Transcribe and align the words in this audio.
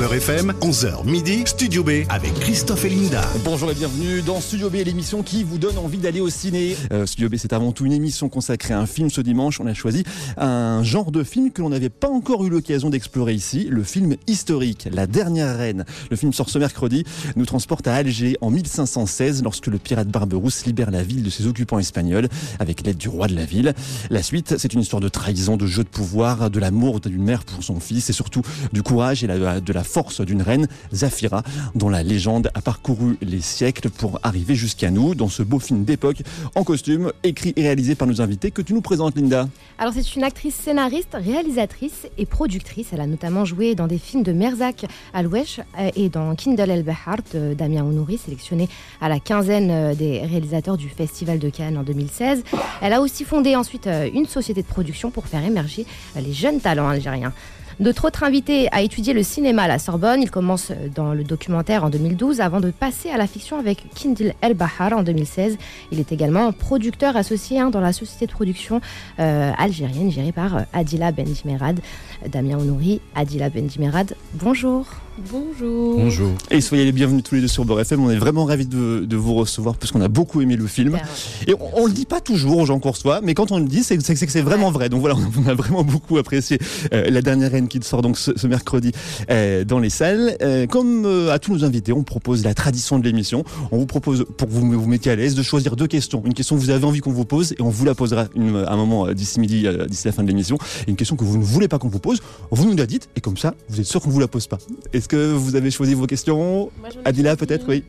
Beurre 0.00 0.14
FM, 0.14 0.52
11h 0.60 1.04
midi, 1.04 1.42
Studio 1.46 1.84
B 1.84 1.90
avec 2.08 2.34
Christophe 2.34 2.84
et 2.84 2.88
Linda. 2.88 3.22
Bonjour 3.44 3.70
et 3.70 3.74
bienvenue 3.74 4.20
dans 4.22 4.40
Studio 4.40 4.68
B, 4.68 4.76
l'émission 4.84 5.22
qui 5.22 5.44
vous 5.44 5.58
donne 5.58 5.78
envie 5.78 5.98
d'aller 5.98 6.20
au 6.20 6.28
ciné. 6.28 6.76
Euh, 6.92 7.06
Studio 7.06 7.28
B, 7.28 7.36
c'est 7.36 7.52
avant 7.52 7.70
tout 7.70 7.86
une 7.86 7.92
émission 7.92 8.28
consacrée 8.28 8.74
à 8.74 8.80
un 8.80 8.86
film 8.86 9.10
ce 9.10 9.20
dimanche. 9.20 9.60
On 9.60 9.66
a 9.66 9.74
choisi 9.74 10.02
un 10.36 10.82
genre 10.82 11.12
de 11.12 11.22
film 11.22 11.52
que 11.52 11.62
l'on 11.62 11.68
n'avait 11.68 11.88
pas 11.88 12.08
encore 12.08 12.44
eu 12.44 12.50
l'occasion 12.50 12.90
d'explorer 12.90 13.32
ici, 13.32 13.68
le 13.70 13.84
film 13.84 14.16
historique, 14.26 14.88
La 14.92 15.06
Dernière 15.06 15.56
Reine. 15.56 15.84
Le 16.10 16.16
film 16.16 16.32
sort 16.32 16.50
ce 16.50 16.58
mercredi, 16.58 17.04
nous 17.36 17.46
transporte 17.46 17.86
à 17.86 17.94
Alger 17.94 18.36
en 18.40 18.50
1516 18.50 19.44
lorsque 19.44 19.68
le 19.68 19.78
pirate 19.78 20.08
Barberousse 20.08 20.66
libère 20.66 20.90
la 20.90 21.04
ville 21.04 21.22
de 21.22 21.30
ses 21.30 21.46
occupants 21.46 21.78
espagnols 21.78 22.28
avec 22.58 22.84
l'aide 22.84 22.98
du 22.98 23.08
roi 23.08 23.28
de 23.28 23.36
la 23.36 23.44
ville. 23.44 23.74
La 24.10 24.22
suite, 24.24 24.56
c'est 24.58 24.74
une 24.74 24.80
histoire 24.80 25.00
de 25.00 25.08
trahison, 25.08 25.56
de 25.56 25.66
jeu 25.66 25.84
de 25.84 25.88
pouvoir, 25.88 26.50
de 26.50 26.58
l'amour 26.58 26.98
d'une 26.98 27.22
mère 27.22 27.44
pour 27.44 27.62
son 27.62 27.78
fils 27.78 28.10
et 28.10 28.12
surtout 28.12 28.42
du 28.72 28.82
courage 28.82 29.24
et 29.24 29.26
de 29.26 29.72
la 29.72 29.84
force 29.84 30.20
d'une 30.20 30.42
reine, 30.42 30.68
Zafira, 30.92 31.42
dont 31.74 31.88
la 31.88 32.02
légende 32.02 32.50
a 32.54 32.60
parcouru 32.60 33.16
les 33.22 33.40
siècles 33.40 33.90
pour 33.90 34.20
arriver 34.22 34.54
jusqu'à 34.54 34.90
nous 34.90 35.14
dans 35.14 35.28
ce 35.28 35.42
beau 35.42 35.58
film 35.58 35.84
d'époque 35.84 36.22
en 36.54 36.64
costume, 36.64 37.12
écrit 37.22 37.52
et 37.56 37.62
réalisé 37.62 37.94
par 37.94 38.08
nos 38.08 38.20
invités 38.20 38.50
que 38.50 38.62
tu 38.62 38.74
nous 38.74 38.80
présentes, 38.80 39.16
Linda. 39.16 39.48
Alors 39.78 39.92
c'est 39.94 40.14
une 40.16 40.24
actrice 40.24 40.54
scénariste, 40.54 41.14
réalisatrice 41.14 42.06
et 42.16 42.26
productrice. 42.26 42.88
Elle 42.92 43.00
a 43.00 43.06
notamment 43.06 43.44
joué 43.44 43.74
dans 43.74 43.86
des 43.86 43.98
films 43.98 44.22
de 44.22 44.32
Merzak 44.32 44.86
Alouesh 45.12 45.60
euh, 45.78 45.90
et 45.94 46.08
dans 46.08 46.34
Kindle 46.34 46.70
El 46.70 46.82
Bahar 46.82 47.18
de 47.32 47.54
Damien 47.54 47.84
Ounouri, 47.84 48.18
sélectionné 48.18 48.68
à 49.00 49.08
la 49.08 49.20
quinzaine 49.20 49.70
euh, 49.70 49.94
des 49.94 50.20
réalisateurs 50.20 50.76
du 50.76 50.88
Festival 50.88 51.38
de 51.38 51.48
Cannes 51.48 51.78
en 51.78 51.82
2016. 51.82 52.42
Elle 52.80 52.92
a 52.92 53.00
aussi 53.00 53.24
fondé 53.24 53.56
ensuite 53.56 53.86
euh, 53.86 54.08
une 54.12 54.26
société 54.26 54.62
de 54.62 54.66
production 54.66 55.10
pour 55.10 55.26
faire 55.26 55.44
émerger 55.44 55.86
les 56.16 56.32
jeunes 56.32 56.60
talents 56.60 56.88
algériens. 56.88 57.32
Notre 57.80 58.06
autre 58.06 58.24
invité 58.24 58.68
a 58.72 58.82
étudié 58.82 59.12
le 59.12 59.22
cinéma 59.22 59.62
à 59.62 59.68
la 59.68 59.78
Sorbonne. 59.78 60.20
Il 60.20 60.32
commence 60.32 60.72
euh, 60.72 60.88
dans 60.92 61.14
le 61.14 61.22
documentaire 61.22 61.84
en 61.84 61.90
2012 61.90 62.40
avant 62.40 62.58
de 62.58 62.72
passer 62.72 63.08
à 63.08 63.16
la 63.16 63.28
fiction 63.28 63.56
avec 63.56 63.84
Kindle 63.94 64.34
El 64.40 64.54
Bahar 64.54 64.94
en 64.94 65.04
2016. 65.04 65.56
Il 65.92 66.00
est 66.00 66.10
également 66.10 66.50
producteur 66.50 67.16
associé 67.16 67.60
hein, 67.60 67.70
dans 67.70 67.80
la 67.80 67.92
société 67.92 68.26
de 68.26 68.32
production 68.32 68.80
euh, 69.20 69.52
algérienne 69.56 70.10
gérée 70.10 70.32
par 70.32 70.56
euh, 70.56 70.60
Adila 70.72 71.12
Benjimerad. 71.12 71.78
Damien 72.26 72.58
Ounouri, 72.58 73.00
Adila 73.14 73.48
Benjimerad, 73.48 74.16
bonjour. 74.34 74.86
Bonjour. 75.30 75.98
Bonjour. 75.98 76.30
Et 76.50 76.60
soyez 76.60 76.84
les 76.84 76.92
bienvenus 76.92 77.24
tous 77.24 77.34
les 77.34 77.40
deux 77.40 77.48
sur 77.48 77.64
Beurre 77.64 77.80
FM. 77.80 78.04
On 78.04 78.10
est 78.10 78.18
vraiment 78.18 78.44
ravis 78.44 78.66
de, 78.66 79.04
de 79.04 79.16
vous 79.16 79.34
recevoir 79.34 79.76
parce 79.76 79.90
qu'on 79.90 80.00
a 80.00 80.06
beaucoup 80.08 80.40
aimé 80.40 80.54
le 80.54 80.66
film. 80.66 80.98
Et 81.46 81.54
on, 81.54 81.82
on 81.82 81.86
le 81.86 81.92
dit 81.92 82.04
pas 82.04 82.20
toujours 82.20 82.58
aux 82.58 82.66
gens 82.66 82.78
qu'on 82.78 82.92
reçoit, 82.92 83.20
mais 83.20 83.34
quand 83.34 83.50
on 83.50 83.58
le 83.58 83.64
dit, 83.64 83.82
c'est 83.82 84.00
c'est 84.00 84.26
que 84.26 84.32
c'est 84.32 84.42
vraiment 84.42 84.70
vrai. 84.70 84.88
Donc 84.88 85.00
voilà, 85.00 85.16
on 85.44 85.48
a 85.48 85.54
vraiment 85.54 85.82
beaucoup 85.82 86.18
apprécié 86.18 86.58
euh, 86.92 87.10
la 87.10 87.20
dernière 87.20 87.54
qui 87.68 87.80
sort 87.82 88.02
donc 88.02 88.18
ce, 88.18 88.32
ce 88.36 88.46
mercredi 88.46 88.92
euh, 89.30 89.64
dans 89.64 89.78
les 89.78 89.90
salles. 89.90 90.36
Euh, 90.42 90.66
comme 90.66 91.04
euh, 91.06 91.32
à 91.32 91.38
tous 91.38 91.52
nos 91.52 91.64
invités, 91.64 91.92
on 91.92 92.02
propose 92.02 92.42
la 92.44 92.54
tradition 92.54 92.98
de 92.98 93.04
l'émission. 93.04 93.44
On 93.70 93.78
vous 93.78 93.86
propose, 93.86 94.24
pour 94.36 94.48
que 94.48 94.52
vous 94.52 94.68
vous 94.80 94.88
mettiez 94.88 95.12
à 95.12 95.16
l'aise, 95.16 95.34
de 95.34 95.42
choisir 95.42 95.76
deux 95.76 95.86
questions. 95.86 96.22
Une 96.24 96.34
question 96.34 96.56
que 96.56 96.60
vous 96.60 96.70
avez 96.70 96.84
envie 96.84 97.00
qu'on 97.00 97.12
vous 97.12 97.24
pose 97.24 97.52
et 97.52 97.62
on 97.62 97.68
vous 97.68 97.84
la 97.84 97.94
posera 97.94 98.26
une- 98.34 98.56
à 98.66 98.72
un 98.72 98.76
moment 98.76 99.12
d'ici 99.12 99.38
midi, 99.40 99.66
d'ici 99.88 100.06
la 100.06 100.12
fin 100.12 100.22
de 100.22 100.28
l'émission. 100.28 100.58
Et 100.86 100.90
une 100.90 100.96
question 100.96 101.16
que 101.16 101.24
vous 101.24 101.38
ne 101.38 101.44
voulez 101.44 101.68
pas 101.68 101.78
qu'on 101.78 101.88
vous 101.88 101.98
pose, 102.00 102.20
vous 102.50 102.68
nous 102.68 102.76
la 102.76 102.86
dites 102.86 103.08
et 103.16 103.20
comme 103.20 103.36
ça, 103.36 103.54
vous 103.68 103.78
êtes 103.80 103.86
sûr 103.86 104.00
qu'on 104.00 104.10
vous 104.10 104.20
la 104.20 104.28
pose 104.28 104.46
pas. 104.46 104.58
Est-ce 104.92 105.08
que 105.08 105.32
vous 105.32 105.54
avez 105.56 105.70
choisi 105.70 105.94
vos 105.94 106.06
questions? 106.06 106.70
Moi, 106.80 106.88
Adila 107.04 107.36
peut-être, 107.36 107.66
oui. 107.68 107.84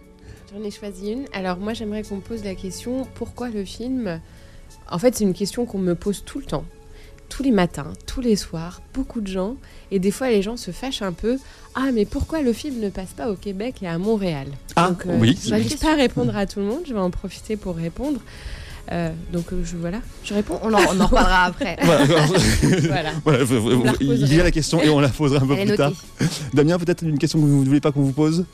J'en 0.54 0.64
ai 0.64 0.72
choisi 0.72 1.12
une. 1.12 1.26
Alors 1.34 1.58
moi 1.58 1.74
j'aimerais 1.74 2.04
qu'on 2.04 2.16
me 2.18 2.22
pose 2.22 2.44
la 2.44 2.56
question 2.56 3.08
pourquoi 3.16 3.50
le 3.50 3.64
film? 3.64 4.20
En 4.92 4.98
fait 4.98 5.16
c'est 5.16 5.24
une 5.24 5.34
question 5.34 5.66
qu'on 5.66 5.78
me 5.78 5.94
pose 5.96 6.24
tout 6.26 6.40
le 6.40 6.46
temps. 6.46 6.66
Tous 7.30 7.44
les 7.44 7.52
matins, 7.52 7.94
tous 8.06 8.22
les 8.22 8.36
soirs, 8.36 8.82
beaucoup 8.94 9.22
de 9.22 9.28
gens. 9.28 9.56
Et 9.92 10.00
des 10.00 10.12
fois 10.12 10.30
les 10.30 10.42
gens 10.42 10.58
se 10.58 10.72
fâchent 10.72 11.02
un 11.02 11.14
peu. 11.14 11.38
Ah 11.76 11.92
mais 11.94 12.06
pourquoi 12.06 12.42
le 12.42 12.54
film 12.54 12.80
ne 12.80 12.90
passe 12.90 13.12
pas 13.16 13.30
au 13.30 13.36
Québec 13.36 13.76
et 13.82 13.88
à 13.88 13.98
Montréal? 13.98 14.48
Ah, 14.76 14.90
Donc, 14.90 15.06
euh, 15.06 15.18
oui. 15.20 15.38
Je 15.44 15.50
n'arrive 15.52 15.78
pas 15.78 15.94
à 15.94 15.96
répondre 15.96 16.36
à 16.36 16.46
tout 16.46 16.60
le 16.60 16.66
monde. 16.66 16.82
Je 16.88 16.94
vais 16.94 17.00
en 17.00 17.12
profiter 17.12 17.56
pour 17.56 17.76
répondre. 17.76 18.20
Euh, 18.92 19.12
donc 19.32 19.54
euh, 19.54 19.62
je 19.64 19.78
voilà. 19.78 20.00
Je 20.24 20.34
réponds. 20.34 20.60
On 20.64 20.74
en, 20.74 20.80
on 20.80 21.00
en 21.00 21.06
reparlera 21.06 21.44
après. 21.46 21.78
Voilà. 21.84 23.14
voilà. 23.24 23.44
La 23.86 23.94
il 24.02 24.36
y 24.36 24.40
a 24.40 24.44
la 24.44 24.52
question 24.52 24.82
et 24.82 24.90
on 24.90 25.00
la 25.00 25.10
posera 25.10 25.44
un 25.44 25.48
peu 25.48 25.56
Elle 25.58 25.68
plus 25.70 25.78
tard. 25.78 25.94
Damien, 26.54 26.80
peut-être 26.80 27.04
une 27.04 27.20
question 27.20 27.40
que 27.40 27.46
vous 27.46 27.62
ne 27.62 27.66
voulez 27.68 27.82
pas 27.82 27.92
qu'on 27.92 28.02
vous 28.02 28.12
pose? 28.12 28.46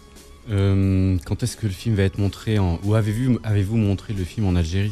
Euh, 0.51 1.17
quand 1.25 1.41
est-ce 1.41 1.57
que 1.57 1.65
le 1.65 1.71
film 1.73 1.95
va 1.95 2.03
être 2.03 2.19
montré 2.19 2.59
en... 2.59 2.79
Où 2.83 2.93
avez-vous 2.95 3.39
avez 3.43 3.63
montré 3.63 4.13
le 4.13 4.23
film 4.23 4.45
en 4.47 4.55
Algérie? 4.55 4.91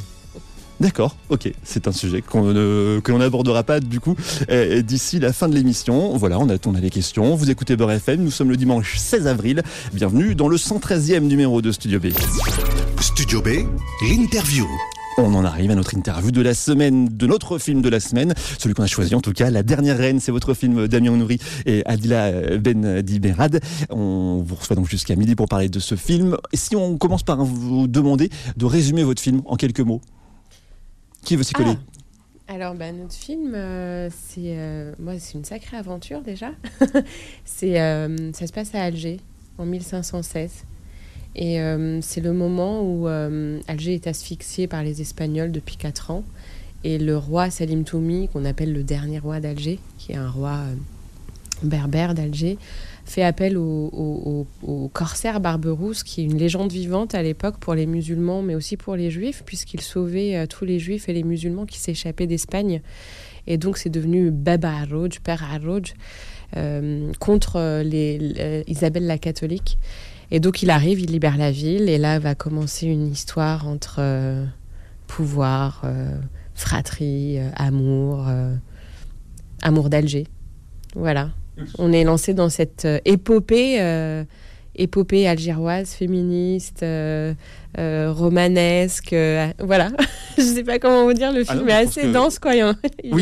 D'accord, 0.84 1.16
ok, 1.30 1.50
c'est 1.64 1.88
un 1.88 1.94
sujet 1.94 2.22
qu'on 2.22 2.44
que 2.44 3.10
l'on 3.10 3.20
n'abordera 3.20 3.64
pas 3.64 3.80
du 3.80 4.02
coup 4.02 4.18
euh, 4.50 4.82
d'ici 4.82 5.18
la 5.18 5.32
fin 5.32 5.48
de 5.48 5.56
l'émission. 5.56 6.18
Voilà, 6.18 6.38
on 6.38 6.50
a, 6.50 6.56
on 6.66 6.76
a 6.76 6.82
les 6.82 6.90
questions. 6.90 7.38
Vous 7.38 7.50
écoutez 7.50 7.78
Beurre 7.78 7.94
FM, 7.94 8.22
nous 8.22 8.32
sommes 8.32 8.50
le 8.50 8.58
dimanche 8.58 8.98
16 8.98 9.28
avril. 9.28 9.64
Bienvenue 9.94 10.36
dans 10.36 10.50
le 10.50 10.58
113e 10.58 11.22
numéro 11.22 11.62
de 11.62 11.72
Studio 11.72 12.02
B. 12.02 12.08
Studio 13.00 13.42
B, 13.42 13.66
l'interview. 14.10 14.68
On 15.18 15.34
en 15.36 15.46
arrive 15.46 15.72
à 15.72 15.76
notre 15.76 15.96
interview 15.96 16.32
de 16.32 16.42
la 16.42 16.54
semaine, 16.54 17.08
de 17.08 17.28
notre 17.28 17.60
film 17.60 17.82
de 17.82 17.88
la 17.88 18.02
semaine, 18.02 18.34
celui 18.60 18.76
qu'on 18.76 18.84
a 18.84 18.88
choisi 18.88 19.16
en 19.16 19.22
tout 19.22 19.32
cas, 19.32 19.50
La 19.52 19.64
Dernière 19.64 19.98
Reine, 19.98 20.20
c'est 20.20 20.34
votre 20.34 20.54
film 20.54 20.90
Damien 20.90 21.16
Nouri 21.16 21.40
et 21.66 21.84
Adila 21.86 22.58
Ben 22.58 23.02
Diberad. 23.02 23.62
On 23.90 24.44
vous 24.46 24.56
reçoit 24.56 24.76
donc 24.76 24.90
jusqu'à 24.90 25.16
midi 25.16 25.36
pour 25.36 25.48
parler 25.48 25.70
de 25.70 25.80
ce 25.80 25.96
film. 25.96 26.36
Et 26.52 26.58
si 26.58 26.76
on 26.76 26.98
commence 26.98 27.24
par 27.24 27.46
vous 27.46 27.88
demander 27.88 28.30
de 28.58 28.66
résumer 28.66 29.04
votre 29.04 29.22
film 29.22 29.44
en 29.46 29.56
quelques 29.56 29.80
mots? 29.80 30.02
Qui 31.24 31.36
veut 31.38 31.44
s'y 31.44 31.54
coller 31.54 31.78
Alors, 32.48 32.76
bah, 32.76 32.92
notre 32.92 33.14
film, 33.14 33.54
euh, 33.56 34.10
c'est 34.10 34.58
euh, 34.58 34.94
moi, 35.00 35.14
c'est 35.20 35.38
une 35.38 35.46
sacrée 35.46 35.78
aventure 35.78 36.22
déjà. 36.22 36.52
c'est, 37.46 37.80
euh, 37.80 38.32
ça 38.34 38.46
se 38.46 38.52
passe 38.52 38.76
à 38.76 38.84
Alger 38.84 39.20
en 39.58 39.66
1516. 39.66 40.66
Et 41.36 41.58
c'est 42.02 42.22
le 42.22 42.32
moment 42.32 42.84
où 42.84 43.08
Alger 43.08 43.96
est 43.96 44.06
asphyxié 44.06 44.68
par 44.68 44.84
les 44.84 45.02
Espagnols 45.02 45.52
depuis 45.52 45.78
4 45.78 46.12
ans. 46.12 46.24
Et 46.84 47.00
le 47.00 47.18
roi 47.18 47.50
Salim 47.50 47.86
Toumi, 47.86 48.28
qu'on 48.28 48.46
appelle 48.46 48.72
le 48.72 48.84
dernier 48.84 49.18
roi 49.18 49.40
d'Alger, 49.40 49.80
qui 49.98 50.12
est 50.12 50.16
un 50.16 50.30
roi 50.30 50.60
berbère 51.64 52.14
d'Alger, 52.14 52.60
fait 53.06 53.24
appel 53.24 53.58
au, 53.58 53.90
au- 53.92 54.48
au- 54.64 54.72
au 54.86 54.88
corsaire 54.88 55.40
Barberousse, 55.40 56.04
qui 56.04 56.22
est 56.22 56.24
une 56.24 56.38
légende 56.38 56.72
vivante 56.72 57.16
à 57.16 57.22
l'époque 57.22 57.58
pour 57.58 57.74
les 57.76 57.86
musulmans, 57.86 58.42
mais 58.42 58.56
aussi 58.56 58.78
pour 58.78 58.96
les 58.96 59.12
juifs, 59.12 59.44
puisqu'il 59.46 59.82
sauvait 59.82 60.36
euh, 60.38 60.46
tous 60.48 60.66
les 60.66 60.80
juifs 60.80 61.10
et 61.10 61.14
les 61.14 61.24
musulmans 61.24 61.66
qui 61.66 61.80
s'échappaient 61.80 62.28
d'Espagne. 62.28 62.82
Et 63.46 63.58
donc 63.58 63.78
c'est 63.78 63.90
devenu 63.90 64.32
Baba 64.32 64.72
Arrouj, 64.72 65.20
Père 65.22 65.44
Arrouj, 65.44 65.94
euh, 66.56 67.12
contre 67.20 67.58
euh, 67.58 67.84
les, 67.84 68.64
Isabelle 68.68 69.06
la 69.06 69.18
catholique. 69.18 69.78
Et 70.32 70.40
donc 70.40 70.64
il 70.64 70.70
arrive, 70.70 71.00
il 71.02 71.12
libère 71.12 71.38
la 71.38 71.52
ville, 71.52 71.90
et 71.90 71.98
là 71.98 72.20
va 72.20 72.36
commencer 72.36 72.88
une 72.88 73.08
histoire 73.12 73.68
entre 73.68 74.02
pouvoir, 75.06 75.84
fratrie, 76.56 77.38
amour, 77.56 78.26
amour 79.62 79.90
d'Alger. 79.90 80.26
Voilà. 80.96 81.30
On 81.78 81.92
est 81.92 82.04
lancé 82.04 82.34
dans 82.34 82.50
cette 82.50 82.86
euh, 82.86 83.00
épopée, 83.06 83.80
euh, 83.80 84.24
épopée 84.76 85.28
algéroise, 85.28 85.92
féministe, 85.92 86.82
euh, 86.84 87.34
euh, 87.78 88.12
romanesque. 88.12 89.14
euh, 89.14 89.48
voilà. 89.60 89.92
Je 90.38 90.42
sais 90.44 90.64
pas 90.64 90.80
comment 90.80 91.04
vous 91.06 91.14
dire, 91.14 91.32
le 91.32 91.44
Ah 91.48 91.54
film 91.54 91.64
non, 91.66 91.70
est 91.70 91.74
assez 91.74 92.02
que- 92.02 92.12
dense, 92.12 92.40
quoi. 92.40 92.52
hein. 92.56 92.76
Il, 93.04 93.14
Oui, 93.14 93.22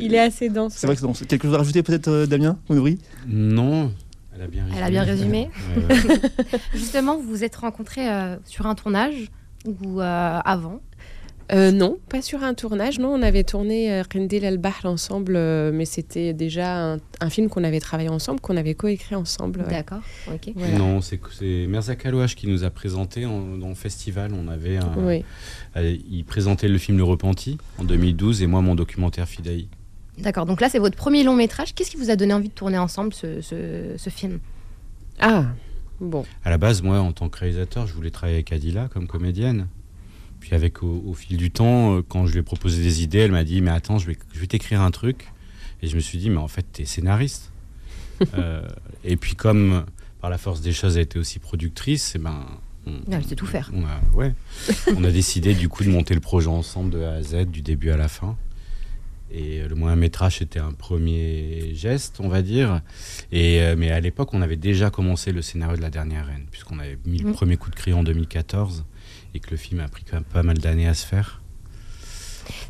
il 0.00 0.14
est 0.14 0.18
assez 0.20 0.48
dense. 0.48 0.74
c'est 0.76 0.86
vrai 0.86 0.94
que 0.94 1.00
c'est 1.00 1.06
bon. 1.06 1.12
Quelque 1.12 1.42
chose 1.46 1.54
à 1.54 1.58
rajouter 1.58 1.82
peut-être, 1.82 2.26
Damien 2.26 2.56
Nouri 2.70 2.98
Non. 3.26 3.90
Elle 4.34 4.42
a 4.42 4.46
bien 4.48 4.64
résumé. 4.64 4.76
Elle 4.78 4.84
a 4.84 4.90
bien 4.90 5.02
résumé. 5.02 5.48
Ouais, 5.76 5.94
ouais. 5.96 6.18
Justement, 6.74 7.16
vous 7.16 7.22
vous 7.28 7.42
êtes 7.44 7.56
rencontrés 7.56 8.08
euh, 8.08 8.36
sur 8.44 8.66
un 8.66 8.74
tournage 8.74 9.30
ou 9.66 10.00
euh, 10.00 10.38
avant? 10.44 10.80
Euh, 11.52 11.70
non, 11.70 11.98
pas 12.08 12.22
sur 12.22 12.42
un 12.42 12.54
tournage. 12.54 12.98
Non, 12.98 13.14
on 13.14 13.22
avait 13.22 13.44
tourné 13.44 13.92
euh, 13.92 14.02
Rendil 14.12 14.44
El 14.44 14.58
Bahr 14.58 14.80
ensemble, 14.84 15.34
euh, 15.36 15.70
mais 15.72 15.84
c'était 15.84 16.32
déjà 16.32 16.94
un, 16.94 16.98
un 17.20 17.30
film 17.30 17.48
qu'on 17.48 17.62
avait 17.62 17.78
travaillé 17.78 18.08
ensemble, 18.08 18.40
qu'on 18.40 18.56
avait 18.56 18.74
coécrit 18.74 19.14
ensemble. 19.14 19.60
ouais. 19.60 19.68
D'accord, 19.70 20.00
ok. 20.32 20.50
Voilà. 20.56 20.76
Non, 20.78 21.00
c'est 21.00 21.20
c'est 21.38 21.66
Merzak 21.68 22.04
Alouache 22.04 22.34
qui 22.34 22.48
nous 22.48 22.64
a 22.64 22.70
présenté 22.70 23.26
en, 23.26 23.56
dans 23.58 23.68
le 23.68 23.74
festival. 23.76 24.32
On 24.34 24.48
avait 24.48 24.78
un- 24.78 24.92
Oui. 24.98 25.24
euh, 25.76 25.96
il 26.10 26.24
présentait 26.24 26.66
le 26.68 26.78
film 26.78 26.98
Le 26.98 27.04
Repenti 27.04 27.58
en 27.78 27.84
2012 27.84 28.42
et 28.42 28.46
moi 28.48 28.60
mon 28.60 28.74
documentaire 28.74 29.28
Fidaï. 29.28 29.68
D'accord, 30.18 30.46
donc 30.46 30.60
là 30.60 30.68
c'est 30.68 30.78
votre 30.80 30.96
premier 30.96 31.22
long 31.22 31.36
métrage. 31.36 31.74
Qu'est-ce 31.74 31.90
qui 31.92 31.96
vous 31.96 32.10
a 32.10 32.16
donné 32.16 32.34
envie 32.34 32.48
de 32.48 32.54
tourner 32.54 32.78
ensemble 32.78 33.12
ce, 33.14 33.40
ce- 33.40 33.94
ce 33.96 34.10
film? 34.10 34.40
Ah, 35.20 35.44
bon. 36.00 36.24
À 36.44 36.50
la 36.50 36.58
base, 36.58 36.82
moi, 36.82 36.98
en 36.98 37.12
tant 37.12 37.28
que 37.28 37.38
réalisateur, 37.38 37.86
je 37.86 37.92
voulais 37.94 38.10
travailler 38.10 38.36
avec 38.38 38.50
Adila 38.52 38.88
comme 38.92 39.06
comédienne. 39.06 39.66
Puis 40.46 40.54
avec 40.54 40.84
au, 40.84 41.02
au 41.04 41.12
fil 41.14 41.36
du 41.36 41.50
temps, 41.50 41.96
euh, 41.96 42.02
quand 42.08 42.24
je 42.26 42.32
lui 42.34 42.38
ai 42.38 42.42
proposé 42.44 42.80
des 42.80 43.02
idées, 43.02 43.18
elle 43.18 43.32
m'a 43.32 43.42
dit 43.42 43.60
mais 43.60 43.72
attends, 43.72 43.98
je 43.98 44.06
vais, 44.06 44.16
je 44.32 44.38
vais 44.38 44.46
t'écrire 44.46 44.80
un 44.80 44.92
truc. 44.92 45.32
Et 45.82 45.88
je 45.88 45.96
me 45.96 46.00
suis 46.00 46.18
dit 46.18 46.30
mais 46.30 46.36
en 46.36 46.46
fait 46.46 46.64
t'es 46.72 46.84
scénariste. 46.84 47.50
Euh, 48.38 48.66
et 49.04 49.16
puis 49.16 49.34
comme 49.34 49.84
par 50.22 50.30
la 50.30 50.38
force 50.38 50.60
des 50.62 50.72
choses, 50.72 50.96
elle 50.96 51.02
était 51.02 51.18
aussi 51.18 51.38
productrice, 51.38 52.14
et 52.14 52.18
ben 52.18 52.46
on, 52.86 52.92
Elle 53.12 53.22
sait 53.26 53.34
tout 53.34 53.44
faire. 53.44 53.70
on 53.74 53.82
a, 53.84 54.00
ouais, 54.16 54.32
on 54.96 55.04
a 55.04 55.10
décidé 55.10 55.52
du 55.54 55.68
coup 55.68 55.84
de 55.84 55.90
monter 55.90 56.14
le 56.14 56.20
projet 56.20 56.46
ensemble 56.48 56.90
de 56.92 57.02
A 57.02 57.12
à 57.12 57.22
Z, 57.22 57.44
du 57.50 57.60
début 57.60 57.90
à 57.90 57.96
la 57.98 58.08
fin. 58.08 58.36
Et 59.30 59.66
le 59.68 59.74
moyen 59.74 59.96
métrage, 59.96 60.38
c'était 60.38 60.60
un 60.60 60.72
premier 60.72 61.74
geste, 61.74 62.20
on 62.20 62.28
va 62.28 62.40
dire. 62.40 62.80
Et, 63.32 63.60
euh, 63.60 63.74
mais 63.76 63.90
à 63.90 64.00
l'époque, 64.00 64.32
on 64.32 64.40
avait 64.40 64.56
déjà 64.56 64.88
commencé 64.88 65.32
le 65.32 65.42
scénario 65.42 65.76
de 65.76 65.82
La 65.82 65.90
Dernière 65.90 66.26
Reine, 66.26 66.46
puisqu'on 66.50 66.78
avait 66.78 66.96
mis 67.04 67.18
le 67.18 67.26
Mhm. 67.28 67.32
premier 67.34 67.56
coup 67.58 67.68
de 67.68 67.74
crayon 67.76 67.98
en 67.98 68.04
2014 68.04 68.84
et 69.36 69.40
que 69.40 69.50
le 69.50 69.56
film 69.56 69.80
a 69.80 69.88
pris 69.88 70.04
quand 70.04 70.16
même 70.16 70.24
pas 70.24 70.42
mal 70.42 70.58
d'années 70.58 70.88
à 70.88 70.94
se 70.94 71.06
faire. 71.06 71.42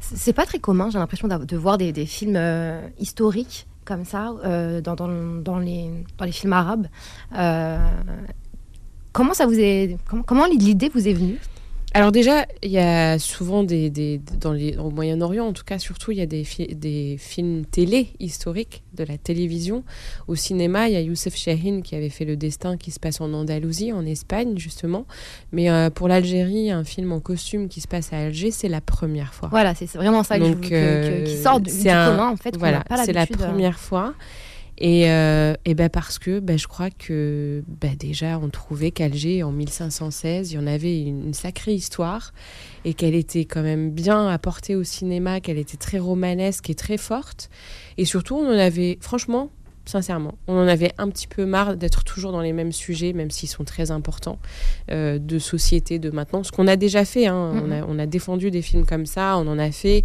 C'est 0.00 0.32
pas 0.32 0.46
très 0.46 0.58
commun, 0.58 0.90
j'ai 0.90 0.98
l'impression 0.98 1.28
de 1.28 1.56
voir 1.56 1.78
des, 1.78 2.06
films 2.06 2.36
euh, 2.36 2.86
historiques 2.98 3.66
comme 3.84 4.04
ça 4.04 4.34
euh, 4.44 4.80
dans, 4.80 5.58
les, 5.58 5.90
films 6.32 6.52
arabes. 6.52 6.88
Euh, 7.36 7.78
comment, 9.12 9.32
comment 10.26 10.46
l'idée 10.46 10.88
vous 10.88 11.08
est 11.08 11.12
venue? 11.12 11.38
Alors 11.94 12.12
déjà, 12.12 12.44
il 12.62 12.70
y 12.70 12.78
a 12.78 13.18
souvent 13.18 13.62
des, 13.62 13.88
des 13.88 14.20
dans 14.38 14.52
les 14.52 14.76
au 14.76 14.90
Moyen-Orient, 14.90 15.46
en 15.46 15.52
tout 15.54 15.64
cas 15.64 15.78
surtout, 15.78 16.10
il 16.12 16.18
y 16.18 16.20
a 16.20 16.26
des, 16.26 16.44
fi- 16.44 16.74
des 16.74 17.16
films 17.18 17.64
télé 17.64 18.08
historiques 18.20 18.82
de 18.92 19.04
la 19.04 19.16
télévision. 19.16 19.82
Au 20.28 20.34
cinéma, 20.34 20.88
il 20.88 20.92
y 20.92 20.96
a 20.96 21.00
Youssef 21.00 21.34
Chahine 21.36 21.82
qui 21.82 21.94
avait 21.94 22.10
fait 22.10 22.26
Le 22.26 22.36
Destin, 22.36 22.76
qui 22.76 22.90
se 22.90 23.00
passe 23.00 23.22
en 23.22 23.32
Andalousie, 23.32 23.92
en 23.94 24.04
Espagne 24.04 24.58
justement. 24.58 25.06
Mais 25.52 25.70
euh, 25.70 25.88
pour 25.88 26.08
l'Algérie, 26.08 26.70
un 26.70 26.84
film 26.84 27.12
en 27.12 27.20
costume 27.20 27.68
qui 27.68 27.80
se 27.80 27.88
passe 27.88 28.12
à 28.12 28.18
Alger, 28.18 28.50
c'est 28.50 28.68
la 28.68 28.82
première 28.82 29.32
fois. 29.32 29.48
Voilà, 29.50 29.74
c'est 29.74 29.90
vraiment 29.94 30.22
ça 30.22 30.38
que 30.38 30.44
je 30.44 30.50
veux- 30.50 30.56
que- 30.56 30.68
que- 30.68 30.74
euh, 30.74 31.24
qui 31.24 31.36
sort 31.38 31.60
du, 31.60 31.70
c'est 31.70 31.82
du 31.84 31.88
un- 31.88 32.10
commun 32.10 32.28
en 32.28 32.36
fait. 32.36 32.56
Voilà, 32.58 32.84
c'est 33.06 33.12
la 33.14 33.22
euh. 33.22 33.26
première 33.26 33.78
fois. 33.78 34.12
Et, 34.78 35.10
euh, 35.10 35.54
et 35.64 35.74
ben 35.74 35.88
parce 35.88 36.18
que 36.18 36.38
ben 36.38 36.58
je 36.58 36.66
crois 36.66 36.90
que 36.90 37.64
ben 37.66 37.96
déjà 37.96 38.38
on 38.38 38.50
trouvait 38.50 38.90
qu'Alger 38.90 39.42
en 39.42 39.50
1516 39.50 40.52
il 40.52 40.56
y 40.56 40.58
en 40.58 40.66
avait 40.66 41.00
une, 41.00 41.28
une 41.28 41.34
sacrée 41.34 41.72
histoire 41.72 42.34
et 42.84 42.92
qu'elle 42.92 43.14
était 43.14 43.46
quand 43.46 43.62
même 43.62 43.90
bien 43.90 44.28
apportée 44.28 44.76
au 44.76 44.84
cinéma, 44.84 45.40
qu'elle 45.40 45.56
était 45.56 45.78
très 45.78 45.98
romanesque 45.98 46.68
et 46.68 46.74
très 46.74 46.98
forte. 46.98 47.48
Et 47.96 48.04
surtout 48.04 48.36
on 48.36 48.46
en 48.46 48.58
avait 48.58 48.98
franchement 49.00 49.50
sincèrement 49.86 50.34
on 50.46 50.56
en 50.56 50.68
avait 50.68 50.92
un 50.98 51.08
petit 51.08 51.26
peu 51.26 51.46
marre 51.46 51.76
d'être 51.76 52.04
toujours 52.04 52.32
dans 52.32 52.40
les 52.40 52.52
mêmes 52.52 52.72
sujets 52.72 53.12
même 53.12 53.30
s'ils 53.30 53.48
sont 53.48 53.64
très 53.64 53.90
importants 53.90 54.38
euh, 54.90 55.18
de 55.18 55.38
société 55.38 55.98
de 55.98 56.10
maintenant 56.10 56.42
ce 56.42 56.52
qu'on 56.52 56.66
a 56.66 56.76
déjà 56.76 57.04
fait 57.04 57.26
hein. 57.26 57.62
on, 57.64 57.70
a, 57.70 57.84
on 57.86 57.98
a 57.98 58.06
défendu 58.06 58.50
des 58.50 58.62
films 58.62 58.86
comme 58.86 59.06
ça 59.06 59.36
on 59.38 59.46
en 59.46 59.58
a 59.58 59.70
fait 59.70 60.02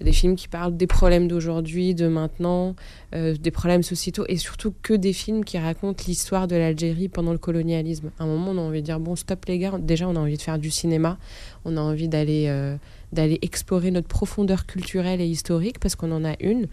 des 0.00 0.12
films 0.12 0.36
qui 0.36 0.48
parlent 0.48 0.76
des 0.76 0.86
problèmes 0.86 1.28
d'aujourd'hui, 1.28 1.94
de 1.94 2.06
maintenant, 2.08 2.74
euh, 3.14 3.34
des 3.34 3.50
problèmes 3.50 3.82
sociétaux, 3.82 4.24
et 4.28 4.36
surtout 4.36 4.72
que 4.82 4.94
des 4.94 5.12
films 5.12 5.44
qui 5.44 5.58
racontent 5.58 6.02
l'histoire 6.06 6.48
de 6.48 6.56
l'Algérie 6.56 7.08
pendant 7.08 7.32
le 7.32 7.38
colonialisme. 7.38 8.10
À 8.18 8.24
un 8.24 8.26
moment, 8.26 8.52
on 8.52 8.58
a 8.58 8.60
envie 8.60 8.80
de 8.80 8.86
dire, 8.86 9.00
bon, 9.00 9.16
stop 9.16 9.44
les 9.46 9.58
gars, 9.58 9.78
déjà 9.78 10.08
on 10.08 10.16
a 10.16 10.20
envie 10.20 10.36
de 10.36 10.42
faire 10.42 10.58
du 10.58 10.70
cinéma, 10.70 11.18
on 11.64 11.76
a 11.76 11.80
envie 11.80 12.08
d'aller 12.08 12.46
euh, 12.48 12.76
d'aller 13.12 13.38
explorer 13.42 13.92
notre 13.92 14.08
profondeur 14.08 14.66
culturelle 14.66 15.20
et 15.20 15.26
historique, 15.26 15.78
parce 15.78 15.94
qu'on 15.94 16.10
en 16.10 16.24
a 16.24 16.34
une. 16.40 16.66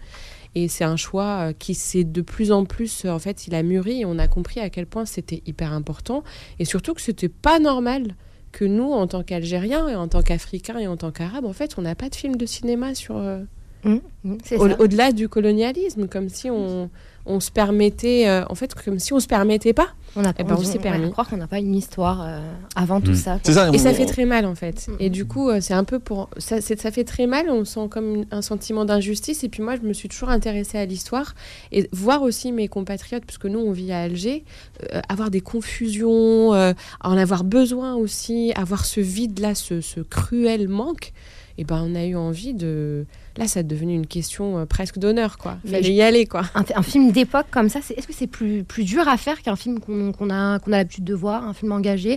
Et 0.54 0.68
c'est 0.68 0.84
un 0.84 0.96
choix 0.96 1.48
euh, 1.48 1.52
qui 1.58 1.74
s'est 1.74 2.04
de 2.04 2.20
plus 2.20 2.52
en 2.52 2.64
plus, 2.64 3.04
euh, 3.04 3.10
en 3.10 3.18
fait, 3.18 3.46
il 3.46 3.54
a 3.54 3.62
mûri, 3.62 4.00
et 4.00 4.04
on 4.04 4.18
a 4.18 4.28
compris 4.28 4.60
à 4.60 4.68
quel 4.70 4.86
point 4.86 5.06
c'était 5.06 5.42
hyper 5.46 5.72
important, 5.72 6.24
et 6.58 6.64
surtout 6.64 6.94
que 6.94 7.00
c'était 7.00 7.28
pas 7.30 7.58
normal 7.58 8.16
que 8.52 8.64
nous, 8.66 8.92
en 8.92 9.06
tant 9.06 9.22
qu'Algériens, 9.22 9.88
et 9.88 9.96
en 9.96 10.08
tant 10.08 10.22
qu'Africains, 10.22 10.78
et 10.78 10.86
en 10.86 10.96
tant 10.96 11.10
qu'Arabes, 11.10 11.46
en 11.46 11.54
fait, 11.54 11.76
on 11.78 11.82
n'a 11.82 11.94
pas 11.94 12.10
de 12.10 12.14
film 12.14 12.36
de 12.36 12.46
cinéma 12.46 12.94
sur... 12.94 13.16
euh, 13.16 13.42
Mmh, 13.84 13.96
mmh, 14.22 14.36
au-delà 14.78 15.10
du 15.10 15.28
colonialisme, 15.28 16.06
comme 16.06 16.28
si 16.28 16.50
on, 16.50 16.88
on 17.26 17.40
se 17.40 17.50
permettait, 17.50 18.28
euh, 18.28 18.44
en 18.48 18.54
fait, 18.54 18.74
comme 18.74 18.98
si 18.98 19.12
on 19.12 19.20
se 19.20 19.26
permettait 19.28 19.72
pas. 19.72 19.88
On 20.16 20.24
a 20.26 20.32
Eh 20.38 20.44
ben, 20.44 20.56
on 20.58 20.62
s'est 20.62 20.78
permis. 20.78 21.10
croire 21.10 21.26
qu'on 21.28 21.38
n'a 21.38 21.46
pas 21.46 21.58
une 21.60 21.74
histoire 21.74 22.22
euh, 22.26 22.40
avant 22.76 23.00
tout 23.00 23.12
Mm. 23.12 23.14
ça. 23.14 23.38
ça. 23.42 23.68
Et 23.68 23.76
on- 23.76 23.78
ça 23.78 23.94
fait 23.94 24.04
très 24.06 24.26
mal, 24.26 24.44
en 24.44 24.54
fait. 24.54 24.88
Mm. 24.88 24.96
Et 25.00 25.08
du 25.08 25.24
coup, 25.24 25.48
euh, 25.48 25.60
c'est 25.62 25.72
un 25.72 25.84
peu 25.84 25.98
pour. 26.00 26.28
Ça, 26.36 26.60
c'est- 26.60 26.78
ça 26.80 26.90
fait 26.90 27.04
très 27.04 27.26
mal, 27.26 27.48
on 27.48 27.64
sent 27.64 27.86
comme 27.90 28.16
une- 28.16 28.26
un 28.30 28.42
sentiment 28.42 28.84
d'injustice. 28.84 29.42
Et 29.44 29.48
puis 29.48 29.62
moi, 29.62 29.76
je 29.76 29.86
me 29.86 29.92
suis 29.94 30.08
toujours 30.08 30.28
intéressée 30.28 30.76
à 30.78 30.84
l'histoire 30.84 31.34
et 31.70 31.88
voir 31.92 32.22
aussi 32.22 32.52
mes 32.52 32.68
compatriotes, 32.68 33.24
puisque 33.24 33.46
nous, 33.46 33.60
on 33.60 33.72
vit 33.72 33.92
à 33.92 34.00
Alger, 34.02 34.44
euh, 34.92 35.00
avoir 35.08 35.30
des 35.30 35.40
confusions, 35.40 36.52
euh, 36.54 36.72
en 37.02 37.16
avoir 37.16 37.44
besoin 37.44 37.94
aussi, 37.94 38.52
avoir 38.54 38.84
ce 38.84 39.00
vide-là, 39.00 39.54
ce, 39.54 39.80
ce 39.80 40.00
cruel 40.00 40.68
manque. 40.68 41.12
Et 41.58 41.64
ben, 41.64 41.82
on 41.86 41.94
a 41.94 42.04
eu 42.06 42.16
envie 42.16 42.54
de. 42.54 43.04
Là, 43.36 43.46
ça 43.46 43.60
est 43.60 43.64
devenu 43.64 43.94
une 43.94 44.06
question 44.06 44.58
euh, 44.58 44.64
presque 44.66 44.98
d'honneur, 44.98 45.36
quoi. 45.38 45.58
Mais 45.64 45.70
Fallait 45.72 45.82
je- 45.84 45.92
y 45.92 46.02
aller, 46.02 46.26
quoi. 46.26 46.42
Un, 46.54 46.64
un 46.74 46.82
film 46.82 47.12
d'époque 47.12 47.46
comme 47.50 47.68
ça, 47.68 47.80
c'est- 47.82 47.94
est-ce 47.94 48.06
que 48.06 48.12
c'est 48.14 48.26
plus, 48.26 48.64
plus 48.64 48.84
dur 48.84 49.06
à 49.06 49.16
faire 49.16 49.42
qu'un 49.42 49.56
film 49.56 49.78
qu'on 49.80 50.12
qu'on 50.12 50.30
a, 50.30 50.58
qu'on 50.58 50.72
a 50.72 50.78
l'habitude 50.78 51.04
de 51.04 51.14
voir, 51.14 51.44
un 51.46 51.52
film 51.52 51.72
engagé 51.72 52.16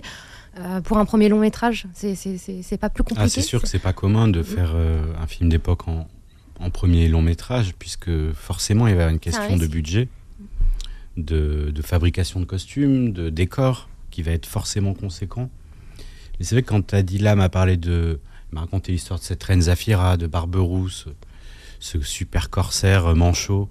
euh, 0.58 0.80
pour 0.80 0.96
un 0.98 1.04
premier 1.04 1.28
long 1.28 1.38
métrage? 1.38 1.86
C'est- 1.94 2.14
C'est 2.14 2.38
c'est- 2.38 2.62
c'est 2.62 2.78
pas 2.78 2.88
plus 2.88 3.02
compliqué? 3.02 3.22
Ah, 3.24 3.28
c'est 3.28 3.42
sûr 3.42 3.60
que 3.60 3.68
c'est 3.68 3.78
pas 3.78 3.92
commun 3.92 4.26
de 4.28 4.42
faire 4.42 4.72
euh, 4.74 5.02
un 5.22 5.26
film 5.26 5.50
d'époque 5.50 5.86
en, 5.88 6.08
en 6.58 6.70
premier 6.70 7.08
long 7.08 7.20
métrage, 7.22 7.74
puisque 7.78 8.10
forcément 8.32 8.86
il 8.86 8.96
y 8.96 8.98
avait 8.98 9.10
une 9.12 9.18
question 9.20 9.56
de 9.56 9.66
budget, 9.66 10.08
de, 11.16 11.70
de 11.74 11.82
fabrication 11.82 12.40
de 12.40 12.44
costumes, 12.46 13.12
de 13.12 13.30
décors, 13.30 13.88
qui 14.10 14.22
va 14.22 14.32
être 14.32 14.46
forcément 14.46 14.94
conséquent. 14.94 15.50
Mais 16.38 16.44
c'est 16.44 16.54
vrai 16.54 16.62
que 16.62 16.68
quand 16.68 16.92
Adila 16.94 17.34
m'a 17.36 17.48
parlé 17.48 17.76
de. 17.76 18.18
M'a 18.52 18.60
raconté 18.60 18.92
l'histoire 18.92 19.18
de 19.18 19.24
cette 19.24 19.42
reine 19.42 19.62
Zafira, 19.62 20.16
de 20.16 20.26
Barberousse, 20.26 21.06
ce 21.80 22.00
super 22.00 22.50
corsaire 22.50 23.06
euh, 23.06 23.14
manchot 23.14 23.68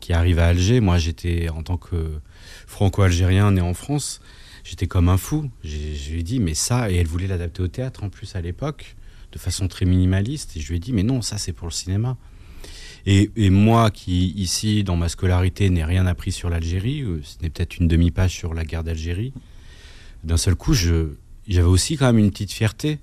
qui 0.00 0.12
arrive 0.12 0.38
à 0.38 0.46
Alger, 0.46 0.80
moi 0.80 0.98
j'étais, 0.98 1.50
en 1.50 1.62
tant 1.62 1.76
que 1.76 2.10
franco-algérien 2.66 3.52
né 3.52 3.60
en 3.60 3.74
France, 3.74 4.22
j'étais 4.64 4.86
comme 4.86 5.10
un 5.10 5.18
fou. 5.18 5.50
Je 5.62 6.10
lui 6.10 6.20
ai 6.20 6.22
dit, 6.22 6.40
mais 6.40 6.54
ça, 6.54 6.90
et 6.90 6.96
elle 6.96 7.06
voulait 7.06 7.26
l'adapter 7.26 7.62
au 7.62 7.68
théâtre 7.68 8.02
en 8.02 8.08
plus 8.08 8.34
à 8.34 8.40
l'époque, 8.40 8.96
de 9.32 9.38
façon 9.38 9.68
très 9.68 9.84
minimaliste, 9.84 10.56
et 10.56 10.60
je 10.60 10.68
lui 10.68 10.76
ai 10.76 10.78
dit, 10.78 10.94
mais 10.94 11.02
non, 11.02 11.20
ça 11.20 11.36
c'est 11.36 11.52
pour 11.52 11.66
le 11.66 11.72
cinéma. 11.72 12.16
Et, 13.04 13.30
et 13.36 13.50
moi 13.50 13.90
qui, 13.90 14.30
ici, 14.30 14.84
dans 14.84 14.96
ma 14.96 15.08
scolarité, 15.08 15.68
n'ai 15.68 15.84
rien 15.84 16.06
appris 16.06 16.32
sur 16.32 16.48
l'Algérie, 16.48 17.02
euh, 17.02 17.20
ce 17.22 17.36
n'est 17.42 17.50
peut-être 17.50 17.78
une 17.78 17.88
demi-page 17.88 18.34
sur 18.34 18.54
la 18.54 18.64
guerre 18.64 18.84
d'Algérie, 18.84 19.34
d'un 20.24 20.36
seul 20.36 20.54
coup, 20.54 20.74
j'avais 20.74 21.62
aussi 21.62 21.96
quand 21.96 22.06
même 22.06 22.18
une 22.18 22.30
petite 22.30 22.52
fierté 22.52 22.98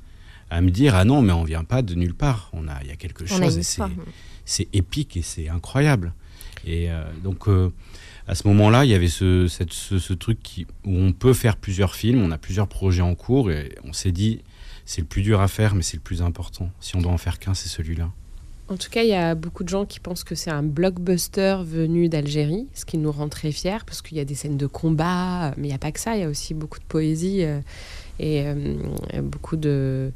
à 0.50 0.62
me 0.62 0.70
dire, 0.70 0.96
ah 0.96 1.06
non, 1.06 1.22
mais 1.22 1.34
on 1.34 1.44
vient 1.44 1.64
pas 1.64 1.82
de 1.82 1.94
nulle 1.96 2.14
part, 2.14 2.50
on 2.54 2.68
a, 2.68 2.82
il 2.84 2.88
y 2.90 2.92
a 2.92 2.96
quelque 2.96 3.24
On 3.24 3.28
chose, 3.28 3.58
et 3.58 3.64
c'est 4.46 4.68
épique 4.74 5.18
et 5.18 5.22
c'est 5.22 5.50
incroyable. 5.50 6.14
Et 6.66 6.90
euh, 6.90 7.04
donc, 7.24 7.48
euh, 7.48 7.72
à 8.28 8.36
ce 8.36 8.48
moment-là, 8.48 8.86
il 8.86 8.92
y 8.92 8.94
avait 8.94 9.08
ce, 9.10 9.48
cette- 9.48 9.74
ce, 9.74 10.00
ce 10.00 10.14
truc 10.14 10.40
qui, 10.42 10.66
où 10.86 10.96
on 10.98 11.12
peut 11.14 11.34
faire 11.34 11.58
plusieurs 11.58 11.96
films, 11.96 12.22
on 12.22 12.32
a 12.32 12.38
plusieurs 12.38 12.68
projets 12.68 13.02
en 13.02 13.16
cours, 13.16 13.52
et 13.52 13.76
on 13.84 13.94
s'est 13.94 14.12
dit, 14.12 14.42
c'est 14.86 15.02
le 15.02 15.08
plus 15.08 15.22
dur 15.22 15.42
à 15.42 15.48
faire, 15.50 15.76
mais 15.76 15.82
c'est 15.82 15.98
le 15.98 16.02
plus 16.04 16.22
important. 16.22 16.70
Si 16.80 16.96
on 16.96 17.02
doit 17.02 17.12
en 17.12 17.18
faire 17.18 17.40
qu'un, 17.40 17.54
c'est 17.54 17.70
celui-là. 17.70 18.10
En 18.70 18.76
tout 18.76 18.90
cas, 18.90 19.04
il 19.04 19.10
y 19.10 19.14
a 19.14 19.34
beaucoup 19.34 19.64
de 19.64 19.70
gens 19.70 19.86
qui 19.86 20.02
pensent 20.02 20.26
que 20.26 20.36
c'est 20.36 20.50
un 20.50 20.64
blockbuster 20.64 21.58
venu 21.66 22.10
d'Algérie, 22.10 22.68
ce 22.74 22.84
qui 22.84 22.98
nous 22.98 23.12
rend 23.14 23.30
très 23.30 23.54
fiers, 23.54 23.78
parce 23.86 24.02
qu'il 24.02 24.18
y 24.18 24.20
a 24.20 24.26
des 24.26 24.36
scènes 24.36 24.58
de 24.58 24.68
combat, 24.68 25.54
mais 25.58 25.68
il 25.68 25.70
n'y 25.72 25.76
a 25.76 25.78
pas 25.78 25.92
que 25.94 26.00
ça, 26.02 26.16
il 26.18 26.22
y 26.22 26.24
a 26.26 26.30
aussi 26.30 26.54
beaucoup 26.54 26.80
de 26.80 26.84
poésie 26.86 27.44
euh, 27.44 27.60
et 28.20 28.44
euh, 28.46 28.54
beaucoup 29.22 29.58
de 29.58 30.12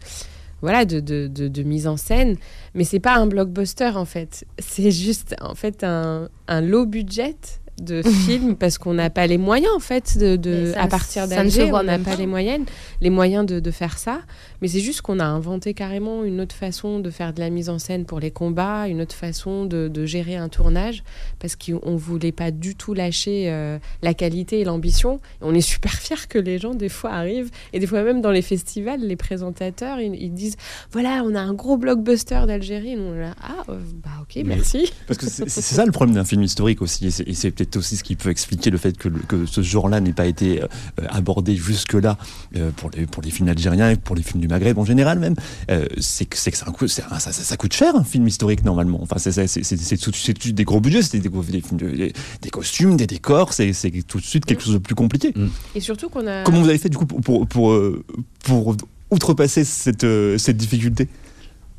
voilà 0.61 0.85
de, 0.85 0.99
de, 0.99 1.27
de- 1.27 1.63
mise 1.63 1.87
en 1.87 1.97
scène. 1.97 2.37
Mais 2.75 2.83
c'est 2.83 2.99
pas 2.99 3.15
un 3.15 3.25
blockbuster 3.27 3.91
en 3.95 4.05
fait, 4.05 4.45
c'est 4.59 4.91
juste 4.91 5.35
en 5.41 5.55
fait 5.55 5.83
un, 5.83 6.29
un 6.47 6.61
low 6.61 6.85
budget 6.85 7.35
de 7.81 8.01
film 8.03 8.55
parce 8.59 8.77
qu'on 8.77 8.93
n'a 8.93 9.09
pas 9.09 9.27
les 9.27 9.37
moyens 9.37 9.71
en 9.75 9.79
fait 9.79 10.17
de, 10.17 10.35
de- 10.35 10.49
Mais 10.67 10.73
ça 10.73 10.81
à 10.83 10.87
partir 10.87 11.27
d'Alger 11.27 11.71
on 11.73 11.83
n'a 11.83 11.97
pas 11.99 12.11
pas. 12.11 12.15
les 12.15 12.27
moyens 12.27 12.65
les 13.01 13.09
moyens 13.09 13.45
de, 13.45 13.59
de 13.59 13.71
faire 13.71 13.97
ça 13.97 14.21
mais 14.61 14.67
c'est 14.67 14.79
juste 14.79 15.01
qu'on 15.01 15.19
a 15.19 15.25
inventé 15.25 15.73
carrément 15.73 16.23
une 16.23 16.39
autre 16.39 16.55
façon 16.55 16.99
de 16.99 17.09
faire 17.09 17.33
de 17.33 17.39
la 17.39 17.49
mise 17.49 17.67
en 17.69 17.79
scène 17.79 18.05
pour 18.05 18.19
les 18.19 18.29
combats, 18.29 18.87
une 18.87 19.01
autre 19.01 19.15
façon 19.15 19.65
de, 19.65 19.87
de 19.87 20.05
gérer 20.05 20.35
un 20.35 20.49
tournage, 20.49 21.03
parce 21.39 21.55
qu'on 21.55 21.93
ne 21.93 21.97
voulait 21.97 22.31
pas 22.31 22.51
du 22.51 22.75
tout 22.75 22.93
lâcher 22.93 23.45
euh, 23.49 23.79
la 24.03 24.13
qualité 24.13 24.59
et 24.59 24.63
l'ambition. 24.63 25.19
On 25.41 25.55
est 25.55 25.61
super 25.61 25.91
fiers 25.93 26.27
que 26.29 26.37
les 26.37 26.59
gens, 26.59 26.75
des 26.75 26.89
fois, 26.89 27.09
arrivent, 27.09 27.49
et 27.73 27.79
des 27.79 27.87
fois 27.87 28.03
même 28.03 28.21
dans 28.21 28.29
les 28.29 28.43
festivals, 28.43 28.99
les 29.01 29.15
présentateurs, 29.15 29.99
ils, 29.99 30.13
ils 30.13 30.31
disent, 30.31 30.57
voilà, 30.91 31.23
on 31.25 31.33
a 31.33 31.39
un 31.41 31.53
gros 31.55 31.77
blockbuster 31.77 32.41
d'Algérie. 32.45 32.95
Nous, 32.95 33.01
on 33.03 33.15
est 33.15 33.21
là, 33.21 33.33
ah, 33.41 33.63
euh, 33.69 33.79
bah 34.03 34.11
ok, 34.21 34.33
Mais- 34.35 34.43
merci. 34.43 34.93
Parce 35.07 35.17
que 35.17 35.27
c'est 35.27 35.49
ça 35.49 35.85
le 35.87 35.91
problème 35.91 36.13
d'un 36.15 36.23
film 36.25 36.43
historique 36.43 36.83
aussi, 36.83 37.07
et 37.07 37.11
c'est- 37.11 37.27
c'est 37.71 37.77
peut-être 37.77 37.77
aussi 37.77 37.95
ce 37.97 38.03
qui 38.03 38.15
peut 38.17 38.29
expliquer 38.29 38.69
le 38.69 38.77
fait 38.77 38.97
que, 38.97 39.07
le- 39.07 39.19
que 39.19 39.45
ce 39.45 39.61
genre-là 39.61 40.01
n'ait 40.01 40.11
pas 40.13 40.25
été 40.25 40.61
euh, 40.61 40.67
abordé 41.09 41.55
jusque-là 41.55 42.17
euh, 42.57 42.71
pour, 42.75 42.89
les, 42.91 43.05
pour 43.05 43.21
les 43.23 43.31
films 43.31 43.47
algériens 43.47 43.89
et 43.91 43.95
pour 43.95 44.15
les 44.15 44.23
films 44.23 44.41
du 44.41 44.47
Maghreb 44.47 44.77
en 44.77 44.83
général 44.85 45.19
même. 45.19 45.35
Euh, 45.69 45.85
c'est 45.99 46.25
que, 46.25 46.37
c'est 46.37 46.51
que 46.51 46.57
ça, 46.57 46.65
coûte- 46.65 46.89
c'est 46.89 47.03
un- 47.09 47.19
ça, 47.19 47.31
ça- 47.31 47.43
ça 47.43 47.55
coûte 47.57 47.73
cher 47.73 47.95
un 47.95 48.03
film 48.03 48.27
historique 48.27 48.65
normalement. 48.65 48.99
Enfin, 49.01 49.17
c'est 49.19 50.53
des 50.53 50.63
gros 50.63 50.79
budgets, 50.81 51.01
c'est 51.01 51.19
des, 51.19 51.29
des, 51.29 51.61
des, 51.71 52.13
des 52.41 52.49
costumes, 52.49 52.97
des 52.97 53.07
décors, 53.07 53.53
c'est 53.53 53.73
c'est 53.73 53.91
tout 54.05 54.19
de 54.19 54.23
suite 54.25 54.45
quelque 54.45 54.63
chose 54.63 54.73
de 54.73 54.79
plus 54.79 54.95
compliqué. 54.95 55.33
Et 55.75 55.79
surtout 55.79 56.09
qu'on 56.09 56.27
a. 56.27 56.43
Comment 56.43 56.61
vous 56.61 56.69
avez 56.69 56.77
fait 56.77 56.89
du 56.89 56.97
coup 56.97 57.05
pour, 57.05 57.21
pour, 57.21 57.47
pour, 57.47 57.77
pour 58.43 58.75
outrepasser 59.09 59.63
cette, 59.63 60.05
cette 60.37 60.57
difficulté? 60.57 61.07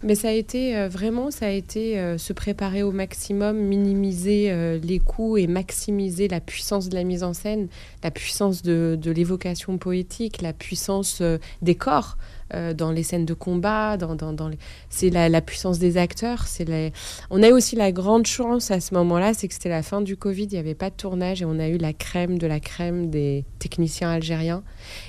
Mais 0.05 0.17
ça 0.17 0.29
a 0.29 0.33
été 0.33 0.77
euh, 0.77 0.89
vraiment, 0.89 1.31
ça 1.31 1.47
a 1.47 1.51
été 1.51 1.99
euh, 1.99 2.19
se 2.19 2.33
préparer 2.33 2.83
au 2.83 2.91
maximum, 2.91 3.57
minimiser 3.57 4.51
euh, 4.51 4.79
les 4.83 4.99
coûts 4.99 5.37
et 5.37 5.47
maximiser 5.47 6.27
la 6.27 6.41
puissance 6.41 6.89
de 6.89 6.95
la 6.97 7.05
mise 7.05 7.23
en 7.23 7.35
scène, 7.35 7.69
la 8.03 8.11
puissance 8.11 8.63
de, 8.63 8.99
l'évocation 9.05 9.79
poétique, 9.79 10.43
la 10.43 10.53
puissance 10.53 11.23
des 11.61 11.75
corps. 11.75 12.17
Euh, 12.55 12.75
dans 12.75 12.91
les 12.91 13.03
scènes 13.03 13.25
de 13.25 13.35
combat, 13.35 13.97
dans, 13.97 14.15
dans, 14.15 14.33
dans 14.33 14.49
les... 14.49 14.59
c'est 14.91 15.11
la, 15.11 15.29
la, 15.29 15.41
puissance 15.41 15.79
des 15.79 15.97
acteurs. 15.97 16.47
C'est 16.47 16.65
les... 16.65 16.93
On 17.31 17.43
a 17.43 17.49
eu 17.49 17.53
aussi 17.53 17.77
la 17.77 17.93
grande 17.93 18.27
chance 18.27 18.71
à 18.71 18.81
ce 18.81 18.95
moment-là, 18.95 19.35
c'est 19.35 19.49
que 19.49 19.55
c'était 19.55 19.69
la 19.69 19.83
fin 19.83 20.01
du 20.01 20.17
Covid, 20.17 20.45
il 20.45 20.53
n'y 20.53 20.59
avait 20.59 20.75
pas 20.75 20.91
de 20.91 20.95
tournage 20.95 21.43
et 21.43 21.45
on 21.45 21.59
a 21.59 21.69
eu 21.69 21.79
la 21.79 21.93
crème 21.93 22.39
de 22.39 22.47
la 22.47 22.61
crème 22.61 23.11
des 23.11 23.45
techniciens 23.59 24.11
algériens. 24.11 24.63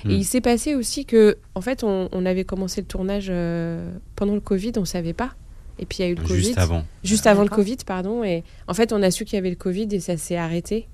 Mmh. 0.04 0.10
Et 0.10 0.14
il 0.14 0.24
s'est 0.24 0.40
passé 0.40 0.74
aussi 0.74 1.04
que, 1.04 1.38
en 1.54 1.60
fait, 1.60 1.84
on, 1.84 2.08
on 2.12 2.26
avait 2.26 2.44
commencé 2.44 2.80
le 2.80 2.86
tournage 2.86 3.26
euh, 3.30 3.90
pendant 4.16 4.34
le 4.34 4.40
Covid, 4.40 4.72
on 4.76 4.80
ne 4.80 4.86
savait 4.86 5.12
pas. 5.12 5.34
Et 5.78 5.86
puis 5.86 5.98
il 5.98 6.02
y 6.02 6.04
a 6.04 6.10
eu 6.10 6.14
le 6.14 6.22
Covid. 6.22 6.42
Juste 6.42 6.58
avant. 6.58 6.84
Juste 7.02 7.26
avant 7.26 7.42
le 7.42 7.48
Covid, 7.48 7.78
pardon. 7.86 8.22
Et 8.22 8.44
en 8.68 8.74
fait, 8.74 8.92
on 8.92 9.02
a 9.02 9.10
su 9.10 9.24
qu'il 9.24 9.34
y 9.34 9.38
avait 9.38 9.50
le 9.50 9.56
Covid 9.56 9.88
et 9.90 10.00
ça 10.00 10.16
s'est 10.16 10.36
arrêté. 10.36 10.88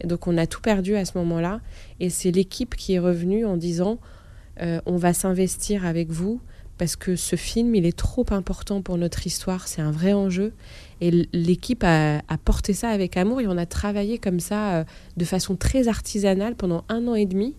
Et 0.00 0.06
donc 0.06 0.26
on 0.26 0.36
a 0.36 0.46
tout 0.46 0.60
perdu 0.60 0.96
à 0.96 1.04
ce 1.04 1.16
moment-là. 1.18 1.60
Et 2.00 2.10
c'est 2.10 2.30
l'équipe 2.30 2.74
qui 2.74 2.94
est 2.94 2.98
revenue 2.98 3.44
en 3.44 3.56
disant 3.56 3.98
euh, 4.60 4.80
on 4.86 4.96
va 4.96 5.12
s'investir 5.12 5.84
avec 5.84 6.10
vous 6.10 6.40
parce 6.78 6.96
que 6.96 7.16
ce 7.16 7.36
film, 7.36 7.74
il 7.74 7.86
est 7.86 7.96
trop 7.96 8.26
important 8.30 8.82
pour 8.82 8.98
notre 8.98 9.26
histoire. 9.26 9.68
C'est 9.68 9.82
un 9.82 9.92
vrai 9.92 10.12
enjeu. 10.12 10.52
Et 11.00 11.28
l'équipe 11.32 11.84
a, 11.84 12.20
porté 12.44 12.72
ça 12.72 12.88
avec 12.88 13.16
amour 13.16 13.40
et 13.40 13.46
on 13.46 13.56
a 13.56 13.66
travaillé 13.66 14.18
comme 14.18 14.40
ça 14.40 14.74
euh, 14.74 14.84
de 15.16 15.24
façon 15.24 15.56
très 15.56 15.88
artisanale 15.88 16.56
pendant 16.56 16.84
un 16.88 17.06
an 17.06 17.14
et 17.14 17.26
demi 17.26 17.54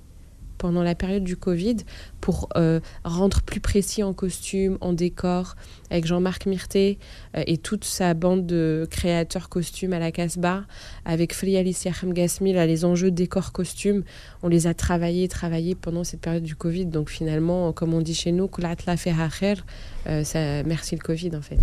pendant 0.58 0.84
la 0.84 0.96
période 0.96 1.24
du 1.24 1.38
Covid 1.38 1.78
pour 2.22 2.50
euh, 2.58 2.80
rendre 3.04 3.42
plus 3.42 3.60
précis 3.60 4.04
en 4.04 4.14
costume, 4.14 4.78
en 4.82 4.94
décor, 4.94 5.56
avec 5.92 6.06
Jean-Marc 6.06 6.48
Myrté 6.48 6.98
euh, 7.38 7.44
et 7.46 7.58
toute 7.58 7.86
sa 7.86 8.14
bande 8.14 8.46
de 8.46 8.88
créateurs 8.90 9.50
costumes 9.50 9.94
à 9.94 10.00
la 10.00 10.12
Casbah, 10.12 10.64
avec 11.06 11.34
Fri 11.34 11.56
Alicia 11.58 11.92
Hamgasmi, 12.04 12.54
là, 12.54 12.66
les 12.66 12.84
enjeux 12.84 13.12
décor 13.12 13.52
costume, 13.52 14.04
on 14.42 14.48
les 14.48 14.68
a 14.68 14.74
travaillés, 14.74 15.28
travaillés 15.28 15.76
pendant 15.76 16.04
cette 16.04 16.22
période 16.22 16.44
du 16.44 16.56
Covid. 16.56 16.88
Donc 16.88 17.10
finalement, 17.10 17.72
comme 17.74 17.94
on 17.94 18.02
dit 18.02 18.16
chez 18.16 18.32
nous, 18.32 18.48
euh, 20.08 20.24
ça, 20.24 20.40
merci 20.64 20.96
le 20.96 21.02
Covid 21.02 21.32
en 21.36 21.42
fait. 21.42 21.58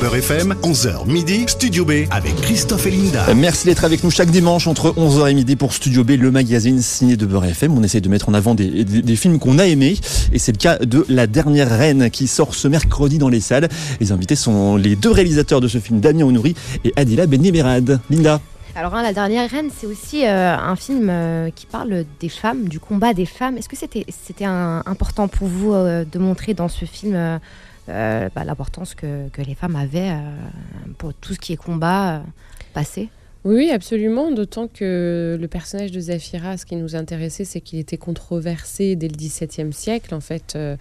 Beurre 0.00 0.16
FM, 0.16 0.54
11h 0.62 1.06
midi, 1.06 1.44
Studio 1.46 1.84
B 1.84 1.92
avec 2.10 2.36
Christophe 2.36 2.86
et 2.86 2.90
Linda. 2.90 3.34
Merci 3.34 3.66
d'être 3.66 3.84
avec 3.84 4.04
nous 4.04 4.10
chaque 4.10 4.30
dimanche 4.30 4.66
entre 4.66 4.90
11h 4.90 5.30
et 5.30 5.34
midi 5.34 5.56
pour 5.56 5.72
Studio 5.72 6.04
B, 6.04 6.10
le 6.10 6.30
magazine 6.30 6.82
de 7.16 7.26
Beurre 7.26 7.46
FM. 7.46 7.76
On 7.76 7.82
essaie 7.82 8.00
de 8.00 8.08
mettre 8.08 8.28
en 8.28 8.34
avant 8.34 8.54
des, 8.54 9.16
films 9.16 9.38
qu'on 9.38 9.58
a 9.58 9.66
aimés 9.66 9.96
et 10.32 10.38
c'est 10.38 10.52
le 10.52 10.58
cas 10.58 10.78
de 10.78 11.04
La 11.08 11.26
Dernière 11.26 11.70
Reine 11.70 12.10
qui 12.10 12.26
sort 12.26 12.54
ce 12.54 12.68
mercredi 12.68 13.18
dans 13.18 13.28
les 13.28 13.40
salles. 13.40 13.68
Les 14.00 14.12
invités 14.12 14.36
sont 14.36 14.76
les 14.76 14.96
deux 14.96 15.10
réalisateurs 15.10 15.60
de 15.60 15.68
ce 15.68 15.78
film, 15.78 16.00
Damien 16.00 16.24
Ounouri 16.24 16.54
et 16.84 16.92
Adila 16.96 17.26
Benimerad. 17.26 18.00
Linda 18.10 18.40
alors, 18.78 18.94
hein, 18.94 19.02
La 19.02 19.12
Dernière 19.12 19.50
Reine, 19.50 19.70
c'est 19.76 19.88
aussi 19.88 20.24
euh, 20.24 20.56
un 20.56 20.76
film 20.76 21.08
euh, 21.10 21.50
qui 21.50 21.66
parle 21.66 22.04
des 22.20 22.28
femmes, 22.28 22.68
du 22.68 22.78
combat 22.78 23.12
des 23.12 23.26
femmes. 23.26 23.56
Est-ce 23.56 23.68
que 23.68 23.74
c'était 23.74 24.44
important 24.44 25.26
pour 25.26 25.48
vous 25.48 25.74
euh, 25.74 26.04
de 26.04 26.18
montrer 26.20 26.54
dans 26.54 26.68
ce 26.68 26.84
film 26.84 27.40
bah, 27.88 28.44
l'importance 28.44 28.94
que, 28.94 29.28
les 29.38 29.56
femmes 29.56 29.74
avaient 29.74 30.14
pour 30.96 31.12
tout 31.12 31.34
ce 31.34 31.40
qui 31.40 31.52
est 31.52 31.56
combat 31.56 32.22
passé? 32.72 33.08
Oui, 33.50 33.70
absolument. 33.70 34.30
D'autant 34.30 34.68
que 34.68 35.38
le 35.40 35.48
personnage 35.48 35.90
de 35.90 36.00
Zafira, 36.00 36.58
ce 36.58 36.66
qui 36.66 36.76
nous 36.76 36.94
intéressait, 36.94 37.46
c'est 37.46 37.62
qu'il 37.62 37.78
était 37.78 37.96
controversé 37.96 38.94
dès 38.94 39.08
le 39.08 39.16
XVIIe 39.16 39.72
siècle. 39.72 40.14
En 40.14 40.20
fait, 40.20 40.52
euh, 40.54 40.76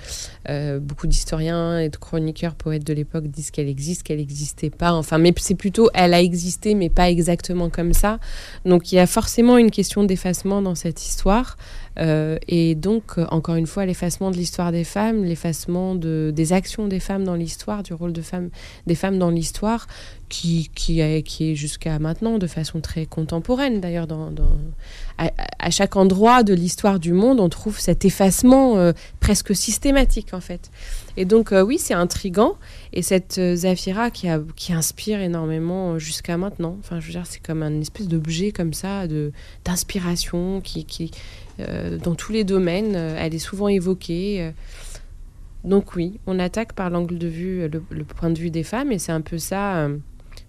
euh, 0.49 0.77
beaucoup 0.77 1.07
d'historiens 1.07 1.79
et 1.79 1.87
de 1.87 1.95
chroniqueurs, 1.95 2.55
poètes 2.55 2.85
de 2.85 2.93
l'époque 2.93 3.27
disent 3.27 3.51
qu'elle 3.51 3.69
existe, 3.69 4.03
qu'elle 4.03 4.17
n'existait 4.17 4.69
pas. 4.69 4.91
Enfin, 4.91 5.17
mais 5.17 5.33
c'est 5.37 5.55
plutôt 5.55 5.89
elle 5.93 6.13
a 6.13 6.21
existé, 6.21 6.75
mais 6.75 6.89
pas 6.89 7.09
exactement 7.09 7.69
comme 7.69 7.93
ça. 7.93 8.19
Donc, 8.65 8.91
il 8.91 8.95
y 8.95 8.99
a 8.99 9.07
forcément 9.07 9.57
une 9.57 9.71
question 9.71 10.03
d'effacement 10.03 10.61
dans 10.61 10.75
cette 10.75 11.05
histoire. 11.07 11.55
Euh, 11.99 12.37
et 12.49 12.75
donc, 12.75 13.17
encore 13.31 13.55
une 13.55 13.65
fois, 13.65 13.85
l'effacement 13.85 14.29
de 14.29 14.35
l'histoire 14.35 14.73
des 14.73 14.83
femmes, 14.83 15.23
l'effacement 15.23 15.95
de, 15.95 16.33
des 16.35 16.51
actions 16.51 16.87
des 16.87 16.99
femmes 16.99 17.23
dans 17.23 17.35
l'histoire, 17.35 17.81
du 17.81 17.93
rôle 17.93 18.11
de 18.11 18.21
des 18.87 18.95
femmes 18.95 19.17
dans 19.17 19.29
l'histoire, 19.29 19.87
qui, 20.29 20.69
qui, 20.75 20.99
est, 20.99 21.55
jusqu'à 21.55 21.99
maintenant 21.99 22.37
de 22.37 22.47
façon 22.47 22.81
très 22.81 23.05
contemporaine. 23.05 23.79
D'ailleurs, 23.79 24.07
dans, 24.07 24.31
à, 25.17 25.69
chaque 25.71 25.95
endroit 25.95 26.43
de 26.43 26.53
l'histoire 26.53 26.99
du 26.99 27.13
monde, 27.13 27.39
on 27.39 27.49
trouve 27.49 27.79
cet 27.79 28.03
effacement 28.03 28.77
euh, 28.77 28.91
presque 29.19 29.55
systématique, 29.55 30.33
en 30.33 30.41
fait. 30.41 30.69
Et 31.15 31.25
donc, 31.25 31.51
euh, 31.51 31.61
oui, 31.61 31.77
c'est 31.77 31.93
intrigant. 31.93 32.57
Et 32.93 33.01
cette 33.01 33.37
euh, 33.37 33.55
Zafira 33.55 34.11
qui, 34.11 34.27
qui 34.55 34.73
inspire 34.73 35.21
énormément 35.21 35.97
jusqu'à 35.97 36.37
maintenant. 36.37 36.75
Enfin, 36.79 36.99
je 36.99 37.07
veux 37.07 37.13
dire, 37.13 37.25
c'est 37.25 37.41
comme 37.41 37.63
un 37.63 37.79
espèce 37.79 38.07
d'objet 38.07 38.51
comme 38.51 38.73
ça, 38.73 39.05
d'inspiration, 39.65 40.61
qui, 40.61 40.85
qui 40.85 41.11
dans 42.03 42.13
tous 42.13 42.31
les 42.31 42.43
domaines. 42.43 42.95
elle 42.95 43.33
est 43.33 43.39
souvent 43.39 43.67
évoquée. 43.67 44.51
donc 45.63 45.95
oui, 45.95 46.19
on 46.27 46.37
attaque 46.37 46.73
par 46.73 46.91
l'angle 46.91 47.17
de 47.17 47.27
vue, 47.27 47.67
le, 47.67 48.03
point 48.03 48.29
de 48.29 48.37
vue 48.37 48.51
des 48.51 48.61
femmes, 48.61 48.91
et 48.91 48.99
c'est 48.99 49.11
un 49.11 49.21
peu 49.21 49.39
ça 49.39 49.89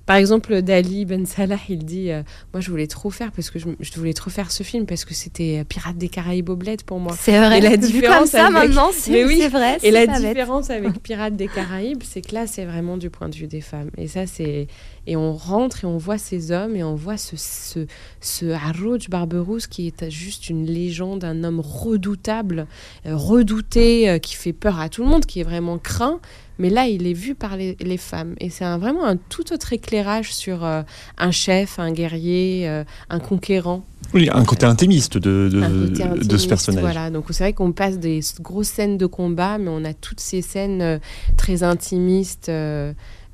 par 0.08 0.16
exemple, 0.16 0.62
Dali 0.62 1.04
Ben 1.04 1.26
Salah, 1.26 1.58
il 1.68 1.84
dit 1.84 2.10
euh, 2.10 2.22
Moi, 2.54 2.62
je 2.62 2.70
voulais 2.70 2.86
trop 2.86 3.10
faire 3.10 3.30
parce 3.30 3.50
que 3.50 3.58
je, 3.58 3.68
je, 3.78 3.92
voulais 3.92 4.14
trop 4.14 4.30
faire 4.30 4.50
ce 4.50 4.62
film 4.62 4.86
parce 4.86 5.04
que 5.04 5.12
c'était 5.12 5.66
Pirates 5.68 5.98
des 5.98 6.08
Caraïbes 6.08 6.48
au 6.48 6.56
bled 6.56 6.82
pour 6.82 6.98
moi. 6.98 7.14
C'est 7.20 7.36
vrai. 7.38 7.58
Et 7.58 7.60
la 7.60 7.76
différence 7.76 8.16
comme 8.16 8.26
ça 8.26 8.46
avec... 8.46 8.70
maintenant, 8.70 8.88
c'est 8.90 9.26
oui. 9.26 9.46
vrai. 9.48 9.76
Et 9.82 9.90
la 9.90 10.06
différence 10.06 10.68
bête. 10.68 10.78
avec 10.78 10.98
Pirates 11.02 11.36
des 11.36 11.46
Caraïbes, 11.46 12.02
c'est 12.02 12.22
que 12.22 12.34
là, 12.34 12.46
c'est 12.46 12.64
vraiment 12.64 12.96
du 12.96 13.10
point 13.10 13.28
de 13.28 13.34
vue 13.34 13.48
des 13.48 13.60
femmes. 13.60 13.90
Et 13.98 14.08
ça, 14.08 14.26
c'est 14.26 14.66
et 15.06 15.16
on 15.16 15.34
rentre 15.34 15.84
et 15.84 15.86
on 15.86 15.98
voit 15.98 16.16
ces 16.16 16.52
hommes 16.52 16.74
et 16.74 16.82
on 16.82 16.94
voit 16.94 17.18
ce 17.18 17.36
ce, 17.36 17.86
ce 18.22 18.46
Harouj 18.46 19.10
Barberousse 19.10 19.66
qui 19.66 19.88
est 19.88 20.08
juste 20.08 20.48
une 20.48 20.64
légende, 20.64 21.22
un 21.22 21.44
homme 21.44 21.60
redoutable, 21.60 22.66
euh, 23.04 23.14
redouté, 23.14 24.08
euh, 24.08 24.18
qui 24.18 24.36
fait 24.36 24.54
peur 24.54 24.80
à 24.80 24.88
tout 24.88 25.02
le 25.02 25.10
monde, 25.10 25.26
qui 25.26 25.40
est 25.40 25.44
vraiment 25.44 25.76
craint 25.76 26.18
mais 26.58 26.70
là, 26.70 26.86
il 26.86 27.06
est 27.06 27.12
vu 27.14 27.34
par 27.34 27.56
les, 27.56 27.76
les 27.80 27.96
femmes. 27.96 28.34
Et 28.40 28.50
c'est 28.50 28.64
vraiment 28.76 29.04
un 29.04 29.16
tout 29.16 29.52
autre 29.52 29.72
éclairage 29.72 30.32
sur 30.32 30.64
euh, 30.64 30.82
un 31.16 31.30
chef, 31.30 31.78
un 31.78 31.92
guerrier, 31.92 32.68
euh, 32.68 32.84
un 33.10 33.20
conquérant. 33.20 33.84
Oui, 34.14 34.28
un 34.32 34.44
côté 34.44 34.66
intimiste 34.66 35.18
de, 35.18 35.48
de, 35.52 35.60
côté 35.60 36.02
intimiste, 36.02 36.30
de 36.30 36.36
ce 36.36 36.48
personnage. 36.48 36.82
Voilà, 36.82 37.10
donc 37.10 37.26
c'est 37.30 37.44
vrai 37.44 37.52
qu'on 37.52 37.72
passe 37.72 37.98
des 37.98 38.20
grosses 38.40 38.68
scènes 38.68 38.96
de 38.96 39.06
combat, 39.06 39.58
mais 39.58 39.70
on 39.70 39.84
a 39.84 39.92
toutes 39.92 40.20
ces 40.20 40.42
scènes 40.42 40.82
euh, 40.82 40.98
très 41.36 41.62
intimistes 41.62 42.50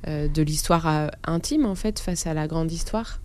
euh, 0.06 0.28
de 0.28 0.42
l'histoire 0.42 0.86
euh, 0.86 1.06
intime, 1.26 1.64
en 1.64 1.74
fait, 1.74 1.98
face 1.98 2.26
à 2.26 2.34
la 2.34 2.46
grande 2.46 2.70
histoire. 2.70 3.20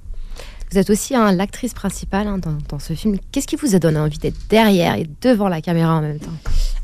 Vous 0.72 0.78
êtes 0.78 0.90
aussi 0.92 1.16
hein, 1.16 1.32
l'actrice 1.32 1.74
principale 1.74 2.28
hein, 2.28 2.38
dans, 2.38 2.80
ce 2.80 2.94
film. 2.94 3.18
Qu'est-ce 3.32 3.48
qui 3.48 3.56
vous 3.56 3.76
a 3.76 3.80
donné 3.80 3.98
envie 4.00 4.20
d'être 4.20 4.38
derrière 4.50 4.96
et 4.96 5.08
devant 5.22 5.50
la 5.50 5.62
caméra 5.62 5.96
en 5.96 6.02
même 6.02 6.20
temps? 6.20 6.32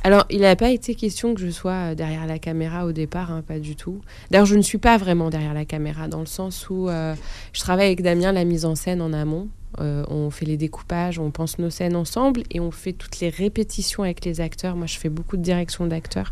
Alors, 0.04 0.26
il 0.30 0.42
n'a 0.42 0.56
pas 0.56 0.70
été 0.70 0.96
question 0.96 1.34
que 1.36 1.42
je 1.42 1.50
sois 1.50 1.94
derrière 1.96 2.26
la 2.26 2.40
caméra 2.40 2.86
au 2.86 2.92
départ, 2.92 3.32
hein, 3.32 3.44
pas 3.48 3.60
du 3.60 3.76
tout. 3.76 4.02
D'ailleurs, 4.32 4.46
je 4.46 4.56
ne 4.56 4.62
suis 4.62 4.78
pas 4.78 4.98
vraiment 4.98 5.30
derrière 5.30 5.54
la 5.54 5.66
caméra, 5.66 6.08
dans 6.08 6.20
le 6.20 6.26
sens 6.26 6.68
où 6.70 6.90
euh, 6.90 7.16
je 7.54 7.60
travaille 7.60 7.88
avec 7.88 8.02
Damien 8.02 8.32
la 8.32 8.44
mise 8.44 8.66
en 8.66 8.76
scène 8.76 9.02
en 9.02 9.14
amont. 9.14 9.50
Euh, 9.82 10.04
on 10.10 10.30
fait 10.30 10.46
les 10.46 10.58
découpages, 10.58 11.20
on 11.20 11.32
pense 11.32 11.60
nos 11.60 11.70
scènes 11.70 11.96
ensemble 11.96 12.44
et 12.52 12.60
on 12.60 12.72
fait 12.72 12.94
toutes 12.94 13.20
les 13.20 13.30
répétitions 13.30 14.04
avec 14.04 14.24
les 14.26 14.42
acteurs. 14.42 14.76
Moi, 14.76 14.88
je 14.88 14.98
fais 14.98 15.10
beaucoup 15.10 15.38
de 15.38 15.42
direction 15.42 15.86
d'acteurs. 15.86 16.32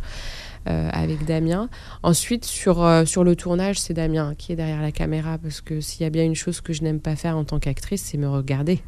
Euh, 0.70 0.89
avec 0.93 1.25
Damien. 1.25 1.67
Ensuite, 2.03 2.46
sur, 2.46 2.82
euh, 2.82 3.03
sur 3.03 3.25
le 3.25 3.36
tournage, 3.36 3.77
c'est 3.82 3.93
Damien 3.93 4.34
qui 4.38 4.53
est 4.53 4.55
derrière 4.55 4.82
la 4.82 4.93
caméra 4.93 5.38
parce 5.38 5.60
que 5.60 5.82
s'il 5.82 6.03
y 6.03 6.05
a 6.05 6.10
bien 6.10 6.24
une 6.24 6.36
chose 6.36 6.62
que 6.62 6.72
je 6.72 6.84
n'aime 6.84 7.01
pas 7.01 7.17
faire 7.17 7.36
en 7.36 7.43
tant 7.43 7.60
qu'actrice, 7.60 8.01
c'est 8.01 8.17
me 8.17 8.29
regarder. 8.29 8.82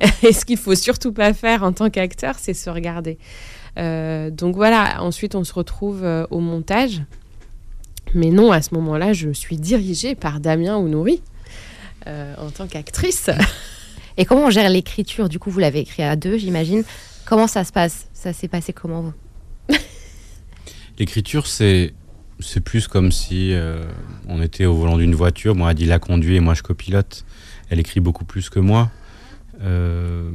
et 0.22 0.32
ce 0.32 0.44
qu'il 0.44 0.56
faut 0.56 0.74
surtout 0.74 1.12
pas 1.12 1.34
faire 1.34 1.62
en 1.62 1.72
tant 1.72 1.90
qu'acteur, 1.90 2.36
c'est 2.38 2.54
se 2.54 2.70
regarder. 2.70 3.18
Euh, 3.78 4.30
donc 4.30 4.54
voilà, 4.54 5.02
ensuite 5.02 5.34
on 5.34 5.44
se 5.44 5.52
retrouve 5.54 6.04
euh, 6.04 6.26
au 6.30 6.40
montage. 6.40 7.02
Mais 8.14 8.30
non, 8.30 8.52
à 8.52 8.60
ce 8.60 8.74
moment-là, 8.74 9.12
je 9.12 9.30
suis 9.30 9.56
dirigée 9.56 10.14
par 10.14 10.40
Damien 10.40 10.76
Ounouri 10.76 11.22
euh, 12.06 12.34
en 12.38 12.50
tant 12.50 12.66
qu'actrice. 12.66 13.30
Et 14.18 14.26
comment 14.26 14.46
on 14.46 14.50
gère 14.50 14.68
l'écriture? 14.68 15.30
Du 15.30 15.38
coup, 15.38 15.50
vous 15.50 15.60
l'avez 15.60 15.80
écrit 15.80 16.02
à 16.02 16.16
deux, 16.16 16.36
j'imagine. 16.36 16.84
Comment 17.24 17.46
ça 17.46 17.64
se 17.64 17.72
passe? 17.72 18.08
Ça 18.12 18.34
s'est 18.34 18.48
passé 18.48 18.74
comment 18.74 19.00
vous? 19.00 19.14
L'écriture, 20.98 21.46
c'est 21.46 21.94
c'est 22.42 22.60
plus 22.60 22.88
comme 22.88 23.12
si 23.12 23.52
euh, 23.52 23.84
on 24.28 24.42
était 24.42 24.66
au 24.66 24.74
volant 24.74 24.98
d'une 24.98 25.14
voiture. 25.14 25.54
Moi, 25.54 25.68
Adila 25.68 25.98
conduit 25.98 26.36
et 26.36 26.40
moi 26.40 26.54
je 26.54 26.62
copilote. 26.62 27.24
Elle 27.70 27.78
écrit 27.78 28.00
beaucoup 28.00 28.24
plus 28.24 28.50
que 28.50 28.58
moi. 28.58 28.90
Euh, 29.62 30.30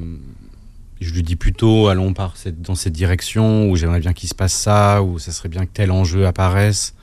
je 1.00 1.14
lui 1.14 1.22
dis 1.22 1.36
plutôt 1.36 1.90
allons 1.90 2.14
par 2.14 2.38
cette, 2.38 2.62
dans 2.62 2.76
cette 2.76 2.94
direction 2.94 3.70
où 3.70 3.76
j'aimerais 3.76 4.00
bien 4.00 4.14
qu'il 4.14 4.30
se 4.30 4.36
passe 4.36 4.54
ça, 4.54 5.04
où 5.04 5.20
ça 5.20 5.32
serait 5.32 5.50
bien 5.50 5.66
que 5.66 5.72
tel 5.74 5.92
enjeu 5.92 6.26
apparaisse. 6.26 6.96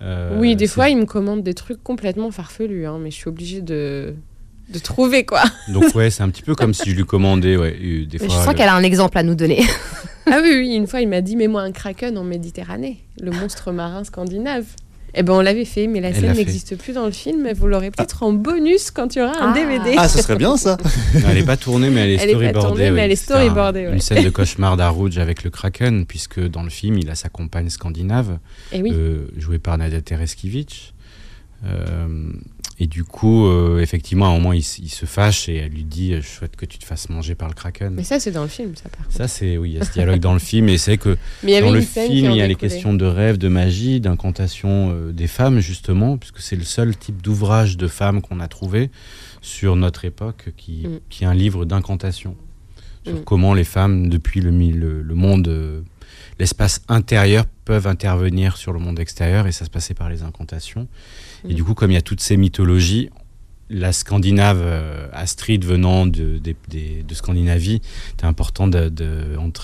Euh, 0.00 0.38
oui, 0.38 0.56
des 0.56 0.66
fois, 0.66 0.88
il 0.88 0.96
me 0.96 1.06
commande 1.06 1.42
des 1.42 1.54
trucs 1.54 1.82
complètement 1.82 2.30
farfelus, 2.30 2.86
hein, 2.86 2.98
mais 3.00 3.10
je 3.10 3.16
suis 3.16 3.28
obligée 3.28 3.60
de, 3.60 4.14
de 4.68 4.78
trouver 4.78 5.24
quoi. 5.24 5.42
Donc 5.68 5.94
ouais, 5.94 6.10
c'est 6.10 6.22
un 6.22 6.28
petit 6.28 6.42
peu 6.42 6.54
comme 6.54 6.74
si 6.74 6.90
je 6.90 6.96
lui 6.96 7.04
commandais. 7.04 7.56
Ouais, 7.56 8.06
des 8.08 8.18
fois, 8.18 8.28
je 8.28 8.32
sens 8.32 8.46
le... 8.46 8.54
qu'elle 8.54 8.68
a 8.68 8.74
un 8.74 8.82
exemple 8.82 9.18
à 9.18 9.22
nous 9.22 9.34
donner. 9.34 9.62
ah 10.26 10.40
oui, 10.42 10.50
oui, 10.58 10.74
une 10.74 10.86
fois, 10.86 11.00
il 11.00 11.08
m'a 11.08 11.20
dit 11.20 11.36
mets-moi 11.36 11.62
un 11.62 11.72
kraken 11.72 12.16
en 12.16 12.24
Méditerranée, 12.24 12.98
le 13.20 13.30
monstre 13.30 13.72
marin 13.72 14.04
scandinave. 14.04 14.64
Eh 15.16 15.22
ben 15.22 15.32
on 15.32 15.40
l'avait 15.40 15.64
fait, 15.64 15.86
mais 15.86 16.00
la 16.00 16.12
scène 16.12 16.32
n'existe 16.32 16.76
plus 16.76 16.92
dans 16.92 17.06
le 17.06 17.12
film. 17.12 17.42
Mais 17.42 17.52
vous 17.52 17.68
l'aurez 17.68 17.90
peut-être 17.90 18.24
en 18.24 18.32
bonus 18.32 18.90
quand 18.90 19.14
il 19.14 19.20
y 19.20 19.22
aura 19.22 19.40
un 19.40 19.52
DVD. 19.52 19.94
Ah. 19.96 20.02
ah, 20.02 20.08
ce 20.08 20.20
serait 20.20 20.36
bien 20.36 20.56
ça. 20.56 20.76
elle 21.14 21.34
n'est 21.34 21.44
pas 21.44 21.56
tournée, 21.56 21.88
mais 21.88 22.00
elle 22.00 22.10
est 22.10 22.28
storyboardée. 22.28 22.90
mais 22.90 23.02
elle 23.02 23.12
est 23.12 23.16
storyboardée. 23.16 23.88
Une 23.92 24.00
scène 24.00 24.24
de 24.24 24.30
cauchemar 24.30 24.76
d'Arouge 24.76 25.18
avec 25.18 25.44
le 25.44 25.50
Kraken, 25.50 26.04
puisque 26.04 26.40
dans 26.40 26.64
le 26.64 26.70
film, 26.70 26.98
il 26.98 27.08
a 27.10 27.14
sa 27.14 27.28
compagne 27.28 27.68
scandinave, 27.70 28.38
eh 28.72 28.82
oui. 28.82 28.90
euh, 28.92 29.28
jouée 29.36 29.60
par 29.60 29.78
Nadia 29.78 30.00
Tereskivich. 30.00 30.94
Euh, 31.64 32.08
et 32.80 32.88
du 32.88 33.04
coup, 33.04 33.46
euh, 33.46 33.78
effectivement, 33.78 34.26
à 34.26 34.28
un 34.30 34.32
moment, 34.32 34.52
il, 34.52 34.62
se 34.62 35.06
fâche 35.06 35.48
et 35.48 35.56
elle 35.56 35.70
lui 35.70 35.84
dit 35.84 36.14
Je 36.20 36.26
souhaite 36.26 36.56
que 36.56 36.66
tu 36.66 36.78
te 36.78 36.84
fasses 36.84 37.08
manger 37.08 37.36
par 37.36 37.48
le 37.48 37.54
kraken. 37.54 37.94
Mais 37.94 38.02
ça, 38.02 38.18
c'est 38.18 38.32
dans 38.32 38.42
le 38.42 38.48
film, 38.48 38.74
ça, 38.74 38.88
par 38.88 39.06
Ça, 39.10 39.28
c'est, 39.28 39.56
oui, 39.56 39.70
il 39.70 39.76
y 39.76 39.80
a 39.80 39.84
ce 39.84 39.92
dialogue 39.92 40.18
dans 40.18 40.32
le 40.32 40.40
film. 40.40 40.68
Et 40.68 40.78
c'est 40.78 40.98
que 40.98 41.16
dans 41.42 41.70
le 41.70 41.80
film, 41.80 42.30
il 42.30 42.36
y 42.36 42.42
a 42.42 42.48
les 42.48 42.56
questions 42.56 42.92
de 42.92 43.04
rêve, 43.04 43.38
de 43.38 43.48
magie, 43.48 44.00
d'incantation 44.00 44.90
euh, 44.92 45.12
des 45.12 45.28
femmes, 45.28 45.60
justement, 45.60 46.16
puisque 46.18 46.40
c'est 46.40 46.56
le 46.56 46.64
seul 46.64 46.96
type 46.96 47.22
d'ouvrage 47.22 47.76
de 47.76 47.86
femmes 47.86 48.20
qu'on 48.20 48.40
a 48.40 48.48
trouvé 48.48 48.90
sur 49.40 49.76
notre 49.76 50.04
époque 50.04 50.48
qui, 50.56 50.88
mm. 50.88 51.00
qui 51.10 51.24
est 51.24 51.26
un 51.28 51.34
livre 51.34 51.64
d'incantation. 51.64 52.36
Sur 53.04 53.14
mm. 53.14 53.24
comment 53.24 53.54
les 53.54 53.64
femmes, 53.64 54.08
depuis 54.08 54.40
le, 54.40 54.50
le, 54.50 55.14
monde, 55.14 55.46
euh, 55.46 55.82
l'espace 56.38 56.82
intérieur, 56.88 57.44
peuvent 57.64 57.86
intervenir 57.86 58.56
sur 58.56 58.72
le 58.72 58.78
monde 58.78 59.00
extérieur. 59.00 59.46
Et 59.46 59.52
ça 59.52 59.64
se 59.64 59.70
passait 59.70 59.94
par 59.94 60.08
les 60.08 60.22
incantations. 60.22 60.86
Et 61.48 61.54
du 61.54 61.64
coup, 61.64 61.74
comme 61.74 61.90
il 61.90 61.94
y 61.94 61.98
a 61.98 62.02
toutes 62.02 62.20
ces 62.20 62.36
mythologies, 62.36 63.10
la 63.70 63.92
Scandinave, 63.92 64.60
euh, 64.62 65.08
Astrid 65.12 65.64
venant 65.64 66.06
de, 66.06 66.38
de, 66.38 67.14
Scandinavie, 67.14 67.80
c'est 68.18 68.26
important 68.26 68.68
de, 68.68 68.90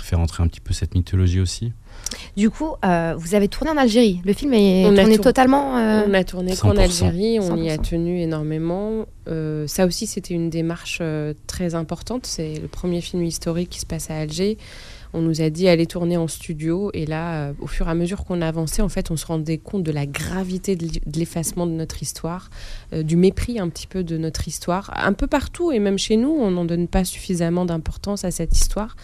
faire 0.03 0.21
entrer 0.21 0.43
un 0.43 0.49
petit 0.49 0.61
peu 0.61 0.73
cette 0.73 0.95
mythologie 0.95 1.41
aussi. 1.41 1.73
Du 2.37 2.51
coup, 2.51 2.71
euh, 2.85 3.15
vous 3.17 3.35
avez 3.35 3.49
tourné 3.49 3.71
en 3.71 3.77
Algérie. 3.77 4.21
Le 4.25 4.33
film 4.33 4.55
est 4.55 4.85
tourné 4.85 5.19
totalement. 5.19 5.77
Euh, 5.77 6.03
on 6.09 6.15
a 6.15 6.25
tourné 6.25 6.57
qu'en 6.57 6.77
Algérie, 6.77 7.39
on 7.41 7.57
y 7.57 7.71
a 7.71 7.79
tenu 7.79 8.21
énormément. 8.21 9.07
ça 9.67 9.87
aussi, 9.87 10.07
c'était 10.07 10.35
une 10.35 10.51
démarche 10.51 11.03
très 11.47 11.75
importante. 11.75 12.27
C'est 12.27 12.55
le 12.55 12.69
premier 12.69 13.01
film 13.01 13.23
historique 13.23 13.71
qui 13.71 13.81
se 13.81 13.87
passe 13.87 14.11
à 14.11 14.17
Alger 14.17 14.57
on 15.13 15.21
nous 15.21 15.41
a 15.41 15.51
dit 15.51 15.69
aller 15.69 15.87
tourner 15.87 16.17
en 16.17 16.29
studio. 16.29 16.91
Et 16.95 17.07
là, 17.07 17.49
euh, 17.49 17.53
au 17.61 17.67
fur 17.67 17.89
et 17.89 17.91
à 17.91 17.95
mesure 17.95 18.25
qu'on 18.25 18.43
avançait, 18.43 18.83
en 18.83 18.89
fait, 18.89 19.11
on 19.11 19.17
se 19.17 19.27
rendait 19.27 19.59
compte 19.59 19.83
de 19.83 19.93
la 19.93 20.07
gravité 20.07 20.77
de 20.77 20.89
l'effacement 21.17 21.67
de 21.67 21.73
notre 21.73 22.03
histoire, 22.03 22.51
euh, 22.93 23.03
du 23.03 23.17
mépris 23.17 23.59
un 23.59 23.69
petit 23.69 23.87
peu 23.87 24.05
de 24.05 24.17
notre 24.17 24.49
histoire. 24.49 24.91
Un 24.97 25.13
peu 25.13 25.27
partout, 25.27 25.73
et 25.73 25.79
même 25.79 25.99
chez 25.99 26.17
nous, 26.17 26.31
on 26.31 26.51
n'en 26.51 26.65
donne 26.65 26.89
pas 26.89 27.05
suffisamment 27.05 27.65
d'importance 27.65 28.25
à 28.25 28.31
cette 28.31 28.57
histoire. 28.57 28.97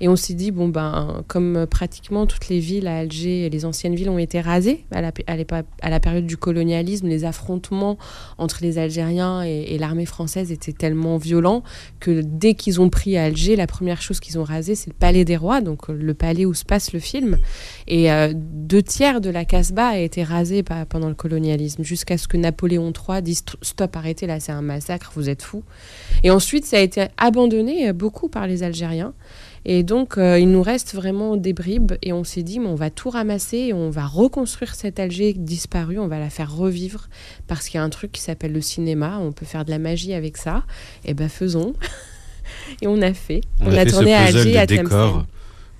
Et 0.00 0.08
on 0.08 0.16
s'est 0.16 0.34
dit, 0.34 0.50
bon, 0.50 0.68
ben, 0.68 1.22
comme 1.28 1.66
pratiquement 1.70 2.26
toutes 2.26 2.48
les 2.48 2.58
villes 2.58 2.86
à 2.86 2.98
Alger, 2.98 3.50
les 3.50 3.64
anciennes 3.64 3.94
villes 3.94 4.08
ont 4.08 4.18
été 4.18 4.40
rasées 4.40 4.84
à 4.90 5.00
la, 5.02 6.00
période 6.00 6.26
du 6.26 6.36
colonialisme, 6.36 7.06
les 7.06 7.24
affrontements 7.24 7.98
entre 8.38 8.58
les 8.62 8.78
Algériens 8.78 9.42
et, 9.42 9.76
l'armée 9.78 10.06
française 10.06 10.52
étaient 10.52 10.72
tellement 10.72 11.16
violents 11.16 11.62
que 12.00 12.22
dès 12.22 12.54
qu'ils 12.54 12.80
ont 12.80 12.90
pris 12.90 13.16
Alger, 13.16 13.56
la 13.56 13.66
première 13.66 14.02
chose 14.02 14.20
qu'ils 14.20 14.38
ont 14.38 14.44
rasé, 14.44 14.74
c'est 14.74 14.90
le 14.90 14.94
palais 14.94 15.24
des 15.24 15.36
rois, 15.36 15.60
donc 15.60 15.88
le 15.88 16.14
palais 16.14 16.44
où 16.44 16.54
se 16.54 16.64
passe 16.64 16.92
le 16.92 17.00
film. 17.00 17.38
Et 17.86 18.12
euh, 18.12 18.32
deux 18.34 18.82
tiers 18.82 19.20
de 19.20 19.30
la 19.30 19.44
Casbah 19.44 19.88
a 19.88 19.98
été 19.98 20.22
rasé 20.22 20.62
pendant 20.88 21.08
le 21.08 21.14
colonialisme, 21.14 21.82
jusqu'à 21.82 22.18
ce 22.18 22.28
que 22.28 22.36
Napoléon 22.36 22.92
III 22.92 23.22
dise 23.22 23.42
stop, 23.62 23.96
arrêtez 23.96 24.26
là, 24.26 24.40
c'est 24.40 24.52
un 24.52 24.62
massacre, 24.62 25.12
vous 25.14 25.28
êtes 25.28 25.42
fous. 25.42 25.62
Et 26.22 26.30
ensuite, 26.30 26.64
ça 26.64 26.76
a 26.78 26.80
été 26.80 27.06
abandonné 27.18 27.88
euh, 27.88 27.92
beaucoup 27.92 28.28
par 28.28 28.46
les 28.46 28.62
Algériens. 28.62 29.14
Et 29.64 29.82
donc, 29.82 30.16
euh, 30.16 30.38
il 30.38 30.50
nous 30.50 30.62
reste 30.62 30.94
vraiment 30.94 31.36
des 31.36 31.52
bribes 31.52 31.92
et 32.02 32.12
on 32.12 32.24
s'est 32.24 32.42
dit, 32.42 32.58
mais 32.58 32.66
on 32.66 32.74
va 32.74 32.90
tout 32.90 33.10
ramasser 33.10 33.58
et 33.58 33.72
on 33.72 33.90
va 33.90 34.06
reconstruire 34.06 34.74
cette 34.74 34.98
Alger 34.98 35.34
disparue, 35.34 35.98
on 35.98 36.08
va 36.08 36.18
la 36.18 36.30
faire 36.30 36.54
revivre 36.54 37.08
parce 37.46 37.68
qu'il 37.68 37.76
y 37.76 37.80
a 37.80 37.84
un 37.84 37.90
truc 37.90 38.12
qui 38.12 38.22
s'appelle 38.22 38.52
le 38.52 38.62
cinéma, 38.62 39.18
on 39.20 39.32
peut 39.32 39.44
faire 39.44 39.64
de 39.64 39.70
la 39.70 39.78
magie 39.78 40.14
avec 40.14 40.38
ça. 40.38 40.64
Et 41.04 41.12
ben 41.12 41.28
faisons. 41.28 41.74
et 42.82 42.86
on 42.86 43.02
a 43.02 43.12
fait. 43.12 43.42
On, 43.60 43.72
a, 43.72 43.84
tourné 43.84 44.14
à 44.14 44.22
Alger, 44.22 44.56
à 44.56 44.66
Tlemcen. 44.66 45.26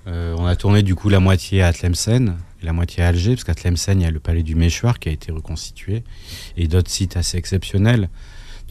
Euh, 0.07 0.35
on 0.37 0.45
a 0.45 0.55
tourné 0.55 0.83
du 0.83 0.95
coup 0.95 1.09
la 1.09 1.19
moitié 1.19 1.63
à 1.63 1.73
Tlemcen 1.73 2.35
et 2.61 2.65
la 2.65 2.73
moitié 2.73 3.03
à 3.03 3.07
Alger, 3.07 3.31
parce 3.31 3.43
qu'à 3.45 3.55
Tlemcen, 3.55 3.99
il 3.99 4.03
y 4.03 4.07
a 4.07 4.11
le 4.11 4.19
palais 4.19 4.43
du 4.43 4.53
Méchoir 4.55 4.99
qui 4.99 5.09
a 5.09 5.11
été 5.11 5.31
reconstitué 5.31 6.03
et 6.55 6.67
d'autres 6.67 6.91
sites 6.91 7.17
assez 7.17 7.37
exceptionnels. 7.37 8.09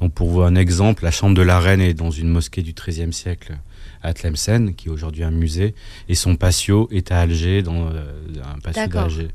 Donc, 0.00 0.14
pour 0.14 0.28
vous 0.28 0.42
un 0.42 0.54
exemple, 0.54 1.04
la 1.04 1.10
chambre 1.10 1.34
de 1.34 1.42
la 1.42 1.58
reine 1.58 1.80
est 1.80 1.94
dans 1.94 2.10
une 2.10 2.28
mosquée 2.28 2.62
du 2.62 2.72
XIIIe 2.72 3.12
siècle 3.12 3.58
à 4.02 4.14
Tlemcen, 4.14 4.74
qui 4.74 4.88
est 4.88 4.90
aujourd'hui 4.90 5.24
un 5.24 5.30
musée, 5.30 5.74
et 6.08 6.14
son 6.14 6.36
patio 6.36 6.88
est 6.90 7.12
à 7.12 7.20
Alger, 7.20 7.62
dans 7.62 7.88
euh, 7.88 8.02
un 8.44 8.58
patio 8.60 8.86
d'Alger. 8.86 9.28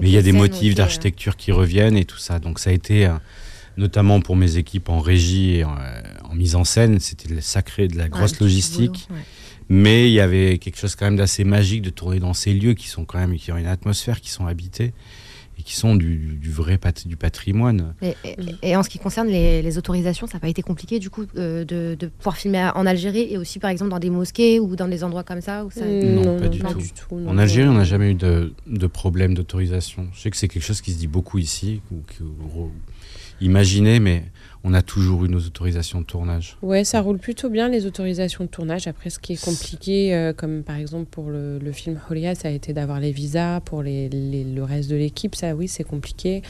Mais 0.00 0.08
il 0.08 0.10
y 0.10 0.18
a 0.18 0.22
des 0.22 0.32
motifs 0.32 0.74
d'architecture 0.74 1.36
qui 1.36 1.52
reviennent 1.52 1.96
et 1.96 2.04
tout 2.04 2.18
ça. 2.18 2.38
Donc 2.38 2.58
ça 2.58 2.70
a 2.70 2.72
été, 2.72 3.06
euh, 3.06 3.14
notamment 3.76 4.20
pour 4.20 4.36
mes 4.36 4.56
équipes 4.56 4.88
en 4.88 5.00
régie 5.00 5.56
et 5.56 5.64
en, 5.64 5.76
euh, 5.76 6.34
mise 6.34 6.56
en 6.56 6.64
scène, 6.64 7.00
c'était 7.00 7.40
sacré, 7.40 7.88
de 7.88 7.96
la 7.96 8.08
grosse 8.08 8.40
logistique. 8.40 9.08
Mais 9.68 10.10
il 10.10 10.12
y 10.12 10.20
avait 10.20 10.58
quelque 10.58 10.78
chose 10.78 10.94
quand 10.94 11.06
même 11.06 11.16
d'assez 11.16 11.42
magique 11.42 11.80
de 11.80 11.90
tourner 11.90 12.20
dans 12.20 12.34
ces 12.34 12.52
lieux 12.52 12.74
qui 12.74 12.88
sont 12.88 13.04
quand 13.04 13.18
même, 13.18 13.34
qui 13.36 13.50
ont 13.50 13.56
une 13.56 13.66
atmosphère, 13.66 14.20
qui 14.20 14.30
sont 14.30 14.46
habités 14.46 14.92
et 15.58 15.62
qui 15.62 15.74
sont 15.74 15.94
du, 15.94 16.38
vrai 16.44 16.78
du 17.06 17.16
patrimoine. 17.16 17.94
Et, 18.62 18.76
en 18.76 18.82
ce 18.82 18.88
qui 18.88 18.98
concerne 18.98 19.28
les, 19.28 19.78
autorisations, 19.78 20.26
ça 20.26 20.34
n'a 20.34 20.40
pas 20.40 20.48
été 20.48 20.62
compliqué 20.62 20.98
du 20.98 21.10
coup 21.10 21.24
euh, 21.36 21.64
de, 21.64 22.06
pouvoir 22.06 22.36
filmer 22.36 22.70
en 22.74 22.86
Algérie 22.86 23.26
et 23.30 23.38
aussi 23.38 23.58
par 23.58 23.70
exemple 23.70 23.90
dans 23.90 23.98
des 23.98 24.10
mosquées 24.10 24.60
ou 24.60 24.76
dans 24.76 24.88
des 24.88 25.04
endroits 25.04 25.24
comme 25.24 25.40
ça, 25.40 25.62
non, 25.62 26.38
pas 26.38 26.48
du, 26.48 26.58
tout. 26.58 27.16
en 27.26 27.38
Algérie, 27.38 27.68
on 27.68 27.74
n'a 27.74 27.84
jamais 27.84 28.10
eu 28.10 28.14
de, 28.14 28.52
de 28.66 28.86
problème 28.86 29.34
d'autorisation. 29.34 30.08
Je 30.12 30.20
sais 30.20 30.30
que 30.30 30.36
c'est 30.36 30.48
quelque 30.48 30.62
chose 30.62 30.80
qui 30.80 30.92
se 30.92 30.98
dit 30.98 31.08
beaucoup 31.08 31.38
ici, 31.38 31.80
ou, 31.90 32.02
imaginez, 33.40 34.00
mais 34.00 34.24
on 34.66 34.72
a 34.72 34.80
toujours 34.80 35.26
eu 35.26 35.28
nos 35.28 35.40
autorisations 35.40 36.00
de 36.00 36.06
tournage. 36.06 36.56
Ouais, 36.62 36.84
ça 36.84 37.02
roule 37.02 37.18
plutôt 37.18 37.50
bien 37.50 37.68
les 37.68 37.84
autorisations 37.84 38.44
de 38.44 38.48
tournage. 38.48 38.88
Après, 38.88 39.10
ce 39.10 39.18
qui 39.18 39.34
est 39.34 39.44
compliqué, 39.44 40.14
euh, 40.14 40.32
comme 40.32 40.62
par 40.62 40.76
exemple 40.76 41.04
pour 41.10 41.28
le, 41.28 41.60
film 41.72 42.00
Holia, 42.10 42.34
ça 42.34 42.48
a 42.48 42.50
été 42.50 42.72
d'avoir 42.72 42.98
les 42.98 43.12
visas. 43.12 43.60
Pour 43.60 43.82
le 43.82 44.62
reste 44.62 44.88
de 44.88 44.96
l'équipe, 44.96 45.34
ça 45.34 45.54
oui, 45.54 45.68
c'est 45.68 45.84
compliqué. 45.84 46.42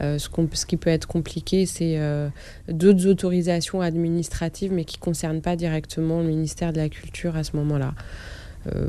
Euh, 0.00 0.18
ce, 0.18 0.28
ce, 0.52 0.66
qui 0.66 0.76
peut 0.76 0.90
être 0.90 1.06
compliqué, 1.06 1.64
c'est 1.64 1.98
euh, 1.98 2.28
d'autres 2.68 3.06
autorisations 3.06 3.80
administratives, 3.80 4.72
mais 4.72 4.84
qui 4.84 4.98
ne 4.98 5.04
concernent 5.04 5.42
pas 5.42 5.54
directement 5.54 6.20
le 6.20 6.26
ministère 6.26 6.72
de 6.72 6.78
la 6.78 6.88
Culture 6.88 7.36
à 7.36 7.44
ce 7.44 7.56
moment-là. 7.56 7.94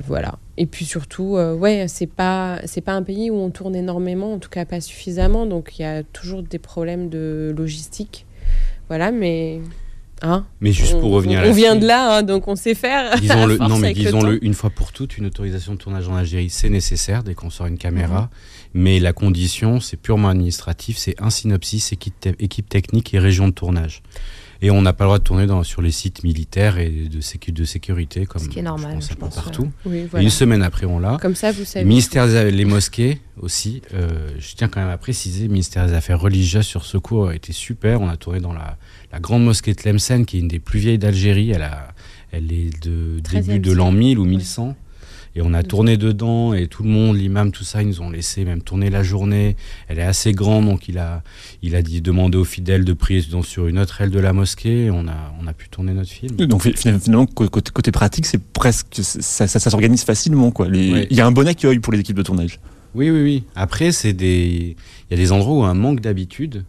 Voilà. 0.05 0.37
Et 0.57 0.65
puis 0.65 0.85
surtout, 0.85 1.37
ouais, 1.37 1.85
c'est 1.87 2.07
pas 2.07 2.59
c'est 2.65 2.81
pas 2.81 2.93
un 2.93 3.03
pays 3.03 3.29
où 3.31 3.35
on 3.35 3.49
tourne 3.49 3.75
énormément, 3.75 4.33
en 4.33 4.39
tout 4.39 4.49
cas 4.49 4.65
pas 4.65 4.81
suffisamment, 4.81 5.45
donc 5.45 5.79
il 5.79 5.83
y 5.83 5.85
a 5.85 6.03
toujours 6.03 6.43
des 6.43 6.59
problèmes 6.59 7.09
de 7.09 7.53
logistique. 7.57 8.25
Voilà, 8.91 9.11
mais. 9.11 9.61
Hein 10.21 10.45
mais 10.59 10.73
juste 10.73 10.99
pour 10.99 11.11
revenir 11.13 11.39
on, 11.39 11.43
à 11.43 11.47
On 11.47 11.53
vient 11.53 11.77
de 11.77 11.87
là, 11.87 12.17
hein, 12.17 12.23
donc 12.23 12.49
on 12.49 12.57
sait 12.57 12.75
faire. 12.75 13.17
Disons-le, 13.21 13.57
non, 13.57 13.77
mais 13.77 13.93
disons-le 13.93 14.43
une 14.45 14.53
fois 14.53 14.69
pour 14.69 14.91
toutes, 14.91 15.17
une 15.17 15.27
autorisation 15.27 15.73
de 15.75 15.77
tournage 15.77 16.09
en 16.09 16.15
Algérie, 16.15 16.49
c'est 16.49 16.69
nécessaire 16.69 17.23
dès 17.23 17.33
qu'on 17.33 17.49
sort 17.49 17.67
une 17.67 17.77
caméra. 17.77 18.23
Mhm. 18.23 18.29
Mais 18.73 18.99
la 18.99 19.13
condition, 19.13 19.79
c'est 19.79 19.95
purement 19.95 20.27
administratif, 20.27 20.97
c'est 20.97 21.15
un 21.21 21.29
synopsis, 21.29 21.93
équipe, 21.93 22.27
équipe 22.37 22.67
technique 22.67 23.13
et 23.13 23.19
région 23.19 23.47
de 23.47 23.53
tournage. 23.53 24.03
Et 24.63 24.69
on 24.69 24.81
n'a 24.81 24.93
pas 24.93 25.05
le 25.05 25.07
droit 25.07 25.17
de 25.17 25.23
tourner 25.23 25.47
dans, 25.47 25.63
sur 25.63 25.81
les 25.81 25.89
sites 25.91 26.23
militaires 26.23 26.77
et 26.77 26.89
de, 26.89 27.19
sécu, 27.19 27.51
de 27.51 27.63
sécurité, 27.63 28.27
comme 28.27 28.43
Ce 28.43 28.47
qui 28.47 28.59
est 28.59 28.63
normal, 28.63 28.99
je 29.01 29.15
pense, 29.15 29.33
partout. 29.35 29.71
et 29.91 30.21
une 30.21 30.29
semaine 30.29 30.61
après, 30.61 30.85
on 30.85 30.99
l'a. 30.99 31.17
Comme 31.19 31.35
ça, 31.35 31.51
vous 31.51 31.65
savez. 31.65 31.83
Ministère 31.85 32.27
des 32.27 32.51
les 32.51 32.65
mosquées 32.65 33.19
aussi. 33.39 33.81
Euh, 33.93 34.29
je 34.37 34.53
tiens 34.55 34.67
quand 34.67 34.79
même 34.79 34.89
à 34.89 34.97
préciser, 34.97 35.47
ministère 35.47 35.87
des 35.87 35.93
Affaires 35.93 36.19
religieuses 36.19 36.65
sur 36.65 36.85
ce 36.85 36.97
cours 36.97 37.29
a 37.29 37.35
été 37.35 37.53
super. 37.53 38.01
On 38.01 38.07
a 38.07 38.17
tourné 38.17 38.39
dans 38.39 38.53
la, 38.53 38.77
la 39.11 39.19
grande 39.19 39.43
mosquée 39.43 39.73
de 39.73 39.81
Tlemcen, 39.81 40.25
qui 40.25 40.37
est 40.37 40.41
une 40.41 40.47
des 40.47 40.59
plus 40.59 40.79
vieilles 40.79 40.99
d'Algérie. 40.99 41.49
Elle, 41.51 41.63
a, 41.63 41.87
elle 42.31 42.51
est 42.51 42.83
de 42.83 43.19
début 43.19 43.59
de 43.59 43.71
l'an 43.71 43.91
1000 43.91 44.19
ou 44.19 44.25
1100. 44.25 44.75
Et 45.35 45.41
on 45.41 45.53
a 45.53 45.63
tourné 45.63 45.97
dedans 45.97 46.53
et 46.53 46.67
tout 46.67 46.83
le 46.83 46.89
monde, 46.89 47.17
l'imam, 47.17 47.51
tout 47.51 47.63
ça, 47.63 47.81
ils 47.81 47.87
nous 47.87 48.01
ont 48.01 48.09
laissé 48.09 48.43
même 48.43 48.61
tourner 48.61 48.89
la 48.89 49.01
journée. 49.01 49.55
Elle 49.87 49.99
est 49.99 50.03
assez 50.03 50.33
grande, 50.33 50.65
donc 50.65 50.89
il 50.89 50.97
a, 50.97 51.23
il 51.61 51.75
a 51.75 51.81
dit, 51.81 52.01
demandé 52.01 52.37
aux 52.37 52.43
fidèles 52.43 52.83
de 52.83 52.93
prier 52.93 53.21
sur 53.43 53.67
une 53.67 53.79
autre 53.79 54.01
aile 54.01 54.11
de 54.11 54.19
la 54.19 54.33
mosquée. 54.33 54.89
On 54.91 55.07
a, 55.07 55.33
on 55.41 55.47
a 55.47 55.53
pu 55.53 55.69
tourner 55.69 55.93
notre 55.93 56.09
film. 56.09 56.35
Donc 56.35 56.63
finalement, 56.75 57.25
côté, 57.25 57.71
côté 57.71 57.91
pratique, 57.91 58.25
c'est 58.25 58.43
presque, 58.43 58.87
ça, 59.01 59.47
ça, 59.47 59.59
s'organise 59.59 60.03
facilement. 60.03 60.51
Quoi. 60.51 60.67
Il 60.67 61.13
y 61.13 61.21
a 61.21 61.25
un 61.25 61.31
bon 61.31 61.47
accueil 61.47 61.79
pour 61.79 61.93
les 61.93 61.99
équipes 61.99 62.17
de 62.17 62.23
tournage. 62.23 62.59
Oui, 62.93 63.09
oui, 63.09 63.21
oui. 63.21 63.43
Après, 63.55 63.93
c'est 63.93 64.13
des, 64.13 64.75
il 65.09 65.11
y 65.11 65.13
a 65.13 65.17
des 65.17 65.31
endroits 65.31 65.55
où 65.55 65.63
un 65.63 65.73
manque 65.73 66.01
d'habitude 66.01 66.65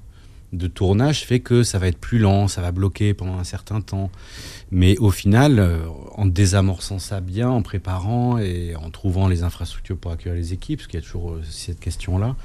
de 0.52 0.66
tournage 0.66 1.24
fait 1.24 1.40
que 1.40 1.62
ça 1.62 1.78
va 1.78 1.88
être 1.88 1.98
plus 1.98 2.18
lent, 2.18 2.46
ça 2.46 2.60
va 2.60 2.72
bloquer 2.72 3.14
pendant 3.14 3.38
un 3.38 3.44
certain 3.44 3.80
temps. 3.80 4.10
Mais 4.74 4.96
au 4.96 5.10
final, 5.10 5.58
euh, 5.58 5.80
en 6.16 6.24
désamorçant 6.24 6.98
ça 6.98 7.20
bien, 7.20 7.50
en 7.50 7.60
préparant 7.60 8.38
et 8.38 8.74
en 8.74 8.88
trouvant 8.88 9.28
les 9.28 9.42
infrastructures 9.42 9.98
pour 9.98 10.12
accueillir 10.12 10.34
les 10.34 10.54
équipes, 10.54 10.78
parce 10.78 10.86
qu'il 10.86 10.98
y 10.98 11.02
a 11.02 11.04
toujours 11.04 11.32
euh, 11.32 11.42
cette 11.46 11.78
question-là, 11.78 12.36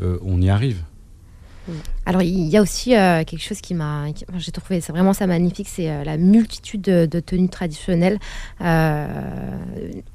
euh, 0.00 0.16
on 0.24 0.40
y 0.40 0.48
arrive. 0.48 0.84
Alors 2.06 2.22
il 2.22 2.48
y 2.48 2.56
a 2.56 2.62
aussi 2.62 2.90
quelque 2.90 3.38
chose 3.38 3.60
qui 3.60 3.72
m'a, 3.72 4.06
j'ai 4.36 4.50
trouvé 4.50 4.80
c'est 4.80 4.90
vraiment 4.90 5.12
ça 5.12 5.28
magnifique, 5.28 5.68
c'est 5.68 6.04
la 6.04 6.16
multitude 6.16 6.80
de, 6.80 7.20
tenues 7.20 7.48
traditionnelles 7.48 8.18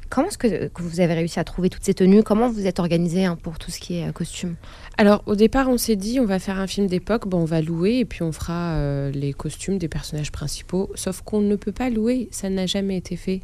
Comment 0.10 0.28
est-ce 0.28 0.38
que, 0.38 0.70
vous 0.80 1.00
avez 1.00 1.14
réussi 1.14 1.40
à 1.40 1.44
trouver 1.44 1.70
toutes 1.70 1.84
ces 1.84 1.94
tenues? 1.94 2.24
Comment 2.24 2.50
vous 2.50 2.66
êtes 2.66 2.80
organisé 2.80 3.26
hein, 3.26 3.38
pour 3.42 3.60
tout 3.60 3.72
ce 3.72 3.80
qui 3.80 4.00
est 4.00 4.12
costume? 4.14 4.56
Alors 4.98 5.24
au 5.26 5.36
départ, 5.36 5.70
on 5.70 5.78
s'est 5.78 5.96
dit 5.96 6.20
on 6.20 6.26
va 6.26 6.40
faire 6.40 6.60
un 6.60 6.68
film 6.68 6.88
d'époque, 6.88 7.28
bon, 7.28 7.40
on 7.40 7.46
va 7.46 7.62
louer 7.62 8.00
et 8.00 8.06
puis 8.06 8.24
on 8.24 8.32
fera 8.32 9.10
les 9.12 9.34
costumes 9.34 9.78
des 9.78 9.88
personnages 9.88 10.32
principaux. 10.32 10.90
Sauf 10.96 11.22
qu'on 11.22 11.42
ne 11.42 11.56
peut 11.56 11.72
pas 11.72 11.90
louer, 11.90 12.30
ça 12.32 12.50
n'a 12.50 12.66
jamais 12.66 12.98
été 12.98 13.16
fait. 13.16 13.42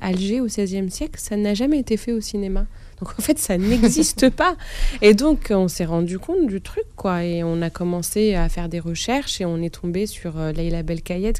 Alger 0.00 0.40
au 0.40 0.46
XVIe 0.46 0.90
siècle, 0.90 1.20
ça 1.20 1.36
n'a 1.36 1.54
jamais 1.54 1.78
été 1.78 1.96
fait 1.96 2.12
au 2.12 2.20
cinéma. 2.20 2.66
Donc 3.00 3.10
en 3.18 3.22
fait, 3.22 3.38
ça 3.38 3.56
n'existe 3.58 4.30
pas. 4.36 4.56
Et 5.02 5.14
donc 5.14 5.48
on 5.50 5.68
s'est 5.68 5.84
rendu 5.84 6.18
compte 6.18 6.46
du 6.46 6.60
truc, 6.60 6.84
quoi. 6.96 7.24
Et 7.24 7.42
on 7.44 7.62
a 7.62 7.70
commencé 7.70 8.34
à 8.34 8.48
faire 8.48 8.68
des 8.68 8.80
recherches 8.80 9.40
et 9.40 9.44
on 9.44 9.62
est 9.62 9.74
tombé 9.74 10.06
sur 10.06 10.38
euh, 10.38 10.52
Leila 10.52 10.82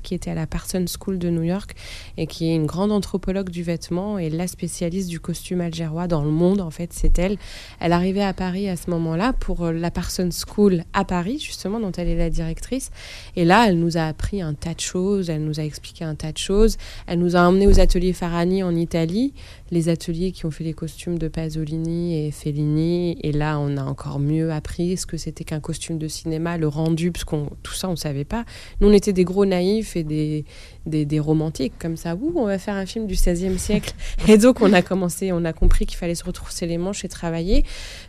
qui 0.03 0.15
était 0.15 0.31
à 0.31 0.35
la 0.35 0.47
Parsons 0.47 0.85
School 0.87 1.19
de 1.19 1.31
New 1.31 1.43
York 1.43 1.75
et 2.17 2.27
qui 2.27 2.51
est 2.51 2.55
une 2.55 2.67
grande 2.67 2.93
anthropologue 2.93 3.51
du 3.51 3.63
vêtement 3.63 4.19
et 4.19 4.31
la 4.31 4.47
spécialiste 4.47 5.09
du 5.09 5.21
costume 5.21 5.61
algérois 5.61 6.07
dans 6.07 6.23
le 6.23 6.31
monde. 6.31 6.61
En 6.61 6.71
fait, 6.71 6.93
c'est 6.93 7.19
elle. 7.19 7.39
Elle 7.81 7.93
arrivait 7.93 8.23
à 8.23 8.33
Paris 8.33 8.69
à 8.69 8.77
ce 8.77 8.91
moment-là 8.91 9.33
pour 9.33 9.65
euh, 9.65 9.73
la 9.73 9.91
Parsons 9.91 10.31
School 10.31 10.85
à 10.93 11.05
Paris, 11.05 11.39
justement, 11.39 11.81
dont 11.81 11.93
elle 11.93 12.09
est 12.09 12.17
la 12.17 12.31
directrice. 12.31 12.91
Et 13.37 13.45
là, 13.45 13.67
elle 13.69 13.79
nous 13.79 13.97
a 13.97 14.03
appris 14.03 14.43
un 14.43 14.55
tas 14.55 14.75
de 14.75 14.81
choses. 14.81 15.31
Elle 15.31 15.45
nous 15.45 15.61
a 15.61 15.65
expliqué 15.65 16.05
un 16.05 16.15
tas 16.15 16.33
de 16.33 16.39
choses. 16.39 16.77
Elle 17.07 17.19
nous 17.19 17.37
a 17.37 17.41
emmenés 17.41 17.67
aux 17.67 17.81
ateliers 17.81 18.13
Farani 18.13 18.63
en 18.63 18.75
Italie 18.75 19.33
les 19.71 19.89
ateliers 19.89 20.33
qui 20.33 20.47
ont 20.47 20.51
fait 20.51 20.65
les 20.65 20.73
costumes 20.73 21.19
de 21.19 21.29
Pasolini 21.29 22.27
et 22.27 22.31
Fellini. 22.31 23.19
Et 23.23 23.33
là, 23.33 23.59
on 23.59 23.77
a 23.77 23.83
encore 23.83 24.19
mieux 24.19 24.53
appris 24.53 24.97
ce 24.97 25.07
que 25.07 25.17
c'était 25.17 25.45
qu'un 25.45 25.61
costume 25.61 25.99
de 25.99 26.09
cinéma, 26.09 26.57
le 26.57 26.69
rendu, 26.69 27.13
parce 27.13 27.25
qu'on 27.25 27.51
tout 27.63 27.75
ça, 27.75 27.89
on 27.89 27.93
ne 27.93 27.97
savait 27.97 28.25
pas. 28.25 28.45
Nous, 28.81 28.89
on 28.89 28.93
était 28.93 29.13
des 29.13 29.25
gros 29.25 29.45
naïfs 29.45 29.97
et 29.97 30.05
des, 30.05 30.45
des, 30.89 31.21
romantiques 31.21 31.73
comme 31.79 31.97
ça. 31.97 32.15
Ouh, 32.15 32.33
on 32.37 32.47
va 32.47 32.59
faire 32.59 32.75
un 32.75 32.87
film 32.87 33.07
du 33.07 33.15
XVIe 33.15 33.59
siècle. 33.59 33.95
Et 34.29 34.39
donc, 34.39 34.61
on 34.61 34.73
a 34.73 34.83
commencé, 34.83 35.33
on 35.33 35.45
a 35.45 35.53
compris 35.53 35.87
qu'il 35.87 35.97
fallait 35.97 36.15
se 36.15 36.25
retrousser 36.25 36.67
les 36.67 36.79
manches 36.79 37.05
et 37.05 37.09
travailler. 37.09 37.65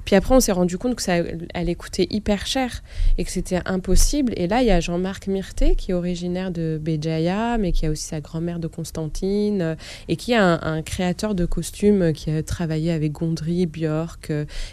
Puis 0.06 0.15
après, 0.15 0.36
on 0.36 0.39
s'est 0.39 0.52
rendu 0.52 0.78
compte 0.78 0.96
que 0.96 1.02
ça 1.02 1.15
allait 1.54 1.76
coûter 1.76 2.08
hyper 2.10 2.46
cher 2.46 2.82
et 3.18 3.24
que 3.24 3.32
c'était 3.32 3.62
impossible. 3.65 4.34
Et 4.36 4.48
là, 4.48 4.62
il 4.62 4.68
y 4.68 4.72
a 4.72 4.80
Jean-Marc 4.80 5.28
Myrté, 5.28 5.76
qui 5.76 5.92
est 5.92 5.94
originaire 5.94 6.52
de 6.52 6.80
Béjaïa, 6.82 7.58
mais 7.58 7.72
qui 7.72 7.86
a 7.86 7.92
aussi 7.92 8.04
sa 8.04 8.22
grand-mère 8.22 8.60
de 8.60 8.68
Constantine, 8.68 9.76
et 10.08 10.15
qui 10.15 10.34
est 10.34 10.38
un, 10.38 10.82
créateur 10.84 11.36
de 11.36 11.46
costumes 11.46 12.13
qui 12.13 12.32
a 12.32 12.42
travaillé 12.44 12.92
avec 12.92 13.12
Gondry, 13.12 13.65
Björk, 13.65 14.32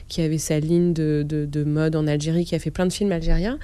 qui 0.08 0.22
avait 0.22 0.38
sa 0.38 0.60
ligne 0.60 0.92
de, 0.92 1.24
de 1.26 1.64
mode 1.64 1.96
en 1.96 2.06
Algérie, 2.06 2.44
qui 2.44 2.54
a 2.54 2.58
fait 2.58 2.70
plein 2.70 2.86
de 2.86 2.92
films 2.92 3.12
algériens. 3.12 3.58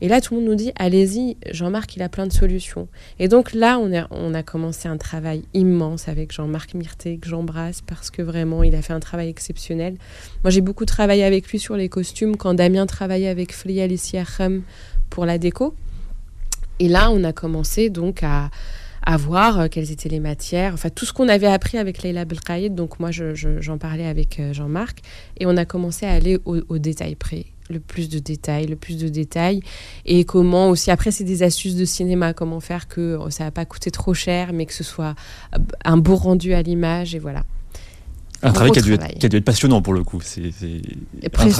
Et 0.00 0.08
là, 0.08 0.20
tout 0.20 0.34
le 0.34 0.40
monde 0.40 0.50
nous 0.50 0.56
dit, 0.56 0.72
allez-y, 0.76 1.36
Jean-Marc, 1.50 1.96
il 1.96 2.02
a 2.02 2.08
plein 2.08 2.26
de 2.26 2.32
solutions. 2.32 2.88
Et 3.18 3.28
donc 3.28 3.54
là, 3.54 3.78
on 3.78 4.34
a, 4.34 4.42
commencé 4.42 4.88
un 4.88 4.96
travail 4.96 5.42
immense 5.54 6.08
avec 6.08 6.32
Jean-Marc 6.32 6.74
Myrté, 6.74 7.18
que 7.18 7.28
j'embrasse 7.28 7.80
parce 7.80 8.10
que 8.10 8.22
vraiment, 8.22 8.62
il 8.62 8.74
a 8.74 8.82
fait 8.82 8.92
un 8.92 9.00
travail 9.00 9.28
exceptionnel. 9.28 9.96
Moi, 10.42 10.50
j'ai 10.50 10.60
beaucoup 10.60 10.84
travaillé 10.84 11.24
avec 11.24 11.48
lui 11.48 11.58
sur 11.58 11.76
les 11.76 11.88
costumes 11.88 12.36
quand 12.36 12.54
Damien 12.54 12.86
travaillait 12.86 13.28
avec 13.28 13.54
Flial 13.54 13.92
et 13.92 13.96
Siachem 13.96 14.62
pour 15.10 15.26
la 15.26 15.38
déco. 15.38 15.74
Et 16.80 16.88
là, 16.88 17.10
on 17.10 17.22
a 17.24 17.32
commencé 17.32 17.88
donc 17.88 18.22
à, 18.22 18.50
à 19.04 19.16
voir 19.16 19.60
euh, 19.60 19.68
quelles 19.70 19.92
étaient 19.92 20.08
les 20.08 20.20
matières, 20.20 20.74
enfin 20.74 20.90
tout 20.90 21.04
ce 21.04 21.12
qu'on 21.12 21.28
avait 21.28 21.46
appris 21.46 21.78
avec 21.78 22.02
Leila 22.02 22.24
Belkaïd. 22.24 22.74
Donc 22.74 22.98
moi, 23.00 23.10
j'en 23.12 23.78
parlais 23.78 24.06
avec 24.06 24.40
euh, 24.40 24.52
Jean-Marc 24.52 24.98
et 25.38 25.46
on 25.46 25.56
a 25.56 25.64
commencé 25.64 26.06
à 26.06 26.12
aller 26.12 26.38
au, 26.44 26.58
au 26.68 26.78
détail 26.78 27.14
près 27.14 27.46
le 27.70 27.80
plus 27.80 28.08
de 28.08 28.18
détails, 28.18 28.66
le 28.66 28.76
plus 28.76 28.98
de 28.98 29.08
détails. 29.08 29.60
Et 30.04 30.24
comment 30.24 30.70
aussi, 30.70 30.90
après, 30.90 31.10
c'est 31.10 31.24
des 31.24 31.42
astuces 31.42 31.76
de 31.76 31.84
cinéma, 31.84 32.32
comment 32.32 32.60
faire 32.60 32.88
que 32.88 33.18
ça 33.30 33.44
va 33.44 33.50
pas 33.50 33.64
coûter 33.64 33.90
trop 33.90 34.14
cher, 34.14 34.52
mais 34.52 34.66
que 34.66 34.74
ce 34.74 34.84
soit 34.84 35.14
un 35.84 35.96
beau 35.96 36.16
rendu 36.16 36.54
à 36.54 36.62
l'image, 36.62 37.14
et 37.14 37.18
voilà. 37.18 37.42
Un, 38.44 38.52
travail 38.52 38.72
qui 38.72 38.78
a, 38.78 38.82
dû 38.82 38.92
être, 38.92 39.40
passionnant 39.40 39.80
pour 39.80 39.94
le 39.94 40.04
coup. 40.04 40.20
C'est 40.22 40.42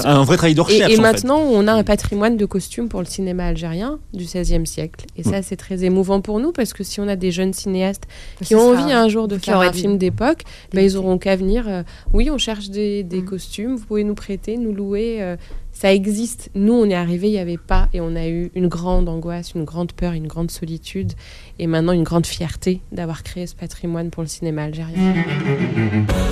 un, 0.04 0.24
vrai 0.24 0.36
travail 0.36 0.54
de 0.54 0.60
recherche. 0.60 0.92
Et, 0.92 1.00
maintenant, 1.00 1.38
on 1.38 1.66
a 1.66 1.72
un 1.72 1.82
patrimoine 1.82 2.36
de 2.36 2.44
costumes 2.44 2.88
pour 2.88 3.00
le 3.00 3.06
cinéma 3.06 3.46
algérien 3.46 3.98
du 4.12 4.24
XVIe 4.24 4.66
siècle. 4.66 5.06
Et 5.16 5.22
ça, 5.22 5.40
c'est 5.40 5.56
très 5.56 5.84
émouvant 5.84 6.20
pour 6.20 6.40
nous 6.40 6.52
parce 6.52 6.74
que 6.74 6.84
si 6.84 7.00
on 7.00 7.08
a 7.08 7.16
des 7.16 7.30
jeunes 7.30 7.54
cinéastes 7.54 8.04
qui 8.42 8.54
ont 8.54 8.68
envie 8.72 8.92
un 8.92 9.08
jour 9.08 9.28
de 9.28 9.38
faire 9.38 9.60
un 9.60 9.72
film 9.72 9.96
d'époque, 9.96 10.42
ben, 10.72 10.84
ils 10.84 10.96
auront 10.96 11.16
qu'à 11.16 11.36
venir. 11.36 11.66
Euh, 11.66 11.82
oui, 12.12 12.30
on 12.30 12.38
cherche 12.38 12.68
des, 12.68 13.02
mm. 13.04 13.24
costumes, 13.24 13.76
vous 13.76 13.86
pouvez 13.86 14.04
nous 14.04 14.14
prêter, 14.14 14.58
nous 14.58 14.74
louer. 14.74 15.22
Euh, 15.22 15.36
ça 15.74 15.92
existe. 15.92 16.50
Nous, 16.54 16.72
on 16.72 16.88
est 16.88 16.94
arrivé, 16.94 17.28
il 17.28 17.32
n'y 17.32 17.38
avait 17.38 17.58
pas, 17.58 17.88
et 17.92 18.00
on 18.00 18.14
a 18.16 18.26
eu 18.28 18.50
une 18.54 18.68
grande 18.68 19.08
angoisse, 19.08 19.52
une 19.54 19.64
grande 19.64 19.92
peur, 19.92 20.12
une 20.12 20.28
grande 20.28 20.50
solitude, 20.50 21.12
et 21.58 21.66
maintenant 21.66 21.92
une 21.92 22.04
grande 22.04 22.26
fierté 22.26 22.80
d'avoir 22.92 23.22
créé 23.22 23.46
ce 23.46 23.54
patrimoine 23.54 24.10
pour 24.10 24.22
le 24.22 24.28
cinéma 24.28 24.62
algérien. 24.62 25.14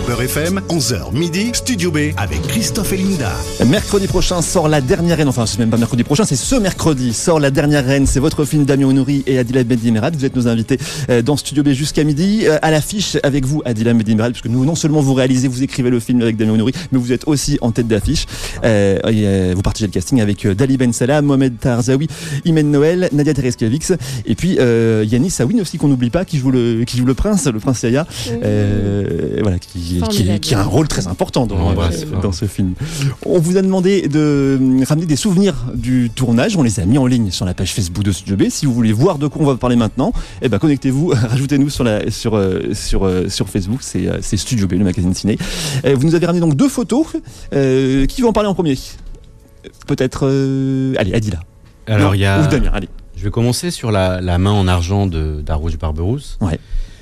Beurre 0.06 0.22
FM, 0.22 0.60
11h 0.68 1.12
midi, 1.12 1.50
Studio 1.52 1.90
B, 1.90 1.98
avec 2.16 2.40
Christophe 2.42 2.92
et 2.92 2.96
Linda. 2.96 3.32
Mercredi 3.66 4.06
prochain 4.06 4.42
sort 4.42 4.68
la 4.68 4.80
dernière 4.80 5.16
reine, 5.16 5.28
enfin 5.28 5.46
c'est 5.46 5.58
même 5.58 5.70
pas 5.70 5.76
mercredi 5.76 6.04
prochain, 6.04 6.24
c'est 6.24 6.36
ce 6.36 6.54
mercredi, 6.54 7.12
sort 7.12 7.40
la 7.40 7.50
dernière 7.50 7.84
reine, 7.84 8.06
c'est 8.06 8.20
votre 8.20 8.44
film 8.44 8.64
Damien 8.64 8.86
Honouri 8.86 9.24
et 9.26 9.38
Adila 9.38 9.64
Bedimerat. 9.64 10.10
Vous 10.10 10.24
êtes 10.24 10.36
nos 10.36 10.48
invités 10.48 10.78
euh, 11.10 11.20
dans 11.22 11.36
Studio 11.36 11.62
B 11.62 11.70
jusqu'à 11.70 12.04
midi. 12.04 12.44
Euh, 12.46 12.58
à 12.62 12.70
l'affiche 12.70 13.16
avec 13.22 13.44
vous, 13.44 13.62
Adila 13.64 13.92
Bedimerat, 13.92 14.30
parce 14.30 14.40
que 14.40 14.48
nous, 14.48 14.64
non 14.64 14.76
seulement 14.76 15.00
vous 15.00 15.14
réalisez, 15.14 15.48
vous 15.48 15.62
écrivez 15.62 15.90
le 15.90 16.00
film 16.00 16.22
avec 16.22 16.36
Damien 16.36 16.52
Honouri, 16.52 16.72
mais 16.92 16.98
vous 16.98 17.12
êtes 17.12 17.26
aussi 17.26 17.58
en 17.60 17.72
tête 17.72 17.88
d'affiche. 17.88 18.26
Euh, 18.64 18.98
euh, 19.32 19.52
vous 19.54 19.62
partagez 19.62 19.86
le 19.86 19.92
casting 19.92 20.20
avec 20.20 20.44
euh, 20.44 20.54
Dali 20.54 20.76
Ben 20.76 20.92
Salah, 20.92 21.22
Mohamed 21.22 21.58
Tarzawi, 21.58 22.08
Imen 22.44 22.70
Noël, 22.70 23.08
Nadia 23.12 23.34
Tereskevix 23.34 23.92
et 24.26 24.34
puis 24.34 24.56
euh, 24.58 25.04
Yanis 25.08 25.30
Sawin 25.30 25.60
aussi 25.60 25.78
qu'on 25.78 25.88
n'oublie 25.88 26.10
pas 26.10 26.24
qui 26.24 26.38
joue 26.38 26.50
le 26.50 26.84
qui 26.84 26.96
joue 26.96 27.04
le 27.04 27.14
prince, 27.14 27.46
le 27.46 27.58
prince 27.58 27.82
Yaya, 27.82 28.06
voilà 29.42 29.58
qui, 29.58 30.02
qui, 30.40 30.54
a 30.54 30.60
un 30.60 30.64
rôle 30.64 30.88
très 30.88 31.06
important 31.06 31.46
dans, 31.46 31.74
dans 32.20 32.32
ce 32.32 32.44
film. 32.44 32.74
On 33.24 33.38
vous 33.38 33.56
a 33.56 33.62
demandé 33.62 34.08
de 34.08 34.58
ramener 34.86 35.06
des 35.06 35.16
souvenirs 35.16 35.54
du 35.74 36.10
tournage, 36.14 36.56
on 36.56 36.62
les 36.62 36.80
a 36.80 36.84
mis 36.84 36.98
en 36.98 37.06
ligne 37.06 37.30
sur 37.30 37.46
la 37.46 37.54
page 37.54 37.72
Facebook 37.72 38.04
de 38.04 38.12
Studio 38.12 38.36
B. 38.36 38.44
Si 38.50 38.66
vous 38.66 38.74
voulez 38.74 38.92
voir 38.92 39.18
de 39.18 39.26
quoi 39.26 39.42
on 39.42 39.46
va 39.46 39.56
parler 39.56 39.76
maintenant, 39.76 40.12
eh 40.42 40.48
ben 40.48 40.58
connectez-vous, 40.58 41.08
rajoutez-nous 41.30 41.70
sur 41.70 41.84
la 41.84 42.10
sur 42.10 42.40
sur 42.74 43.10
sur 43.28 43.48
Facebook, 43.48 43.80
c'est 43.82 44.36
Studio 44.36 44.66
B, 44.66 44.72
le 44.72 44.84
magazine 44.84 45.14
ciné. 45.14 45.38
Vous 45.84 46.04
nous 46.04 46.14
avez 46.14 46.26
ramené 46.26 46.40
donc 46.40 46.54
deux 46.54 46.68
photos. 46.68 47.06
qui 47.52 48.22
va 48.22 48.28
en 48.28 48.32
parler 48.32 48.48
en 48.48 48.54
premier? 48.54 48.76
Peut-être. 49.86 50.26
Euh, 50.26 50.94
allez, 50.98 51.14
Adila. 51.14 51.40
Alors, 51.86 52.14
il 52.14 52.20
y 52.20 52.24
a. 52.24 52.42
allez. 52.72 52.88
Je 53.16 53.24
vais 53.24 53.30
commencer 53.30 53.70
sur 53.70 53.92
la, 53.92 54.20
main 54.38 54.50
en 54.50 54.66
argent 54.66 55.06
d'Arouche 55.06 55.78
Barberousse. 55.78 56.38
Ouais. 56.40 56.58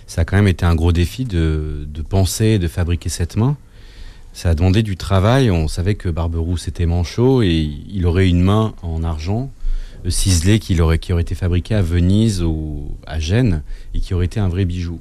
Ça 0.06 0.22
a 0.22 0.24
quand 0.24 0.36
même 0.36 0.48
été 0.48 0.66
un 0.66 0.74
gros 0.74 0.92
défi 0.92 1.24
de, 1.24 1.86
de 1.88 2.02
penser, 2.02 2.58
de 2.58 2.68
fabriquer 2.68 3.08
cette 3.08 3.36
main. 3.36 3.56
Ça 4.32 4.50
a 4.50 4.54
demandé 4.54 4.82
du 4.82 4.96
travail. 4.96 5.50
On 5.50 5.68
savait 5.68 5.94
que 5.94 6.08
Barberousse 6.08 6.68
était 6.68 6.86
manchot 6.86 7.42
et 7.42 7.70
il 7.88 8.06
aurait 8.06 8.28
une 8.28 8.42
main 8.42 8.74
en 8.82 9.02
argent 9.02 9.50
euh, 10.06 10.10
ciselée 10.10 10.58
qui 10.58 10.80
aurait, 10.80 10.98
qui 10.98 11.12
aurait 11.12 11.22
été 11.22 11.34
fabriquée 11.34 11.74
à 11.74 11.82
Venise 11.82 12.42
ou 12.42 12.96
à 13.06 13.18
Gênes 13.18 13.62
et 13.94 14.00
qui 14.00 14.14
aurait 14.14 14.26
été 14.26 14.40
un 14.40 14.48
vrai 14.48 14.64
bijou. 14.64 15.00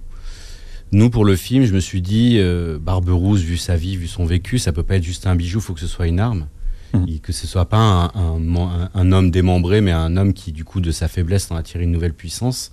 Nous, 0.92 1.10
pour 1.10 1.24
le 1.24 1.36
film, 1.36 1.66
je 1.66 1.74
me 1.74 1.80
suis 1.80 2.02
dit, 2.02 2.38
euh, 2.40 2.80
Barberousse, 2.80 3.42
vu 3.42 3.58
sa 3.58 3.76
vie, 3.76 3.96
vu 3.96 4.08
son 4.08 4.26
vécu, 4.26 4.58
ça 4.58 4.72
peut 4.72 4.84
pas 4.84 4.96
être 4.96 5.04
juste 5.04 5.28
un 5.28 5.36
bijou, 5.36 5.60
il 5.60 5.62
faut 5.62 5.74
que 5.74 5.80
ce 5.80 5.88
soit 5.88 6.08
une 6.08 6.20
arme. 6.20 6.48
Mmh. 6.94 7.20
que 7.20 7.32
ce 7.32 7.46
soit 7.46 7.70
pas 7.70 8.12
un, 8.16 9.12
homme 9.12 9.30
démembré, 9.32 9.82
mais 9.82 9.92
un 9.92 10.18
homme 10.18 10.34
qui, 10.34 10.52
du 10.52 10.64
coup, 10.64 10.82
de 10.82 10.92
sa 10.92 11.08
faiblesse, 11.08 11.52
en 11.52 11.56
a 11.56 11.64
tiré 11.64 11.84
une 11.84 11.92
nouvelle 11.92 12.14
puissance. 12.14 12.72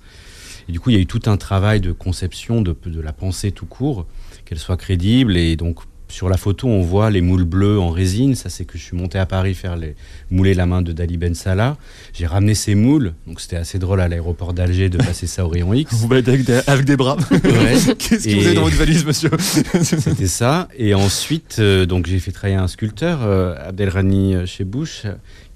Et 0.69 0.73
du 0.73 0.81
coup, 0.81 0.91
il 0.91 0.97
y 0.97 0.99
a 0.99 1.03
eu 1.03 1.07
tout 1.07 1.23
un 1.27 1.37
travail 1.37 1.81
de 1.81 1.93
conception 1.93 2.63
de, 2.63 2.75
de 2.87 3.01
la 3.01 3.13
pensée 3.13 3.53
tout 3.53 3.67
court, 3.67 4.07
qu'elle 4.45 4.59
soit 4.59 4.77
crédible. 4.77 5.37
Et 5.37 5.57
donc, 5.57 5.81
sur 6.09 6.29
la 6.29 6.37
photo, 6.37 6.69
on 6.69 6.83
voit 6.83 7.11
les 7.11 7.21
moules 7.21 7.45
bleus 7.45 7.79
en 7.81 7.91
résine. 7.91 8.35
Ça, 8.35 8.49
c'est 8.49 8.65
que 8.65 8.79
je 8.79 8.83
suis 8.83 8.97
monté 8.97 9.19
à 9.19 9.27
Paris 9.27 9.55
faire 9.55 9.77
les 9.77 9.95
mouler 10.31 10.55
la 10.55 10.67
main 10.67 10.83
de 10.83 10.93
Dali 10.93 11.17
Ben 11.17 11.35
Salah. 11.35 11.77
J'ai 12.13 12.27
ramené 12.27 12.55
ces 12.55 12.75
moules. 12.75 13.15
Donc, 13.27 13.41
c'était 13.41 13.57
assez 13.57 13.79
drôle 13.79 14.01
à 14.01 14.09
l'aéroport 14.09 14.55
d'Alger 14.55 14.89
de 14.89 14.99
passer 14.99 15.27
ça 15.27 15.45
au 15.45 15.49
rayon 15.49 15.73
X. 15.75 15.93
Vous 15.95 16.13
avec 16.13 16.45
des, 16.45 16.61
avec 16.67 16.85
des 16.85 16.97
bras. 16.97 17.17
Qu'est-ce 17.31 18.29
que 18.29 18.35
vous 18.41 18.47
avez 18.47 18.55
dans 18.55 18.63
votre 18.63 18.77
valise, 18.77 19.05
monsieur 19.05 19.31
C'était 19.83 20.27
ça. 20.27 20.69
Et 20.77 20.95
ensuite, 20.95 21.57
euh, 21.59 21.87
donc, 21.87 22.07
j'ai 22.07 22.19
fait 22.19 22.33
travailler 22.33 22.59
un 22.59 22.69
sculpteur, 22.69 23.21
euh, 23.23 23.55
Abdelrani 23.69 24.47
Chebouche, 24.47 25.03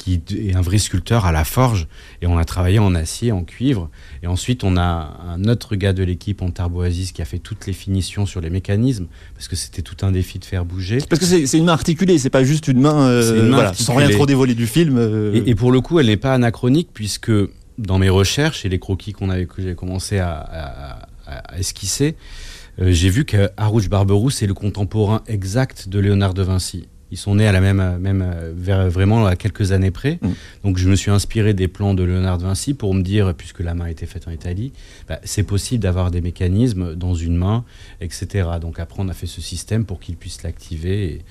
qui 0.03 0.21
est 0.31 0.55
un 0.55 0.61
vrai 0.61 0.79
sculpteur 0.79 1.27
à 1.27 1.33
la 1.33 1.45
forge. 1.45 1.87
Et 2.23 2.27
on 2.27 2.39
a 2.39 2.45
travaillé 2.45 2.79
en 2.79 2.95
acier, 2.95 3.33
en 3.33 3.45
cuivre. 3.45 3.91
Et 4.23 4.27
ensuite, 4.27 4.65
on 4.65 4.77
a 4.77 5.19
un 5.29 5.45
autre 5.45 5.77
gars 5.77 5.93
de 5.93 6.03
l'équipe, 6.03 6.43
Antarbo 6.43 6.83
Aziz, 6.83 7.13
qui 7.13 7.23
a 7.23 7.25
fait 7.25 7.39
toutes 7.39 7.67
les 7.67 7.73
finitions 7.73 8.27
sur 8.27 8.41
les 8.41 8.51
mécanismes, 8.51 9.07
parce 9.35 9.49
que 9.49 9.57
c'était 9.57 9.83
tout 9.83 10.05
un 10.05 10.13
défi 10.13 10.39
de 10.39 10.45
faire 10.45 10.65
bouger. 10.65 10.99
Parce 11.09 11.21
que 11.21 11.47
c'est 11.47 11.59
une 11.59 11.65
main 11.65 11.73
articulée, 11.73 12.19
c'est 12.19 12.31
pas 12.31 12.45
juste 12.45 12.69
une 12.69 12.81
main, 12.81 13.09
euh, 13.09 13.73
sans 13.75 13.95
rien 13.95 14.09
trop 14.11 14.27
dévoiler 14.27 14.55
du 14.55 14.67
film. 14.67 14.97
Euh. 14.99 15.43
Et, 15.47 15.55
pour 15.55 15.73
le 15.73 15.81
coup, 15.81 15.99
elle 16.01 16.07
n'est 16.07 16.17
pas 16.17 16.35
anachronique, 16.35 16.89
puisque 16.93 17.33
dans 17.79 17.99
mes 17.99 18.11
recherches 18.11 18.65
et 18.65 18.69
les 18.69 18.79
croquis 18.79 19.13
qu'on 19.13 19.31
avait, 19.31 19.47
que 19.47 19.63
j'ai 19.63 19.75
commencé 19.75 20.19
à, 20.19 21.07
esquisser, 21.57 22.17
euh, 22.81 22.91
j'ai 22.91 23.09
vu 23.09 23.25
qu'Arouche 23.25 23.89
Barberousse 23.89 24.43
est 24.43 24.49
le 24.49 24.55
contemporain 24.55 25.23
exact 25.29 25.89
de 25.89 26.01
Léonard 26.01 26.35
de 26.35 26.43
Vinci 26.43 26.89
ils 27.11 27.19
sont 27.19 27.35
nés 27.35 27.47
à 27.47 27.53
la 27.53 27.61
même, 27.61 27.99
même 27.99 28.35
vers, 28.55 28.89
vraiment 28.89 29.27
à 29.27 29.37
quelques 29.37 29.73
années 29.73 29.91
près. 29.91 30.19
Mm. 30.23 30.29
Donc 30.65 30.79
je 30.79 30.89
me 30.89 30.97
suis 30.97 31.11
inspiré 31.11 31.55
des 31.55 31.69
plans 31.69 31.95
de 31.95 32.03
Léonard 32.03 32.39
de 32.39 32.45
Vinci 32.45 32.75
pour 32.75 32.95
me 32.95 33.03
dire, 33.03 33.35
puisque 33.35 33.61
la 33.61 33.75
main 33.75 33.87
a 33.87 33.91
été 33.91 34.07
faite 34.07 34.29
en 34.29 34.31
Italie, 34.31 34.73
bah, 35.09 35.21
c'est 35.25 35.43
possible 35.43 35.83
d'avoir 35.83 36.11
des 36.11 36.21
mécanismes 36.21 36.95
dans 36.95 37.15
une 37.15 37.37
main, 37.37 37.65
etc. 38.01 38.49
Donc 38.61 38.79
après, 38.79 39.03
on 39.03 39.09
a 39.09 39.13
fait 39.15 39.27
ce 39.27 39.41
système 39.41 39.85
pour 39.85 40.01
qu'il 40.01 40.17
puisse 40.17 40.43
l'activer 40.43 41.23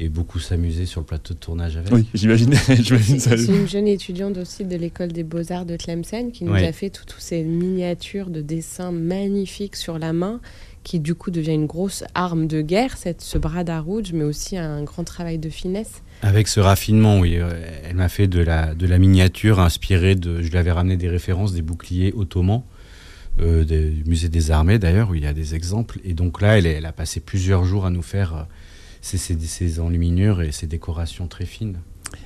et, 0.00 0.08
beaucoup 0.08 0.38
s'amuser 0.38 0.86
sur 0.86 1.00
le 1.00 1.06
plateau 1.06 1.34
de 1.34 1.38
tournage 1.38 1.76
avec. 1.76 1.92
Oui, 1.92 2.06
j'imagine. 2.14 2.54
c'est 2.54 3.46
une 3.46 3.68
jeune 3.68 3.86
étudiante 3.86 4.38
aussi 4.38 4.64
de 4.64 4.76
l'école 4.76 5.12
des 5.12 5.24
beaux-arts 5.24 5.66
de 5.66 5.76
Tlemcen 5.76 6.30
qui 6.32 6.44
nous 6.44 6.54
a 6.54 6.72
fait 6.72 6.90
toutes 6.90 7.14
ces 7.18 7.42
miniatures 7.42 8.30
de 8.30 8.40
dessins 8.40 8.92
magnifiques 8.92 9.76
sur 9.76 9.98
la 9.98 10.12
main 10.12 10.40
qui 10.84 11.00
du 11.00 11.14
coup 11.14 11.30
devient 11.30 11.52
une 11.52 11.66
grosse 11.66 12.04
arme 12.14 12.46
de 12.46 12.62
guerre, 12.62 12.96
cette, 12.96 13.20
ce 13.20 13.38
bras 13.38 13.64
d'Arouj, 13.64 14.12
mais 14.12 14.24
aussi 14.24 14.56
un 14.56 14.82
grand 14.84 15.04
travail 15.04 15.38
de 15.38 15.48
finesse. 15.48 16.02
Avec 16.22 16.48
ce 16.48 16.60
raffinement, 16.60 17.20
oui. 17.20 17.36
Euh, 17.36 17.50
elle 17.84 17.96
m'a 17.96 18.08
fait 18.08 18.26
de 18.26 18.40
la, 18.40 18.74
de 18.74 18.86
la 18.86 18.98
miniature 18.98 19.60
inspirée 19.60 20.14
de. 20.14 20.42
Je 20.42 20.50
lui 20.50 20.58
avais 20.58 20.72
ramené 20.72 20.96
des 20.96 21.08
références 21.08 21.52
des 21.52 21.62
boucliers 21.62 22.12
ottomans, 22.16 22.62
euh, 23.40 23.64
du 23.64 24.02
musée 24.06 24.28
des 24.28 24.50
armées 24.50 24.78
d'ailleurs, 24.78 25.10
où 25.10 25.14
il 25.14 25.22
y 25.22 25.26
a 25.26 25.32
des 25.32 25.54
exemples. 25.54 26.00
Et 26.04 26.14
donc 26.14 26.40
là, 26.40 26.58
elle, 26.58 26.66
elle 26.66 26.86
a 26.86 26.92
passé 26.92 27.20
plusieurs 27.20 27.64
jours 27.64 27.86
à 27.86 27.90
nous 27.90 28.02
faire 28.02 28.34
euh, 28.34 28.42
ces, 29.00 29.18
ces, 29.18 29.80
enluminures 29.80 30.42
et 30.42 30.50
ces 30.50 30.66
décorations 30.66 31.28
très 31.28 31.46
fines. 31.46 31.76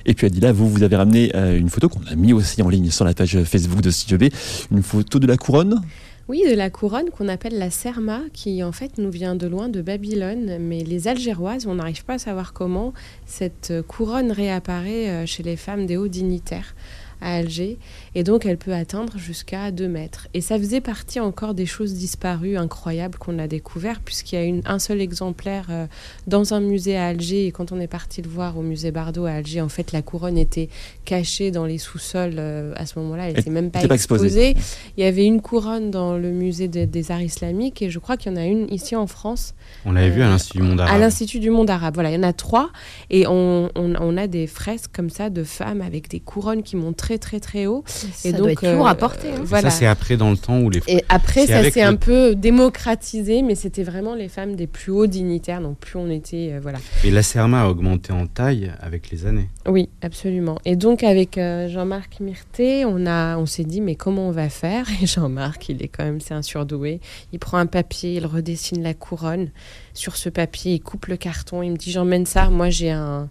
Et 0.05 0.13
puis 0.13 0.27
Adila, 0.27 0.53
vous, 0.53 0.69
vous 0.69 0.81
avez 0.81 0.95
ramené 0.95 1.35
une 1.35 1.69
photo 1.69 1.89
qu'on 1.89 2.03
a 2.09 2.15
mis 2.15 2.31
aussi 2.31 2.61
en 2.61 2.69
ligne 2.69 2.89
sur 2.89 3.03
la 3.03 3.13
page 3.13 3.43
Facebook 3.43 3.81
de 3.81 3.91
Studio 3.91 4.17
B, 4.17 4.31
une 4.71 4.81
photo 4.81 5.19
de 5.19 5.27
la 5.27 5.35
couronne? 5.35 5.81
Oui, 6.29 6.43
de 6.49 6.55
la 6.55 6.69
couronne 6.69 7.09
qu'on 7.09 7.27
appelle 7.27 7.57
la 7.57 7.69
serma, 7.69 8.21
qui 8.31 8.63
en 8.63 8.71
fait 8.71 8.97
nous 8.97 9.11
vient 9.11 9.35
de 9.35 9.45
loin 9.45 9.67
de 9.67 9.81
Babylone, 9.81 10.57
mais 10.57 10.79
les 10.79 11.09
Algéroises, 11.09 11.67
on 11.67 11.75
n'arrive 11.75 12.05
pas 12.05 12.13
à 12.13 12.17
savoir 12.19 12.53
comment 12.53 12.93
cette 13.25 13.73
couronne 13.89 14.31
réapparaît 14.31 15.09
euh, 15.09 15.25
chez 15.25 15.43
les 15.43 15.57
femmes 15.57 15.85
des 15.85 15.97
hauts 15.97 16.07
dignitaires 16.07 16.75
à 17.23 17.35
Alger. 17.35 17.77
Et 18.15 18.23
donc, 18.23 18.45
elle 18.45 18.57
peut 18.57 18.73
atteindre 18.73 19.17
jusqu'à 19.17 19.71
2 19.71 19.87
mètres. 19.87 20.27
Et 20.33 20.41
ça 20.41 20.57
faisait 20.57 20.81
partie 20.81 21.19
encore 21.19 21.53
des 21.53 21.65
choses 21.65 21.93
disparues, 21.93 22.57
incroyables 22.57 23.17
qu'on 23.17 23.39
a 23.39 23.47
découvert, 23.47 24.01
puisqu'il 24.01 24.35
y 24.35 24.37
a 24.37 24.43
une, 24.43 24.61
un 24.65 24.79
seul 24.79 25.01
exemplaire 25.01 25.67
euh, 25.69 25.85
dans 26.27 26.53
un 26.53 26.59
musée 26.59 26.97
à 26.97 27.07
Alger. 27.07 27.47
Et 27.47 27.51
quand 27.51 27.71
on 27.71 27.79
est 27.79 27.87
parti 27.87 28.21
le 28.21 28.29
voir 28.29 28.57
au 28.57 28.61
musée 28.61 28.91
Bardot 28.91 29.25
à 29.25 29.31
Alger, 29.31 29.61
en 29.61 29.69
fait, 29.69 29.91
la 29.91 30.01
couronne 30.01 30.37
était 30.37 30.69
cachée 31.05 31.51
dans 31.51 31.65
les 31.65 31.77
sous-sols 31.77 32.35
euh, 32.37 32.73
à 32.75 32.85
ce 32.85 32.99
moment-là. 32.99 33.29
Elle 33.29 33.37
n'était 33.37 33.49
même 33.49 33.71
pas 33.71 33.81
exposée. 33.83 34.55
Il 34.97 35.03
y 35.03 35.07
avait 35.07 35.25
une 35.25 35.41
couronne 35.41 35.91
dans 35.91 36.17
le 36.17 36.29
musée 36.31 36.67
des 36.67 37.11
arts 37.11 37.21
islamiques 37.21 37.81
et 37.81 37.89
je 37.89 37.99
crois 37.99 38.17
qu'il 38.17 38.31
y 38.31 38.35
en 38.35 38.37
a 38.37 38.45
une 38.45 38.71
ici 38.71 38.95
en 38.95 39.07
France. 39.07 39.53
On 39.85 39.91
l'avait 39.91 40.09
vu 40.09 40.21
à 40.21 40.27
l'Institut 40.27 40.59
du 40.59 40.63
monde 40.63 40.81
arabe. 40.81 40.95
À 40.95 40.97
l'Institut 40.99 41.39
du 41.39 41.49
monde 41.49 41.69
arabe, 41.69 41.93
voilà. 41.95 42.11
Il 42.11 42.15
y 42.15 42.17
en 42.17 42.23
a 42.23 42.33
trois. 42.33 42.69
Et 43.09 43.25
on, 43.27 43.69
on, 43.75 44.17
a 44.17 44.27
des 44.27 44.47
fresques 44.47 44.91
comme 44.93 45.09
ça 45.09 45.29
de 45.29 45.43
femmes 45.43 45.81
avec 45.81 46.09
des 46.09 46.19
couronnes 46.19 46.63
qui 46.63 46.75
montent 46.75 46.97
très, 47.17 47.39
très, 47.39 47.39
très 47.39 47.65
haut. 47.65 47.83
Ça 47.85 48.29
et 48.29 48.31
doit 48.31 48.49
donc, 48.49 48.63
être 48.63 48.85
à 48.85 48.95
porter. 48.95 49.31
Hein. 49.31 49.41
Voilà. 49.43 49.69
Ça, 49.69 49.77
c'est 49.77 49.85
après 49.85 50.17
dans 50.17 50.31
le 50.31 50.37
temps 50.37 50.59
où 50.59 50.69
les 50.69 50.81
Et 50.87 51.03
après, 51.09 51.47
ça 51.47 51.69
s'est 51.69 51.81
un 51.81 51.95
peu 51.95 52.35
démocratisé, 52.35 53.41
mais 53.41 53.55
c'était 53.55 53.83
vraiment 53.83 54.15
les 54.15 54.29
femmes 54.29 54.55
des 54.55 54.67
plus 54.67 54.91
hauts 54.91 55.07
dignitaires. 55.07 55.61
Donc, 55.61 55.77
plus 55.77 55.97
on 55.97 56.09
était. 56.09 56.51
Euh, 56.53 56.59
voilà. 56.61 56.79
Et 57.03 57.11
la 57.11 57.23
CERMA 57.23 57.63
a 57.63 57.67
augmenté 57.67 58.13
en 58.13 58.27
taille 58.27 58.71
avec 58.79 59.11
les 59.11 59.25
années. 59.25 59.49
Oui, 59.67 59.89
absolument. 60.01 60.59
Et 60.65 60.75
donc, 60.75 61.03
avec 61.03 61.37
euh, 61.37 61.69
Jean-Marc 61.69 62.19
Myrté, 62.19 62.85
on, 62.85 63.05
a, 63.05 63.37
on 63.37 63.45
s'est 63.45 63.63
dit, 63.63 63.81
mais 63.81 63.95
comment 63.95 64.27
on 64.27 64.31
va 64.31 64.49
faire? 64.49 64.87
Et 65.01 65.05
Jean-Marc, 65.05 65.69
il 65.69 65.83
est 65.83 65.87
quand 65.87 66.03
même, 66.03 66.19
c'est 66.21 66.33
un 66.33 66.41
surdoué. 66.41 66.99
Il 67.31 67.39
prend 67.39 67.57
un 67.57 67.65
papier, 67.65 68.15
il 68.15 68.25
redessine 68.25 68.83
la 68.83 68.93
couronne 68.93 69.49
sur 69.93 70.15
ce 70.15 70.29
papier, 70.29 70.73
il 70.73 70.81
coupe 70.81 71.07
le 71.07 71.17
carton, 71.17 71.61
il 71.61 71.71
me 71.71 71.77
dit 71.77 71.91
j'emmène 71.91 72.25
ça, 72.25 72.49
moi 72.49 72.69
j'ai 72.69 72.91
un 72.91 73.29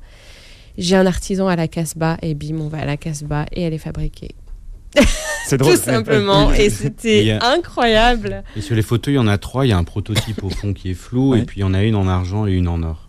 j'ai 0.78 0.96
un 0.96 1.06
artisan 1.06 1.48
à 1.48 1.56
la 1.56 1.68
Casbah 1.68 2.16
et 2.22 2.34
bim 2.34 2.58
on 2.60 2.68
va 2.68 2.78
à 2.78 2.84
la 2.84 2.96
Casbah 2.96 3.46
et 3.52 3.62
elle 3.62 3.74
est 3.74 3.78
fabriquée. 3.78 4.34
C'est 5.46 5.56
drôle. 5.56 5.74
Tout 5.74 5.82
simplement. 5.82 6.52
Et 6.52 6.70
c'était 6.70 7.38
incroyable. 7.40 8.44
Et 8.56 8.60
sur 8.60 8.76
les 8.76 8.82
photos, 8.82 9.12
il 9.12 9.16
y 9.16 9.18
en 9.18 9.26
a 9.26 9.38
trois. 9.38 9.66
Il 9.66 9.70
y 9.70 9.72
a 9.72 9.78
un 9.78 9.84
prototype 9.84 10.42
au 10.44 10.50
fond 10.50 10.72
qui 10.72 10.90
est 10.90 10.94
flou, 10.94 11.34
et 11.34 11.42
puis 11.42 11.60
il 11.60 11.62
y 11.62 11.64
en 11.64 11.74
a 11.74 11.82
une 11.82 11.96
en 11.96 12.06
argent 12.06 12.46
et 12.46 12.52
une 12.52 12.68
en 12.68 12.82
or. 12.82 13.08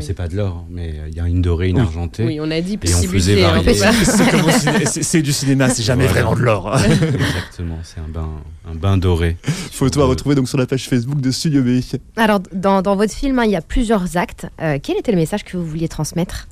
C'est 0.00 0.14
pas 0.14 0.26
de 0.26 0.36
l'or, 0.36 0.64
mais 0.70 0.94
il 1.08 1.14
y 1.14 1.20
a 1.20 1.28
une 1.28 1.40
dorée, 1.40 1.68
une 1.68 1.78
argentée. 1.78 2.24
Oui, 2.24 2.38
on 2.40 2.50
a 2.50 2.60
dit 2.60 2.78
et 2.82 2.94
on 2.94 3.02
faisait 3.02 3.44
hein. 3.44 3.62
C'est 4.86 5.22
du 5.22 5.32
cinéma, 5.32 5.68
c'est 5.68 5.84
jamais 5.84 6.06
vraiment 6.06 6.34
de 6.34 6.40
l'or. 6.40 6.76
Exactement, 6.84 7.78
c'est 7.84 8.00
un 8.00 8.08
bain, 8.08 8.28
un 8.68 8.74
bain 8.74 8.96
doré. 8.96 9.36
Photo 9.44 10.02
à 10.02 10.06
retrouver 10.06 10.34
donc 10.34 10.48
sur 10.48 10.58
la 10.58 10.66
page 10.66 10.88
Facebook 10.88 11.20
de 11.20 11.30
Studio 11.30 11.62
B. 11.62 11.80
Alors, 12.16 12.40
dans, 12.52 12.82
dans 12.82 12.96
votre 12.96 13.14
film, 13.14 13.38
hein, 13.38 13.44
il 13.44 13.52
y 13.52 13.56
a 13.56 13.60
plusieurs 13.60 14.16
actes. 14.16 14.46
Euh, 14.60 14.78
quel 14.82 14.96
était 14.96 15.12
le 15.12 15.18
message 15.18 15.44
que 15.44 15.56
vous 15.56 15.66
vouliez 15.66 15.88
transmettre? 15.88 16.48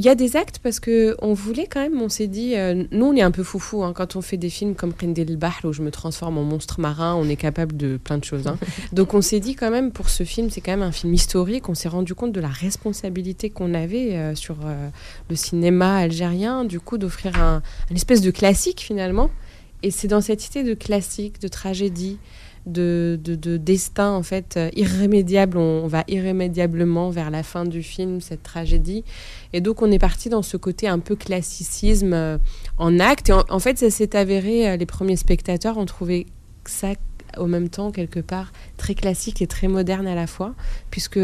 Il 0.00 0.06
y 0.06 0.08
a 0.08 0.14
des 0.14 0.34
actes 0.34 0.60
parce 0.60 0.80
que 0.80 1.14
on 1.20 1.34
voulait 1.34 1.66
quand 1.66 1.82
même, 1.82 2.00
on 2.00 2.08
s'est 2.08 2.26
dit, 2.26 2.56
euh, 2.56 2.84
nous 2.90 3.04
on 3.04 3.14
est 3.14 3.20
un 3.20 3.30
peu 3.30 3.42
foufou 3.42 3.84
hein, 3.84 3.92
quand 3.94 4.16
on 4.16 4.22
fait 4.22 4.38
des 4.38 4.48
films 4.48 4.74
comme 4.74 4.94
Prendel 4.94 5.36
Bahl 5.36 5.52
où 5.64 5.74
je 5.74 5.82
me 5.82 5.90
transforme 5.90 6.38
en 6.38 6.42
monstre 6.42 6.80
marin, 6.80 7.14
on 7.16 7.28
est 7.28 7.36
capable 7.36 7.76
de 7.76 7.98
plein 7.98 8.16
de 8.16 8.24
choses. 8.24 8.46
Hein. 8.46 8.56
Donc 8.94 9.12
on 9.12 9.20
s'est 9.20 9.40
dit 9.40 9.54
quand 9.54 9.70
même 9.70 9.92
pour 9.92 10.08
ce 10.08 10.24
film, 10.24 10.48
c'est 10.48 10.62
quand 10.62 10.70
même 10.70 10.80
un 10.80 10.90
film 10.90 11.12
historique, 11.12 11.68
on 11.68 11.74
s'est 11.74 11.90
rendu 11.90 12.14
compte 12.14 12.32
de 12.32 12.40
la 12.40 12.48
responsabilité 12.48 13.50
qu'on 13.50 13.74
avait 13.74 14.16
euh, 14.16 14.34
sur 14.34 14.56
euh, 14.64 14.88
le 15.28 15.36
cinéma 15.36 15.98
algérien, 15.98 16.64
du 16.64 16.80
coup 16.80 16.96
d'offrir 16.96 17.38
un, 17.38 17.60
une 17.90 17.96
espèce 17.96 18.22
de 18.22 18.30
classique 18.30 18.80
finalement. 18.80 19.28
Et 19.82 19.90
c'est 19.90 20.08
dans 20.08 20.22
cette 20.22 20.46
idée 20.46 20.62
de 20.62 20.72
classique, 20.72 21.42
de 21.42 21.48
tragédie, 21.48 22.18
de, 22.70 23.18
de, 23.22 23.56
destin 23.56 24.12
en 24.12 24.22
fait 24.22 24.56
euh, 24.56 24.70
irrémédiable. 24.74 25.58
On, 25.58 25.86
va 25.86 26.04
irrémédiablement 26.08 27.10
vers 27.10 27.30
la 27.30 27.42
fin 27.42 27.64
du 27.64 27.82
film, 27.82 28.20
cette 28.20 28.42
tragédie. 28.42 29.04
Et 29.52 29.60
donc 29.60 29.82
on 29.82 29.90
est 29.90 29.98
parti 29.98 30.28
dans 30.28 30.42
ce 30.42 30.56
côté 30.56 30.88
un 30.88 30.98
peu 30.98 31.16
classicisme 31.16 32.12
euh, 32.12 32.38
en 32.78 32.98
acte. 33.00 33.30
Et 33.30 33.32
en, 33.32 33.58
fait, 33.58 33.78
ça 33.78 33.90
s'est 33.90 34.16
avéré, 34.16 34.68
euh, 34.68 34.76
les 34.76 34.86
premiers 34.86 35.16
spectateurs 35.16 35.78
ont 35.78 35.86
trouvé 35.86 36.26
ça 36.64 36.88
au 37.36 37.46
même 37.46 37.68
temps 37.68 37.92
quelque 37.92 38.18
part 38.18 38.52
très 38.76 38.96
classique 38.96 39.40
et 39.40 39.46
très 39.46 39.68
moderne 39.68 40.08
à 40.08 40.16
la 40.16 40.26
fois, 40.26 40.52
puisque 40.90 41.20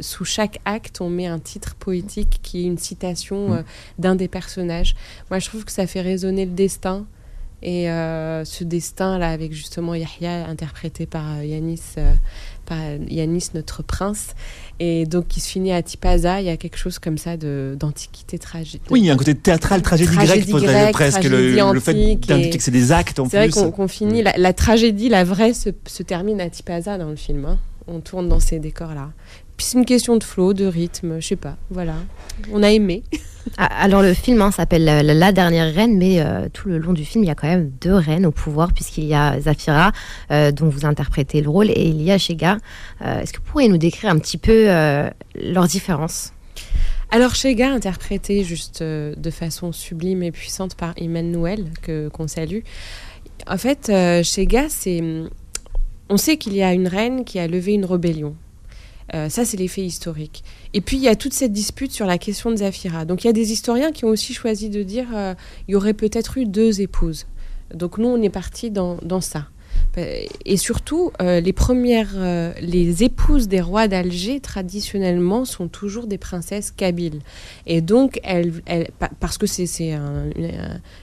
sous 0.00 0.24
chaque 0.24 0.58
acte, 0.64 1.02
on 1.02 1.10
met 1.10 1.26
un 1.26 1.38
titre 1.38 1.74
poétique 1.74 2.40
qui 2.42 2.60
est 2.60 2.64
une 2.64 2.78
citation 2.78 3.50
mmh. 3.50 3.64
d'un 3.98 4.14
des 4.14 4.28
personnages. 4.28 4.94
Moi, 5.30 5.40
je 5.40 5.48
trouve 5.48 5.66
que 5.66 5.72
ça 5.72 5.86
fait 5.86 6.00
résonner 6.00 6.46
le 6.46 6.52
destin, 6.52 7.04
et 7.64 7.90
euh, 7.90 8.44
ce 8.44 8.62
destin-là, 8.62 9.30
avec 9.30 9.52
justement 9.52 9.94
Yahya, 9.94 10.46
interprété 10.46 11.06
par 11.06 11.38
euh, 11.38 11.44
Yanis, 11.44 11.80
euh, 11.96 12.12
par 12.66 12.78
Yanis, 13.08 13.48
notre 13.54 13.82
prince, 13.82 14.34
et 14.80 15.06
donc 15.06 15.28
qui 15.28 15.40
se 15.40 15.48
finit 15.48 15.72
à 15.72 15.82
Tipaza, 15.82 16.42
il 16.42 16.46
y 16.46 16.50
a 16.50 16.58
quelque 16.58 16.76
chose 16.76 16.98
comme 16.98 17.16
ça 17.16 17.38
d'antiquité 17.38 18.38
tragique. 18.38 18.82
Oui, 18.90 19.00
il 19.00 19.06
y 19.06 19.10
a 19.10 19.14
un 19.14 19.16
côté 19.16 19.34
théâtral, 19.34 19.80
tragédie, 19.80 20.12
grecque, 20.52 20.92
presque. 20.92 21.24
Le, 21.24 21.80
fait 21.80 21.94
d'indiquer 21.94 22.58
que 22.58 22.62
c'est 22.62 22.70
des 22.70 22.92
actes 22.92 23.18
en 23.18 23.24
plus. 23.24 23.30
C'est 23.30 23.48
vrai 23.48 23.70
qu'on 23.72 23.88
finit, 23.88 24.22
la, 24.22 24.52
tragédie, 24.52 25.08
la 25.08 25.24
vraie, 25.24 25.54
se, 25.54 25.70
se 25.86 26.02
termine 26.02 26.42
à 26.42 26.50
Tipaza 26.50 26.98
dans 26.98 27.08
le 27.08 27.16
film. 27.16 27.46
Hein. 27.46 27.58
On 27.86 28.00
tourne 28.00 28.28
dans 28.28 28.40
ces 28.40 28.58
décors-là. 28.58 29.10
Puis 29.64 29.70
c'est 29.70 29.78
une 29.78 29.86
question 29.86 30.18
de 30.18 30.24
flow, 30.24 30.52
de 30.52 30.66
rythme, 30.66 31.20
je 31.20 31.26
sais 31.26 31.36
pas. 31.36 31.56
Voilà. 31.70 31.94
On 32.52 32.62
a 32.62 32.70
aimé. 32.70 33.02
Ah, 33.58 33.66
alors 33.82 34.00
le 34.00 34.14
film 34.14 34.40
hein, 34.40 34.50
s'appelle 34.50 34.84
La 34.84 35.30
dernière 35.30 35.72
reine, 35.72 35.98
mais 35.98 36.18
euh, 36.18 36.48
tout 36.50 36.66
le 36.66 36.78
long 36.78 36.94
du 36.94 37.04
film, 37.04 37.22
il 37.24 37.26
y 37.26 37.30
a 37.30 37.34
quand 37.34 37.46
même 37.46 37.70
deux 37.78 37.92
reines 37.92 38.24
au 38.24 38.30
pouvoir, 38.30 38.72
puisqu'il 38.72 39.04
y 39.04 39.12
a 39.14 39.38
Zafira, 39.38 39.92
euh, 40.30 40.50
dont 40.50 40.70
vous 40.70 40.86
interprétez 40.86 41.42
le 41.42 41.50
rôle, 41.50 41.70
et 41.70 41.86
il 41.86 42.00
y 42.00 42.10
a 42.10 42.16
Shega. 42.16 42.56
Euh, 43.02 43.20
est-ce 43.20 43.34
que 43.34 43.38
vous 43.38 43.44
pourriez 43.44 43.68
nous 43.68 43.76
décrire 43.76 44.10
un 44.10 44.18
petit 44.18 44.38
peu 44.38 44.66
leurs 45.34 45.66
différences? 45.66 46.32
Alors 47.10 47.34
Shega, 47.34 47.70
interprété 47.70 48.44
juste 48.44 48.82
de 48.82 49.30
façon 49.30 49.72
sublime 49.72 50.22
et 50.22 50.32
puissante 50.32 50.74
par 50.74 50.94
Emmanuel, 50.96 51.66
que 51.82 52.08
qu'on 52.08 52.28
salue. 52.28 52.60
En 53.46 53.58
fait, 53.58 53.92
Shega, 54.24 54.70
c'est... 54.70 55.02
On 56.08 56.16
sait 56.16 56.38
qu'il 56.38 56.54
y 56.54 56.62
a 56.62 56.72
une 56.72 56.88
reine 56.88 57.24
qui 57.24 57.38
a 57.38 57.46
levé 57.46 57.74
une 57.74 57.84
rébellion 57.84 58.34
euh, 59.12 59.28
ça, 59.28 59.44
c'est 59.44 59.56
l'effet 59.56 59.82
historique. 59.82 60.42
Et 60.72 60.80
puis, 60.80 60.96
il 60.96 61.02
y 61.02 61.08
a 61.08 61.16
toute 61.16 61.34
cette 61.34 61.52
dispute 61.52 61.92
sur 61.92 62.06
la 62.06 62.18
question 62.18 62.50
de 62.50 62.56
Zafira. 62.56 63.04
Donc, 63.04 63.24
il 63.24 63.26
y 63.26 63.30
a 63.30 63.34
des 63.34 63.52
historiens 63.52 63.92
qui 63.92 64.04
ont 64.04 64.08
aussi 64.08 64.32
choisi 64.32 64.70
de 64.70 64.82
dire 64.82 65.08
euh, 65.14 65.34
il 65.68 65.72
y 65.72 65.74
aurait 65.74 65.94
peut-être 65.94 66.38
eu 66.38 66.46
deux 66.46 66.80
épouses. 66.80 67.26
Donc, 67.74 67.98
nous, 67.98 68.08
on 68.08 68.20
est 68.22 68.30
parti 68.30 68.70
dans, 68.70 68.96
dans 69.02 69.20
ça. 69.20 69.48
Et 70.44 70.56
surtout, 70.56 71.12
euh, 71.22 71.40
les 71.40 71.52
premières, 71.52 72.14
euh, 72.16 72.52
les 72.60 73.04
épouses 73.04 73.48
des 73.48 73.60
rois 73.60 73.86
d'Alger, 73.86 74.40
traditionnellement, 74.40 75.44
sont 75.44 75.68
toujours 75.68 76.06
des 76.06 76.18
princesses 76.18 76.70
kabyles. 76.70 77.20
Et 77.66 77.80
donc, 77.80 78.20
elles, 78.24 78.52
parce 79.20 79.38
que 79.38 79.46
c'est 79.46 79.92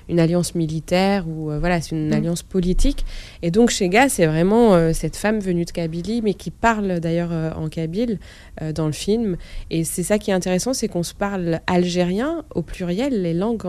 une, 0.09 0.19
alliance 0.19 0.55
militaire 0.55 1.25
ou 1.27 1.51
euh, 1.51 1.59
voilà, 1.59 1.79
c'est 1.81 1.95
une 1.95 2.09
mm. 2.09 2.13
alliance 2.13 2.43
politique. 2.43 3.05
Et 3.41 3.51
donc, 3.51 3.69
Shega, 3.69 4.09
c'est 4.09 4.25
vraiment 4.25 4.93
cette 4.93 5.15
femme 5.15 5.39
venue 5.39 5.65
de 5.65 5.71
Kabylie, 5.71 6.21
mais 6.21 6.33
qui 6.33 6.51
parle 6.51 6.99
d'ailleurs 6.99 7.31
en 7.57 7.69
kabyle 7.69 8.19
dans 8.75 8.85
le 8.85 8.91
film. 8.91 9.37
Et 9.69 9.83
c'est 9.83 10.03
ça 10.03 10.19
qui 10.19 10.31
est 10.31 10.33
intéressant, 10.33 10.73
c'est 10.73 10.87
qu'on 10.87 11.03
se 11.03 11.13
parle 11.13 11.59
algérien 11.67 12.43
au 12.53 12.61
pluriel, 12.61 13.21
les 13.21 13.33
langues 13.33 13.61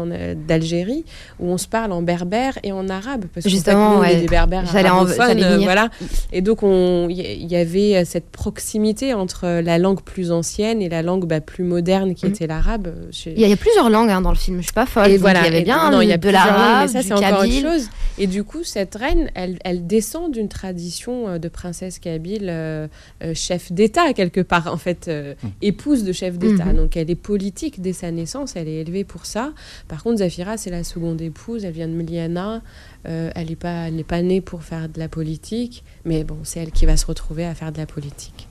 d'Algérie, 0.46 1.04
où 1.40 1.48
on 1.48 1.58
se 1.58 1.68
parle 1.68 1.92
en 1.92 2.02
berbère 2.02 2.58
et 2.62 2.72
en 2.72 2.88
arabe. 2.88 3.26
Parce 3.32 3.48
Justement, 3.48 4.00
ouais. 4.00 4.20
des 4.20 4.26
berbères 4.26 4.66
francophones, 4.96 5.62
voilà. 5.62 5.88
Et 6.32 6.40
donc 6.40 6.60
il 6.62 7.50
y, 7.50 7.56
avait 7.56 8.04
cette 8.04 8.30
proximité 8.30 9.14
entre 9.14 9.60
la 9.60 9.78
langue 9.78 10.02
plus 10.02 10.32
ancienne 10.32 10.82
et 10.82 10.88
la 10.88 11.02
langue 11.02 11.26
bah, 11.26 11.40
plus 11.40 11.64
moderne 11.64 12.14
qui 12.14 12.26
mm. 12.26 12.30
était 12.30 12.46
l'arabe. 12.46 12.94
Il 13.26 13.40
y, 13.40 13.52
a 13.52 13.56
plusieurs 13.56 13.90
langues 13.90 14.10
hein, 14.10 14.20
dans 14.20 14.30
le 14.30 14.36
film. 14.36 14.58
Je 14.58 14.64
suis 14.64 14.72
pas 14.72 14.86
folle. 14.86 15.10
Et 15.10 15.18
voilà. 15.18 15.40
Il 15.40 15.52
y 15.52 15.56
avait 15.56 15.62
bien 15.62 15.90
non, 15.90 16.00
il 16.00 16.08
y 16.08 16.12
a 16.12 16.18
de 16.18 16.28
l'arabe, 16.28 16.88
ça 16.88 17.02
c'est 17.02 17.12
encore 17.12 17.40
autre 17.40 17.52
chose. 17.52 17.88
Et 18.18 18.26
du 18.26 18.44
coup, 18.44 18.62
cette 18.62 18.94
reine, 18.94 19.30
elle, 19.34 19.58
elle 19.64 19.86
descend 19.86 20.32
d'une 20.32 20.48
tradition 20.48 21.38
de 21.38 21.48
princesse 21.48 21.98
kabyle, 21.98 22.88
chef 23.34 23.72
d'État 23.72 24.12
quelque 24.12 24.40
part 24.40 24.72
en 24.72 24.76
fait, 24.76 25.08
mm. 25.08 25.48
épouse 25.62 26.04
de 26.04 26.12
chef 26.12 26.38
d'État. 26.38 26.66
Mm-hmm. 26.66 26.76
Donc 26.76 26.96
elle 26.96 27.10
est 27.10 27.14
politique 27.14 27.80
dès 27.80 27.92
sa 27.92 28.10
naissance. 28.10 28.56
Elle 28.56 28.68
est 28.68 28.80
élevée 28.80 29.04
pour 29.04 29.26
ça. 29.26 29.52
Par 29.88 30.02
contre, 30.02 30.18
Zafira, 30.18 30.56
c'est 30.56 30.70
la 30.70 30.84
seconde 30.84 31.20
épouse. 31.20 31.64
Elle 31.64 31.72
vient 31.72 31.88
de 31.88 31.94
Miliana. 31.94 32.62
Euh, 33.06 33.30
elle 33.34 33.48
n'est 33.48 34.04
pas, 34.04 34.22
née 34.22 34.40
pour 34.40 34.62
faire 34.62 34.88
de 34.88 34.98
la 34.98 35.08
politique. 35.08 35.84
Mais 36.04 36.24
bon, 36.24 36.38
c'est 36.44 36.60
elle 36.60 36.70
qui 36.70 36.86
va 36.86 36.96
se 36.96 37.06
retrouver 37.06 37.44
à 37.44 37.54
faire 37.54 37.72
de 37.72 37.78
la 37.78 37.86
politique. 37.86 38.48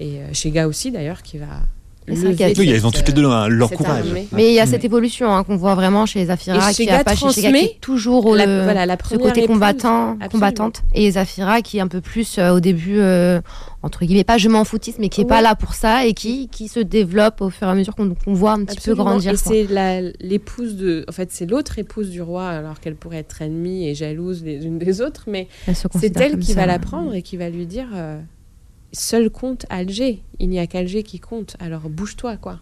Et 0.00 0.20
euh, 0.20 0.32
Shega 0.32 0.66
aussi, 0.68 0.90
d'ailleurs, 0.90 1.22
qui 1.22 1.38
va 1.38 1.62
oui, 2.06 2.36
ils 2.58 2.86
ont 2.86 2.90
toutes 2.90 3.08
les 3.08 3.14
deux 3.14 3.22
leur 3.22 3.70
courage. 3.70 4.04
Mais 4.32 4.48
il 4.48 4.54
y 4.54 4.60
a 4.60 4.66
cette 4.66 4.84
évolution 4.84 5.34
hein, 5.34 5.44
qu'on 5.44 5.56
voit 5.56 5.74
vraiment 5.74 6.06
chez 6.06 6.26
Zafira, 6.26 6.72
qui 6.72 6.88
a 6.90 7.02
pas 7.02 7.14
chez 7.14 7.30
Shega, 7.30 7.50
qui 7.50 7.64
est 7.64 7.80
toujours 7.80 8.26
au, 8.26 8.34
voilà, 8.34 8.86
la 8.86 8.96
ce 9.02 9.16
côté 9.16 9.46
combattant, 9.46 10.18
combattante, 10.30 10.82
et 10.94 11.10
Zafira 11.12 11.62
qui 11.62 11.78
est 11.78 11.80
un 11.80 11.88
peu 11.88 12.00
plus 12.00 12.38
euh, 12.38 12.54
au 12.54 12.60
début 12.60 12.98
euh, 12.98 13.40
entre 13.82 14.04
guillemets 14.04 14.24
pas 14.24 14.38
je 14.38 14.48
m'en 14.48 14.64
foutiste, 14.64 14.98
mais 14.98 15.08
qui 15.08 15.22
est 15.22 15.26
pas 15.26 15.40
là 15.40 15.54
pour 15.54 15.74
ça 15.74 16.06
et 16.06 16.14
qui 16.14 16.48
qui 16.48 16.68
se 16.68 16.80
développe 16.80 17.40
au 17.40 17.50
fur 17.50 17.66
et 17.66 17.70
à 17.70 17.74
mesure 17.74 17.94
qu'on 17.94 18.14
voit 18.34 18.52
un 18.52 18.64
petit 18.64 18.80
peu 18.80 18.94
grandir. 18.94 19.32
Et 19.32 19.36
c'est 19.36 19.66
l'épouse 20.20 20.76
de, 20.76 21.04
en 21.08 21.12
fait 21.12 21.30
c'est 21.32 21.46
l'autre 21.46 21.78
épouse 21.78 22.10
du 22.10 22.22
roi 22.22 22.48
alors 22.48 22.80
qu'elle 22.80 22.96
pourrait 22.96 23.18
être 23.18 23.40
ennemie 23.40 23.88
et 23.88 23.94
jalouse 23.94 24.42
les 24.44 24.66
unes 24.66 24.78
des 24.78 25.00
autres, 25.00 25.24
mais 25.26 25.48
c'est 25.94 26.16
elle 26.18 26.38
qui 26.38 26.52
va 26.52 26.66
la 26.66 26.78
prendre 26.78 27.14
et 27.14 27.22
qui 27.22 27.36
va 27.36 27.48
lui 27.48 27.66
dire. 27.66 27.88
Seul 28.94 29.28
compte 29.28 29.66
Alger. 29.70 30.22
Il 30.38 30.48
n'y 30.48 30.58
a 30.58 30.66
qu'Alger 30.66 31.02
qui 31.02 31.20
compte. 31.20 31.56
Alors 31.60 31.90
bouge-toi, 31.90 32.36
quoi. 32.36 32.60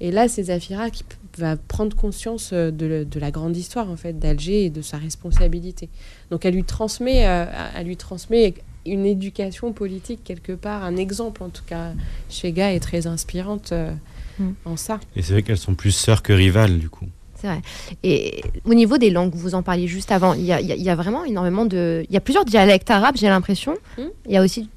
Et 0.00 0.10
là, 0.10 0.28
c'est 0.28 0.44
Zafira 0.44 0.90
qui 0.90 1.04
va 1.36 1.56
prendre 1.56 1.94
conscience 1.94 2.50
euh, 2.52 2.70
de, 2.70 3.20
la 3.20 3.30
grande 3.30 3.56
histoire, 3.56 3.90
en 3.90 3.96
fait, 3.96 4.18
d'Alger 4.18 4.64
et 4.64 4.70
de 4.70 4.80
sa 4.80 4.96
responsabilité. 4.96 5.90
Donc, 6.30 6.44
elle 6.44 6.54
lui 6.54 6.64
transmet, 6.64 7.26
euh, 7.26 7.44
elle 7.76 7.86
lui 7.86 7.98
transmet 7.98 8.54
une 8.86 9.04
éducation 9.04 9.72
politique 9.72 10.20
quelque 10.24 10.52
part, 10.52 10.84
un 10.84 10.96
exemple, 10.96 11.42
en 11.42 11.50
tout 11.50 11.64
cas. 11.66 11.92
Chega 12.30 12.72
est 12.72 12.80
très 12.80 13.06
inspirante 13.06 13.72
euh, 13.72 13.92
mm. 14.38 14.52
en 14.64 14.76
ça. 14.76 15.00
Et 15.16 15.22
c'est 15.22 15.34
vrai 15.34 15.42
qu'elles 15.42 15.58
sont 15.58 15.74
plus 15.74 15.92
sœurs 15.92 16.22
que 16.22 16.32
rivales, 16.32 16.78
du 16.78 16.88
coup. 16.88 17.06
C'est 17.34 17.46
vrai. 17.46 17.60
Et 18.02 18.42
au 18.64 18.72
niveau 18.72 18.96
des 18.96 19.10
langues, 19.10 19.34
vous 19.34 19.54
en 19.54 19.62
parliez 19.62 19.86
juste 19.86 20.12
avant, 20.12 20.32
il 20.32 20.44
y 20.44 20.52
a, 20.52 20.94
vraiment 20.96 21.24
énormément 21.24 21.66
de... 21.66 22.04
Il 22.08 22.14
y 22.14 22.16
a 22.16 22.20
plusieurs 22.20 22.46
dialectes 22.46 22.90
arabes, 22.90 23.16
j'ai 23.18 23.28
l'impression. 23.28 23.76
Mm. 23.98 24.02
Il 24.26 24.32
y 24.32 24.36
a 24.38 24.42
aussi 24.42 24.68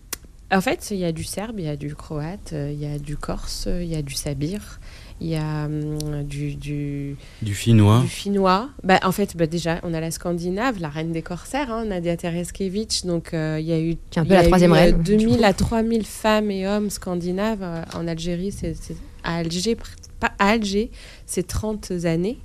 en 0.52 0.62
fait, 0.62 0.90
il 0.92 0.98
y 0.98 1.06
a 1.06 1.12
du 1.12 1.24
serbe, 1.24 1.60
il 1.60 1.66
y 1.66 1.70
a 1.70 1.76
du 1.76 1.96
croate, 1.96 2.54
euh, 2.54 2.72
il 2.72 2.80
y 2.80 2.86
a 2.86 3.00
du 3.00 3.18
corse, 3.18 3.68
il 3.68 3.88
y 3.88 3.96
a 3.96 4.02
du 4.02 4.14
sabir, 4.14 4.80
il 5.20 5.28
y 5.28 5.36
a 5.36 5.66
hum, 5.66 6.24
du, 6.24 6.56
du, 6.56 7.16
du, 7.42 7.56
finnois. 7.56 8.02
Du 8.02 8.08
finnois. 8.08 8.70
Bah, 8.84 9.00
en 9.04 9.12
fait, 9.12 9.36
bah, 9.36 9.48
déjà, 9.48 9.80
on 9.84 9.94
a 9.94 10.00
la 10.00 10.12
Scandinave, 10.12 10.80
la 10.80 10.90
reine 10.90 11.12
des 11.12 11.22
corsaires, 11.22 11.72
hein, 11.72 11.86
Nadia 11.86 12.18
Tereskevich. 12.18 13.06
Donc, 13.06 13.34
euh, 13.34 13.58
il 13.60 13.66
y 13.66 13.74
a 13.74 13.80
eu, 13.80 13.96
un 14.16 14.26
peu 14.26 14.34
la 14.34 14.44
troisième 14.44 14.74
reine, 14.74 15.02
2000 15.02 15.44
à 15.44 15.54
3000 15.54 16.06
femmes 16.06 16.52
et 16.52 16.68
hommes 16.68 16.90
scandinaves 16.90 17.64
euh, 17.64 17.84
en 17.96 18.08
Algérie. 18.08 18.52
C'est, 18.52 18.76
à 19.24 19.38
Alger, 19.38 19.78
pas 20.20 20.34
à 20.40 20.50
Alger, 20.50 20.92
c'est 21.26 21.48
30 21.48 21.92
années. 22.04 22.38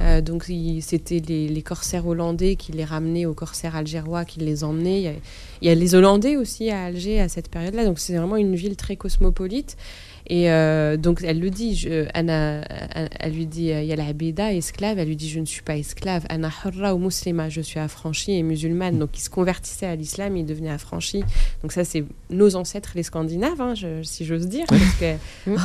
Euh, 0.00 0.20
donc 0.20 0.50
c'était 0.80 1.20
les, 1.20 1.62
corsaires 1.62 2.06
hollandais 2.06 2.56
qui 2.56 2.72
les 2.72 2.84
ramenaient 2.84 3.26
aux 3.26 3.34
corsaires 3.34 3.76
algérois, 3.76 4.24
qui 4.24 4.40
les 4.40 4.64
emmenaient. 4.64 5.18
Il 5.60 5.68
y, 5.68 5.70
a, 5.70 5.74
les 5.74 5.94
Hollandais 5.94 6.36
aussi 6.36 6.70
à 6.70 6.84
Alger 6.84 7.20
à 7.20 7.28
cette 7.28 7.50
période-là. 7.50 7.84
Donc 7.84 7.98
c'est 7.98 8.16
vraiment 8.16 8.36
une 8.36 8.54
ville 8.54 8.76
très 8.76 8.96
cosmopolite. 8.96 9.76
Et 10.28 10.50
euh, 10.50 10.96
donc 10.96 11.22
elle 11.24 11.40
le 11.40 11.50
dit, 11.50 11.74
je, 11.74 12.06
Anna, 12.12 12.60
elle 13.18 13.32
lui 13.32 13.46
dit, 13.46 13.68
il 13.68 13.84
y 13.84 13.92
a 13.92 13.96
la 13.96 14.06
Abeda, 14.06 14.52
esclave, 14.52 14.98
elle 14.98 15.08
lui 15.08 15.16
dit, 15.16 15.28
je 15.28 15.40
ne 15.40 15.46
suis 15.46 15.62
pas 15.62 15.76
esclave, 15.76 16.24
Anna 16.28 16.50
hurra 16.64 16.94
ou 16.94 16.98
muslima, 16.98 17.48
je 17.48 17.62
suis 17.62 17.80
affranchie 17.80 18.32
et 18.32 18.42
musulmane. 18.42 18.98
Donc 18.98 19.16
il 19.16 19.20
se 19.20 19.30
convertissait 19.30 19.86
à 19.86 19.96
l'islam, 19.96 20.36
il 20.36 20.44
devenait 20.44 20.70
affranchi. 20.70 21.24
Donc 21.62 21.72
ça 21.72 21.84
c'est 21.84 22.04
nos 22.30 22.56
ancêtres 22.56 22.92
les 22.94 23.02
Scandinaves, 23.02 23.60
hein, 23.60 23.74
si 24.02 24.24
j'ose 24.24 24.48
dire, 24.48 24.66
parce 24.68 24.94
que 25.00 25.14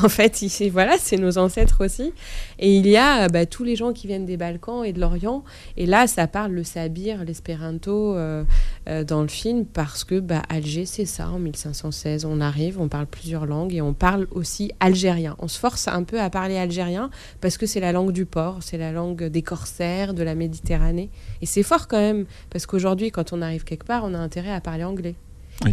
en 0.05 0.09
fait 0.09 0.41
ici, 0.41 0.69
voilà, 0.69 0.97
c'est 0.97 1.17
nos 1.17 1.37
ancêtres 1.37 1.83
aussi. 1.83 2.13
Et 2.59 2.77
il 2.77 2.87
y 2.87 2.95
a 2.95 3.27
bah, 3.27 3.45
tous 3.45 3.63
les 3.63 3.75
gens 3.75 3.91
qui 3.91 4.07
viennent 4.07 4.25
des 4.25 4.37
Balkans 4.37 4.85
et 4.85 4.93
de 4.93 4.99
l'Orient. 4.99 5.43
Et 5.75 5.85
là 5.85 6.07
ça 6.07 6.27
parle 6.27 6.53
le 6.53 6.63
sabir, 6.63 7.25
l'espéranto 7.25 8.15
euh, 8.15 8.43
euh, 8.87 9.03
dans 9.03 9.21
le 9.21 9.27
film 9.27 9.65
parce 9.65 10.03
que 10.03 10.19
bah, 10.19 10.41
Alger 10.47 10.85
c'est 10.85 11.05
ça 11.05 11.29
en 11.29 11.39
1516. 11.39 12.23
On 12.25 12.39
arrive, 12.39 12.79
on 12.79 12.87
parle 12.87 13.07
plusieurs 13.07 13.45
langues 13.45 13.73
et 13.73 13.81
on 13.81 13.93
parle 13.93 14.27
aussi 14.31 14.52
algérien. 14.79 15.35
On 15.39 15.47
se 15.47 15.59
force 15.59 15.87
un 15.87 16.03
peu 16.03 16.19
à 16.19 16.29
parler 16.29 16.57
algérien 16.57 17.09
parce 17.41 17.57
que 17.57 17.65
c'est 17.65 17.79
la 17.79 17.91
langue 17.91 18.11
du 18.11 18.25
port, 18.25 18.59
c'est 18.61 18.77
la 18.77 18.91
langue 18.91 19.23
des 19.23 19.41
corsaires, 19.41 20.13
de 20.13 20.23
la 20.23 20.35
Méditerranée. 20.35 21.09
Et 21.41 21.45
c'est 21.45 21.63
fort 21.63 21.87
quand 21.87 21.99
même, 21.99 22.25
parce 22.49 22.65
qu'aujourd'hui, 22.65 23.11
quand 23.11 23.33
on 23.33 23.41
arrive 23.41 23.63
quelque 23.63 23.85
part, 23.85 24.03
on 24.05 24.13
a 24.13 24.17
intérêt 24.17 24.51
à 24.51 24.61
parler 24.61 24.83
anglais. 24.83 25.15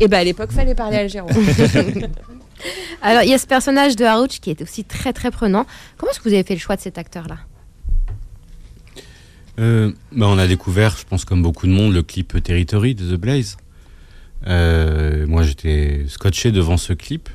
Et 0.00 0.08
bien 0.08 0.18
à 0.18 0.24
l'époque, 0.24 0.52
fallait 0.52 0.74
parler 0.74 0.98
algérien. 0.98 1.34
Alors, 3.02 3.22
il 3.22 3.30
y 3.30 3.34
a 3.34 3.38
ce 3.38 3.46
personnage 3.46 3.96
de 3.96 4.04
Harouch 4.04 4.40
qui 4.40 4.50
est 4.50 4.62
aussi 4.62 4.84
très 4.84 5.12
très 5.12 5.30
prenant. 5.30 5.66
Comment 5.96 6.12
est-ce 6.12 6.20
que 6.20 6.28
vous 6.28 6.34
avez 6.34 6.44
fait 6.44 6.54
le 6.54 6.60
choix 6.60 6.76
de 6.76 6.80
cet 6.80 6.98
acteur-là? 6.98 7.38
Euh, 9.58 9.92
bah, 10.12 10.26
On 10.28 10.38
a 10.38 10.46
découvert, 10.46 10.96
je 10.96 11.04
pense 11.04 11.24
comme 11.24 11.42
beaucoup 11.42 11.66
de 11.66 11.72
monde, 11.72 11.94
le 11.94 12.02
clip 12.02 12.42
Territory 12.42 12.94
de 12.94 13.14
The 13.14 13.18
Blaze. 13.18 13.56
Euh, 14.46 15.26
moi, 15.26 15.42
j'étais 15.42 16.04
scotché 16.08 16.52
devant 16.52 16.76
ce 16.76 16.92
clip. 16.92 17.28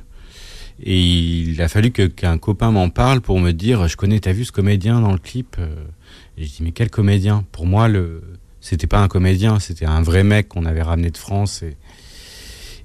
Et 0.83 0.99
il 0.99 1.61
a 1.61 1.69
fallu 1.69 1.91
qu'un 1.91 2.37
copain 2.37 2.71
m'en 2.71 2.89
parle 2.89 3.21
pour 3.21 3.39
me 3.39 3.51
dire 3.51 3.87
Je 3.87 3.95
connais, 3.95 4.19
t'as 4.19 4.33
vu 4.33 4.45
ce 4.45 4.51
comédien 4.51 4.99
dans 4.99 5.13
le 5.13 5.19
clip 5.19 5.55
euh 5.59 5.73
Et 6.37 6.45
je 6.45 6.51
dis 6.51 6.63
Mais 6.63 6.71
quel 6.71 6.89
comédien? 6.89 7.45
Pour 7.51 7.65
moi, 7.65 7.87
le 7.87 8.21
c'était 8.65 8.87
pas 8.87 8.99
un 8.99 9.07
comédien, 9.07 9.59
c'était 9.59 9.85
un 9.85 10.01
vrai 10.01 10.23
mec 10.23 10.49
qu'on 10.49 10.65
avait 10.65 10.81
ramené 10.81 11.11
de 11.11 11.17
France 11.17 11.61
et, 11.61 11.77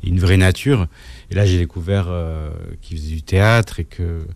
une 0.02 0.20
vraie 0.20 0.36
nature. 0.36 0.88
Et 1.30 1.34
là, 1.34 1.44
j'ai 1.46 1.58
découvert 1.58 2.06
euh, 2.08 2.50
qu'il 2.80 2.98
faisait 2.98 3.14
du 3.14 3.22
théâtre 3.22 3.80
et 3.80 3.84
que. 3.84 4.26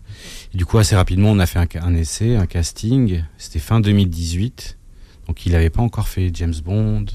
du 0.53 0.65
coup, 0.65 0.77
assez 0.77 0.95
rapidement, 0.95 1.29
on 1.31 1.39
a 1.39 1.45
fait 1.45 1.59
un, 1.79 1.95
essai, 1.95 2.35
un 2.35 2.45
casting. 2.45 3.23
C'était 3.37 3.59
fin 3.59 3.79
2018. 3.79 4.77
Donc, 5.27 5.45
il 5.45 5.51
n'avait 5.51 5.69
pas 5.69 5.81
encore 5.81 6.07
fait 6.07 6.31
James 6.33 6.53
Bond. 6.63 7.05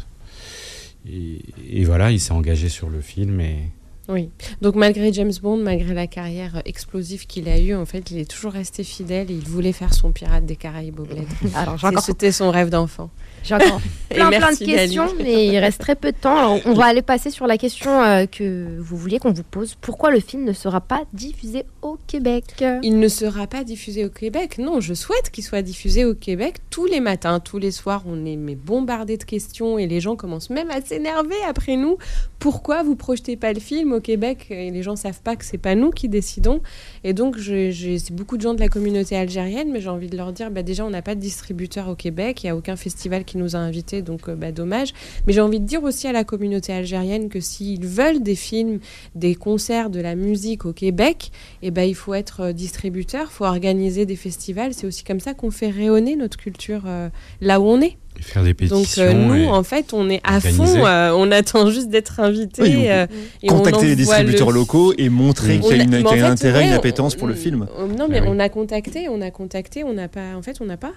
Et, 1.09 1.41
et 1.69 1.85
voilà, 1.85 2.11
il 2.11 2.21
s'est 2.21 2.33
engagé 2.33 2.69
sur 2.69 2.89
le 2.89 3.01
film 3.01 3.41
et 3.41 3.71
oui. 4.11 4.31
Donc 4.61 4.75
malgré 4.75 5.13
James 5.13 5.33
Bond, 5.43 5.57
malgré 5.57 5.95
la 5.95 6.07
carrière 6.07 6.63
explosive 6.65 7.27
qu'il 7.27 7.49
a 7.49 7.59
eue, 7.59 7.75
en 7.75 7.87
fait, 7.87 8.11
il 8.11 8.19
est 8.19 8.31
toujours 8.31 8.53
resté 8.53 8.85
fidèle 8.85 9.31
et 9.31 9.35
il 9.35 9.45
voulait 9.45 9.73
faire 9.73 9.95
son 9.95 10.13
pirate 10.13 10.45
des 10.45 10.57
Caraïbes 10.57 11.01
au 11.01 11.05
bled. 11.05 11.27
Alors, 11.55 11.79
c'était 12.03 12.33
son 12.33 12.51
rêve 12.51 12.71
d'enfant. 12.71 13.11
J'ai 13.43 13.55
encore 13.55 13.81
plein, 14.11 14.31
plein 14.31 14.53
de 14.53 14.59
questions, 14.59 15.09
mais 15.19 15.47
il 15.47 15.59
reste 15.59 15.81
très 15.81 15.95
peu 15.95 16.13
de 16.13 16.17
temps. 16.17 16.59
on 16.65 16.75
va 16.75 16.87
aller 16.87 17.03
passer 17.03 17.31
sur 17.31 17.47
la 17.47 17.57
question 17.57 17.91
euh, 18.03 18.27
que 18.27 18.79
vous 18.79 18.97
vouliez 18.97 19.19
qu'on 19.19 19.33
vous 19.33 19.43
pose. 19.43 19.77
Pourquoi 19.81 20.11
le 20.11 20.21
film 20.21 20.45
ne 20.45 20.53
sera 20.53 20.81
pas 20.81 21.05
diffusé 21.13 21.65
au 21.83 21.99
Québec? 22.07 22.45
Il 22.83 22.99
ne 22.99 23.09
sera 23.09 23.47
pas 23.47 23.65
diffusé 23.65 24.05
au 24.05 24.11
Québec. 24.11 24.59
Non, 24.59 24.81
je 24.81 24.95
souhaite 24.95 25.31
qu'il 25.31 25.45
soit 25.45 25.63
diffusé 25.63 26.05
au 26.05 26.15
Québec 26.15 26.57
tous 26.71 26.87
les 26.87 27.01
matins, 27.01 27.41
tous 27.41 27.59
les 27.59 27.71
soirs. 27.71 28.03
On 28.07 28.27
est 28.27 28.37
bombardé 28.55 29.17
de 29.17 29.25
questions 29.25 29.79
et 29.79 29.87
les 29.87 30.01
gens 30.01 30.17
commencent 30.17 30.51
même 30.51 30.71
à 30.71 30.81
s'énerver 30.81 31.37
après 31.49 31.77
nous. 31.77 31.97
Pourquoi 32.39 32.83
vous 32.83 32.97
projetez 32.97 33.37
pas 33.37 33.53
le 33.53 33.61
film 33.61 33.93
au 33.93 34.00
Québec 34.01 34.47
Et 34.51 34.71
les 34.71 34.83
gens 34.83 34.97
savent 34.97 35.21
pas 35.23 35.37
que 35.37 35.45
c'est 35.45 35.59
pas 35.59 35.75
nous 35.75 35.91
qui 35.91 36.09
décidons. 36.09 36.61
Et 37.05 37.13
donc, 37.13 37.39
j'ai 37.39 37.99
beaucoup 38.13 38.37
de 38.37 38.43
gens 38.43 38.55
de 38.55 38.61
la 38.61 38.69
communauté 38.69 39.17
algérienne, 39.17 39.71
mais 39.73 39.81
j'ai 39.81 39.89
envie 39.89 40.09
de 40.09 40.17
leur 40.17 40.33
dire, 40.33 40.51
bah, 40.51 40.63
déjà, 40.63 40.85
on 40.85 40.91
n'a 40.91 41.03
pas 41.03 41.15
de 41.15 41.21
distributeur 41.21 41.89
au 41.89 41.95
Québec. 41.95 42.43
Il 42.43 42.47
n'y 42.47 42.51
a 42.51 42.57
aucun 42.57 42.77
festival 42.77 43.25
qui 43.25 43.39
nous 43.39 43.57
a 43.57 43.59
invités, 43.59 44.03
donc 44.03 44.29
euh, 44.29 44.35
bah, 44.35 44.53
dommage. 44.53 44.93
Mais 45.27 45.33
j'ai 45.33 45.41
envie 45.41 45.61
de 45.61 45.67
dire 45.67 45.83
aussi 45.83 46.07
à 46.07 46.13
la 46.13 46.25
communauté 46.25 46.73
algérienne 46.73 47.29
que 47.29 47.41
s'ils 47.41 47.87
veulent 47.87 48.23
des 48.23 48.35
films, 48.35 48.81
des 49.15 49.35
concerts, 49.35 49.91
de 49.91 50.01
la 50.01 50.15
musique 50.15 50.67
au 50.67 50.73
Québec, 50.73 51.31
eh 51.63 51.71
ben, 51.71 51.83
il 51.83 51.95
faut 51.95 52.15
être 52.15 52.41
euh, 52.41 52.53
distributeur, 52.53 53.29
il 53.31 53.33
faut 53.33 53.45
organiser 53.45 54.07
des 54.07 54.17
festivals. 54.17 54.75
C'est 54.75 54.87
aussi 54.87 55.05
comme 55.05 55.21
ça 55.21 55.35
qu'on 55.35 55.51
fait 55.51 55.71
rayonner 55.71 56.17
notre 56.17 56.37
culture 56.37 56.83
euh, 56.87 57.09
là 57.41 57.61
où 57.61 57.65
on 57.65 57.81
est 57.81 57.97
faire 58.21 58.43
des 58.43 58.55
pétitions. 58.55 59.13
Donc 59.13 59.15
nous, 59.15 59.47
en 59.47 59.63
fait, 59.63 59.93
on 59.93 60.09
est 60.11 60.21
à 60.25 60.41
fond. 60.41 60.65
on 60.65 61.31
attend 61.31 61.71
juste 61.71 61.89
d'être 61.89 62.21
invité. 62.21 63.07
et 63.43 63.47
contacter 63.47 63.87
les 63.87 63.97
distributeurs 63.97 64.51
locaux 64.51 64.93
et 64.99 65.09
montrer 65.09 65.61
qu'il 65.61 65.77
y 65.77 65.81
a, 65.81 65.85
une, 65.85 65.95
un 65.95 66.31
intérêt, 66.31 66.67
une 66.67 66.73
appétence 66.73 67.15
pour 67.15 67.29
le 67.29 67.35
film. 67.35 67.67
non, 67.99 68.09
mais 68.09 68.23
on 68.27 68.39
a 68.39 68.49
contacté, 68.49 69.09
on 69.09 69.21
a 69.21 69.31
contacté, 69.31 69.85
on 69.85 69.93
n'a 69.93 70.09
pas. 70.09 70.37
En 70.37 70.43
fait, 70.43 70.57
on 70.61 70.67
n'a 70.67 70.77
pas. 70.77 70.93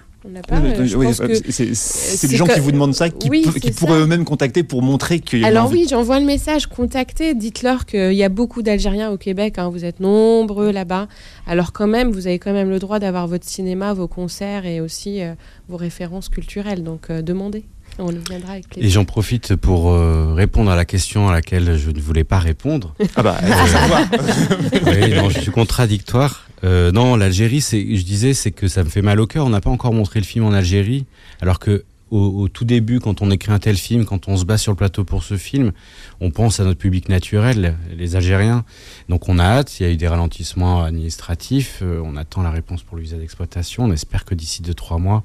C'est 1.44 2.28
des 2.28 2.36
gens 2.36 2.46
qui 2.46 2.60
vous 2.60 2.72
demandent 2.72 2.94
ça, 2.94 3.10
qui, 3.10 3.28
pourraient 3.72 4.00
eux-mêmes 4.00 4.24
contacter 4.24 4.62
pour 4.62 4.82
montrer 4.82 5.20
qu'il 5.20 5.40
y 5.40 5.44
a. 5.44 5.48
Alors 5.48 5.70
oui, 5.70 5.86
j'envoie 5.88 6.20
le 6.20 6.26
message. 6.26 6.66
Contactez, 6.66 7.34
dites-leur 7.34 7.86
qu'il 7.86 8.14
y 8.14 8.24
a 8.24 8.28
beaucoup 8.28 8.62
d'Algériens 8.62 9.10
au 9.10 9.16
Québec. 9.16 9.58
Hein, 9.58 9.68
vous 9.68 9.84
êtes 9.84 10.00
nombreux 10.00 10.70
là-bas. 10.70 11.08
Alors 11.46 11.72
quand 11.72 11.86
même, 11.86 12.10
vous 12.10 12.26
avez 12.26 12.38
quand 12.38 12.52
même 12.52 12.70
le 12.70 12.78
droit 12.78 12.98
d'avoir 12.98 13.26
votre 13.26 13.46
cinéma, 13.46 13.92
vos 13.92 14.08
concerts 14.08 14.66
et 14.66 14.80
aussi 14.80 15.20
vos 15.68 15.76
références 15.76 16.28
culturelles. 16.28 16.82
Donc 16.82 17.10
euh, 17.10 17.22
demandez. 17.22 17.64
On 17.98 18.10
le 18.10 18.18
viendra 18.28 18.54
avec 18.54 18.66
Et 18.76 18.88
j'en 18.88 19.04
profite 19.04 19.54
pour 19.54 19.90
euh, 19.90 20.34
répondre 20.34 20.68
à 20.68 20.74
la 20.74 20.84
question 20.84 21.28
à 21.28 21.32
laquelle 21.32 21.78
je 21.78 21.90
ne 21.90 22.00
voulais 22.00 22.24
pas 22.24 22.40
répondre. 22.40 22.94
Ah 23.14 23.22
bah, 23.22 23.36
oui, 24.86 25.14
non, 25.14 25.30
je 25.30 25.38
suis 25.38 25.52
contradictoire. 25.52 26.48
Euh, 26.64 26.92
non, 26.92 27.16
l'Algérie, 27.16 27.60
c'est, 27.60 27.96
je 27.96 28.04
disais, 28.04 28.32
c'est 28.32 28.50
que 28.50 28.68
ça 28.68 28.82
me 28.82 28.88
fait 28.88 29.02
mal 29.02 29.20
au 29.20 29.26
cœur. 29.26 29.46
On 29.46 29.50
n'a 29.50 29.60
pas 29.60 29.70
encore 29.70 29.92
montré 29.92 30.20
le 30.20 30.24
film 30.24 30.44
en 30.44 30.52
Algérie, 30.52 31.04
alors 31.40 31.58
que 31.58 31.84
au, 32.14 32.48
tout 32.48 32.64
début, 32.64 33.00
quand 33.00 33.22
on 33.22 33.30
écrit 33.30 33.52
un 33.52 33.58
tel 33.58 33.76
film, 33.76 34.04
quand 34.04 34.28
on 34.28 34.36
se 34.36 34.44
bat 34.44 34.58
sur 34.58 34.72
le 34.72 34.76
plateau 34.76 35.04
pour 35.04 35.24
ce 35.24 35.36
film, 35.36 35.72
on 36.20 36.30
pense 36.30 36.60
à 36.60 36.64
notre 36.64 36.78
public 36.78 37.08
naturel, 37.08 37.76
les 37.96 38.16
Algériens. 38.16 38.64
Donc 39.08 39.28
on 39.28 39.38
a 39.38 39.44
hâte, 39.44 39.80
il 39.80 39.82
y 39.82 39.88
a 39.88 39.92
eu 39.92 39.96
des 39.96 40.06
ralentissements 40.08 40.84
administratifs, 40.84 41.80
euh, 41.82 42.00
on 42.04 42.16
attend 42.16 42.42
la 42.42 42.50
réponse 42.50 42.82
pour 42.82 42.96
le 42.96 43.02
visa 43.02 43.16
d'exploitation, 43.16 43.84
on 43.84 43.92
espère 43.92 44.24
que 44.24 44.34
d'ici 44.34 44.62
2-3 44.62 45.00
mois, 45.00 45.24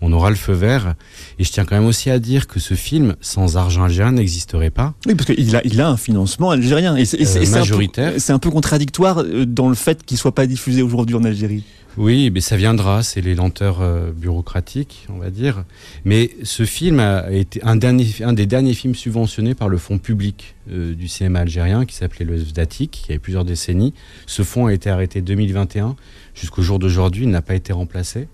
on 0.00 0.12
aura 0.12 0.30
le 0.30 0.36
feu 0.36 0.52
vert. 0.52 0.94
Et 1.38 1.44
je 1.44 1.50
tiens 1.50 1.64
quand 1.64 1.76
même 1.76 1.86
aussi 1.86 2.10
à 2.10 2.18
dire 2.18 2.46
que 2.46 2.60
ce 2.60 2.74
film, 2.74 3.16
sans 3.20 3.56
argent 3.56 3.84
algérien, 3.84 4.12
n'existerait 4.12 4.70
pas. 4.70 4.94
Oui, 5.06 5.14
parce 5.14 5.26
qu'il 5.26 5.56
a, 5.56 5.60
il 5.64 5.80
a 5.80 5.88
un 5.88 5.96
financement 5.96 6.50
algérien. 6.50 6.96
Et 6.96 7.04
c'est, 7.04 7.20
euh, 7.20 7.50
majoritaire. 7.50 8.12
C'est 8.18 8.32
un, 8.32 8.38
peu 8.38 8.50
contradictoire 8.50 9.20
euh, 9.20 9.44
dans 9.46 9.68
le 9.68 9.74
fait 9.74 10.04
qu'il 10.04 10.14
ne 10.14 10.20
soit 10.20 10.34
pas 10.34 10.46
diffusé 10.46 10.82
aujourd'hui 10.82 11.16
en 11.16 11.24
Algérie. 11.24 11.64
Oui, 11.96 12.30
mais 12.30 12.40
ça 12.40 12.56
viendra, 12.56 13.02
c'est 13.02 13.20
les 13.20 13.34
lenteurs 13.34 13.80
euh, 13.80 14.12
bureaucratiques, 14.12 15.06
on 15.08 15.18
va 15.18 15.30
dire. 15.30 15.64
Mais 16.04 16.30
ce 16.44 16.64
film 16.64 17.00
a 17.00 17.30
été 17.32 17.60
un, 17.64 17.76
des 17.76 18.46
derniers 18.46 18.74
films 18.74 18.94
subventionnés 18.94 19.54
par 19.54 19.68
le 19.68 19.76
fonds 19.76 19.98
public 19.98 20.54
euh, 20.70 20.94
du 20.94 21.08
cinéma 21.08 21.40
algérien 21.40 21.84
qui 21.84 21.96
s'appelait 21.96 22.24
le 22.24 22.36
SVDATIC, 22.36 22.90
qui 22.90 23.12
avait 23.12 23.18
plusieurs 23.18 23.44
décennies. 23.44 23.92
Ce 24.26 24.42
fonds 24.42 24.66
a 24.66 24.72
été 24.72 24.88
arrêté 24.88 25.20
2021. 25.20 25.96
Jusqu'au 26.34 26.62
jour 26.62 26.78
d'aujourd'hui, 26.78 27.24
il 27.24 27.30
n'a 27.30 27.42
pas 27.42 27.56
été 27.56 27.72
remplacé. 27.72 28.28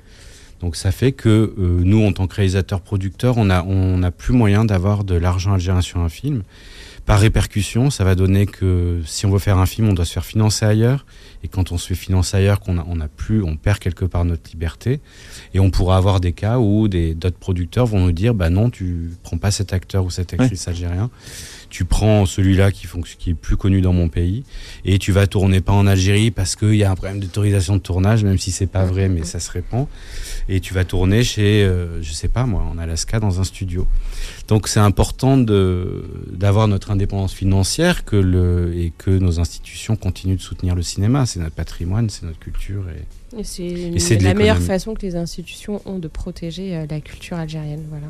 Donc 0.61 0.77
ça 0.77 0.93
fait 0.93 1.13
que 1.13 1.29
euh, 1.59 1.81
nous, 1.83 2.05
en 2.05 2.13
tant 2.13 2.27
que 2.27 2.35
réalisateurs-producteurs, 2.35 3.39
on 3.39 3.47
n'a 3.47 3.65
on 3.65 4.03
a 4.03 4.11
plus 4.11 4.35
moyen 4.35 4.65
d'avoir 4.65 5.05
de 5.05 5.15
l'argent 5.15 5.55
algérien 5.55 5.81
sur 5.81 6.01
un 6.01 6.09
film. 6.09 6.43
Par 7.07 7.21
répercussion, 7.21 7.89
ça 7.89 8.03
va 8.03 8.17
donner 8.17 8.47
que 8.47 9.01
si 9.07 9.27
on 9.27 9.31
veut 9.31 9.39
faire 9.39 9.59
un 9.59 9.67
film, 9.67 9.89
on 9.89 9.93
doit 9.93 10.05
se 10.05 10.13
faire 10.13 10.27
financer 10.27 10.67
ailleurs. 10.67 11.07
Et 11.45 11.49
quand 11.49 11.71
on 11.71 11.79
se 11.79 11.87
fait 11.87 11.95
financer 11.95 12.37
ailleurs, 12.37 12.59
qu'on 12.59 12.79
a, 12.79 12.87
on 12.89 13.01
a 13.01 13.07
plus, 13.07 13.45
on 13.45 13.57
perd 13.57 13.79
quelque 13.79 14.05
part 14.05 14.25
notre 14.25 14.51
liberté. 14.51 15.01
Et 15.55 15.61
on 15.61 15.71
pourra 15.71 15.99
avoir 15.99 16.19
des 16.21 16.33
cas 16.33 16.59
où 16.59 16.89
d'autres 16.89 17.39
producteurs 17.39 17.87
vont 17.87 18.01
nous 18.01 18.11
dire, 18.11 18.35
bah 18.35 18.51
non, 18.51 18.71
tu 18.71 19.13
prends 19.23 19.39
pas 19.39 19.53
cet 19.53 19.73
acteur 19.73 20.05
ou 20.05 20.11
cette 20.11 20.35
actrice 20.35 20.67
algérien 20.67 21.09
tu 21.69 21.85
prends 21.85 22.27
celui-là 22.27 22.71
qui, 22.73 22.87
qui, 23.19 23.31
est 23.31 23.35
plus 23.35 23.57
connu 23.57 23.81
dans 23.81 23.93
mon 23.93 24.09
pays 24.09 24.45
et 24.85 24.99
tu 24.99 25.12
vas 25.12 25.27
tourner 25.27 25.61
pas 25.61 25.73
en 25.73 25.87
Algérie 25.87 26.31
parce 26.31 26.57
qu'il 26.57 26.77
y 26.77 26.85
a 26.85 26.91
un 26.91 26.95
problème 26.95 27.21
d'autorisation 27.21 27.75
de 27.77 27.81
tournage, 27.81 28.25
même 28.25 28.39
si 28.39 28.51
c'est 28.51 28.67
pas 28.67 28.85
vrai, 28.85 29.09
mais 29.09 29.25
ça 29.25 29.41
se 29.41 29.51
répand. 29.51 29.87
Et 30.49 30.61
tu 30.61 30.75
vas 30.75 30.85
tourner 30.85 31.25
chez, 31.25 31.64
euh, 31.64 32.03
je 32.03 32.12
sais 32.12 32.29
pas 32.29 32.47
moi, 32.47 32.62
en 32.62 32.79
Alaska 32.79 33.21
dans 33.21 33.41
un 33.41 33.45
studio. 33.45 33.87
Donc 34.49 34.69
c'est 34.69 34.81
important 34.81 35.37
d'avoir 35.37 36.69
notre 36.69 36.91
indépendance 36.91 37.35
financière 37.35 38.05
que 38.05 38.17
le, 38.17 38.75
et 38.77 38.93
que 38.97 39.11
nos 39.11 39.41
institutions 39.41 39.97
continuent 39.97 40.37
de 40.37 40.43
soutenir 40.43 40.75
le 40.75 40.83
cinéma. 40.83 41.27
C'est 41.27 41.41
notre 41.41 41.55
patrimoine, 41.55 42.11
c'est 42.11 42.25
notre 42.25 42.39
culture. 42.39 42.85
Et, 42.89 43.41
et 43.41 43.99
c'est 43.99 44.19
la 44.21 44.35
meilleure 44.35 44.62
façon 44.62 44.95
que 44.95 45.03
les 45.03 45.17
institutions 45.17 45.83
ont 45.85 45.99
de 45.99 46.09
protéger 46.09 46.77
euh, 46.77 46.87
la 46.89 47.01
culture 47.01 47.37
algérienne. 47.37 47.85
Voilà. 47.89 48.07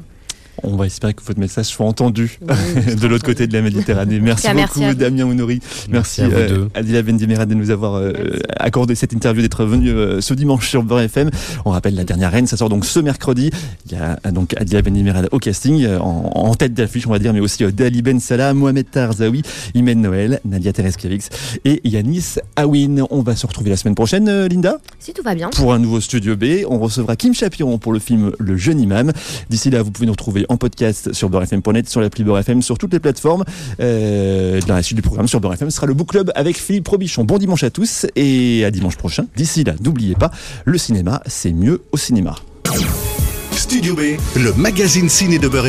On 0.63 0.77
va 0.77 0.87
espérer 0.87 1.15
que 1.15 1.23
votre 1.23 1.39
message 1.39 1.67
soit 1.67 1.87
entendu 1.87 2.39
de 3.01 3.07
l'autre 3.07 3.25
côté 3.25 3.47
de 3.47 3.53
la 3.53 3.63
Méditerranée. 3.63 4.21
Merci 4.21 4.49
beaucoup, 4.49 4.95
Damien 4.95 5.25
Ounouri. 5.25 5.61
Merci, 5.91 6.23
à 6.23 6.27
euh, 6.27 6.69
Adila 6.75 7.03
Bendimera 7.03 7.47
de 7.47 7.55
nous 7.55 7.71
avoir 7.71 7.97
euh, 7.97 8.13
accordé 8.57 8.95
cette 8.95 9.13
interview, 9.13 9.43
d'être 9.43 9.65
venu 9.65 9.91
euh, 9.91 10.21
ce 10.21 10.35
dimanche 10.35 10.69
sur 10.69 10.83
Beurre 10.83 11.01
FM. 11.01 11.31
On 11.65 11.71
rappelle 11.71 11.95
la 11.95 12.05
dernière 12.05 12.33
reine, 12.33 12.47
ça 12.47 12.57
sort 12.57 12.69
donc 12.69 12.85
ce 12.85 13.01
mercredi. 13.01 13.51
Il 13.87 13.93
y 13.93 13.97
a 13.97 14.19
donc 14.33 14.55
Adila 14.57 14.83
Bendimera 14.83 15.23
au 15.31 15.39
casting, 15.39 15.87
en, 15.99 16.55
tête 16.55 16.75
d'affiche, 16.75 17.07
on 17.07 17.11
va 17.11 17.19
dire, 17.19 17.33
mais 17.33 17.41
aussi 17.41 17.65
Dali 17.73 18.03
Ben 18.03 18.21
Salah, 18.21 18.55
Mohamed 18.55 18.91
Tarzawi, 18.91 19.43
Imen 19.75 20.01
Noël, 20.01 20.41
Nadia 20.45 20.73
Tereskevix 20.73 21.29
et 21.65 21.81
Yanis 21.85 22.37
Awin. 22.57 23.05
On 23.11 23.23
va 23.23 23.37
se 23.37 23.47
retrouver 23.47 23.71
la 23.71 23.77
semaine 23.77 23.95
prochaine, 23.95 24.47
Linda? 24.47 24.79
Si 24.99 25.13
tout 25.13 25.23
va 25.23 25.35
bien. 25.35 25.51
Pour 25.51 25.73
un 25.73 25.79
nouveau 25.79 26.01
Studio 26.01 26.37
B. 26.37 26.65
On 26.69 26.79
recevra 26.79 27.17
Kim 27.17 27.35
Chapiron 27.35 27.79
pour 27.79 27.93
le 27.93 27.99
film 27.99 28.33
Le 28.39 28.57
Jeune 28.57 28.81
Imam. 28.81 29.13
D'ici 29.51 29.71
là, 29.71 29.83
vous 29.83 29.91
pouvez 29.91 30.07
nous 30.07 30.13
retrouver 30.13 30.46
en 30.49 30.57
podcast 30.57 31.13
sur 31.13 31.29
beurrefm.net, 31.29 31.89
sur 31.89 32.01
l'appli 32.01 32.25
Beurrefm, 32.25 32.63
sur 32.63 32.79
toutes 32.79 32.93
les 32.93 33.01
plateformes. 33.01 33.45
Euh, 33.81 34.61
dans 34.67 34.75
la 34.75 34.83
suite 34.83 34.97
du 34.97 35.03
programme 35.03 35.29
sur 35.29 35.41
Beurrefm, 35.41 35.71
sera 35.71 35.87
le 35.87 35.95
Book 35.95 36.11
Club 36.11 36.33
avec 36.35 36.57
Philippe 36.57 36.89
Robichon. 36.89 37.25
Bon 37.25 37.39
dimanche 37.39 37.63
à 37.63 37.71
tous 37.71 38.07
et 38.17 38.65
à 38.65 38.71
dimanche 38.71 38.97
prochain. 38.97 39.27
D'ici 39.37 39.65
là, 39.65 39.75
n'oubliez 39.81 40.15
pas, 40.15 40.31
le 40.65 40.79
cinéma, 40.79 41.23
c'est 41.27 41.53
mieux 41.53 41.83
au 41.93 41.97
cinéma. 41.97 42.37
Studio 43.53 43.95
B, 43.95 44.01
le 44.37 44.53
magazine 44.55 45.09
ciné 45.09 45.39
de 45.39 45.49
Beurre. 45.49 45.67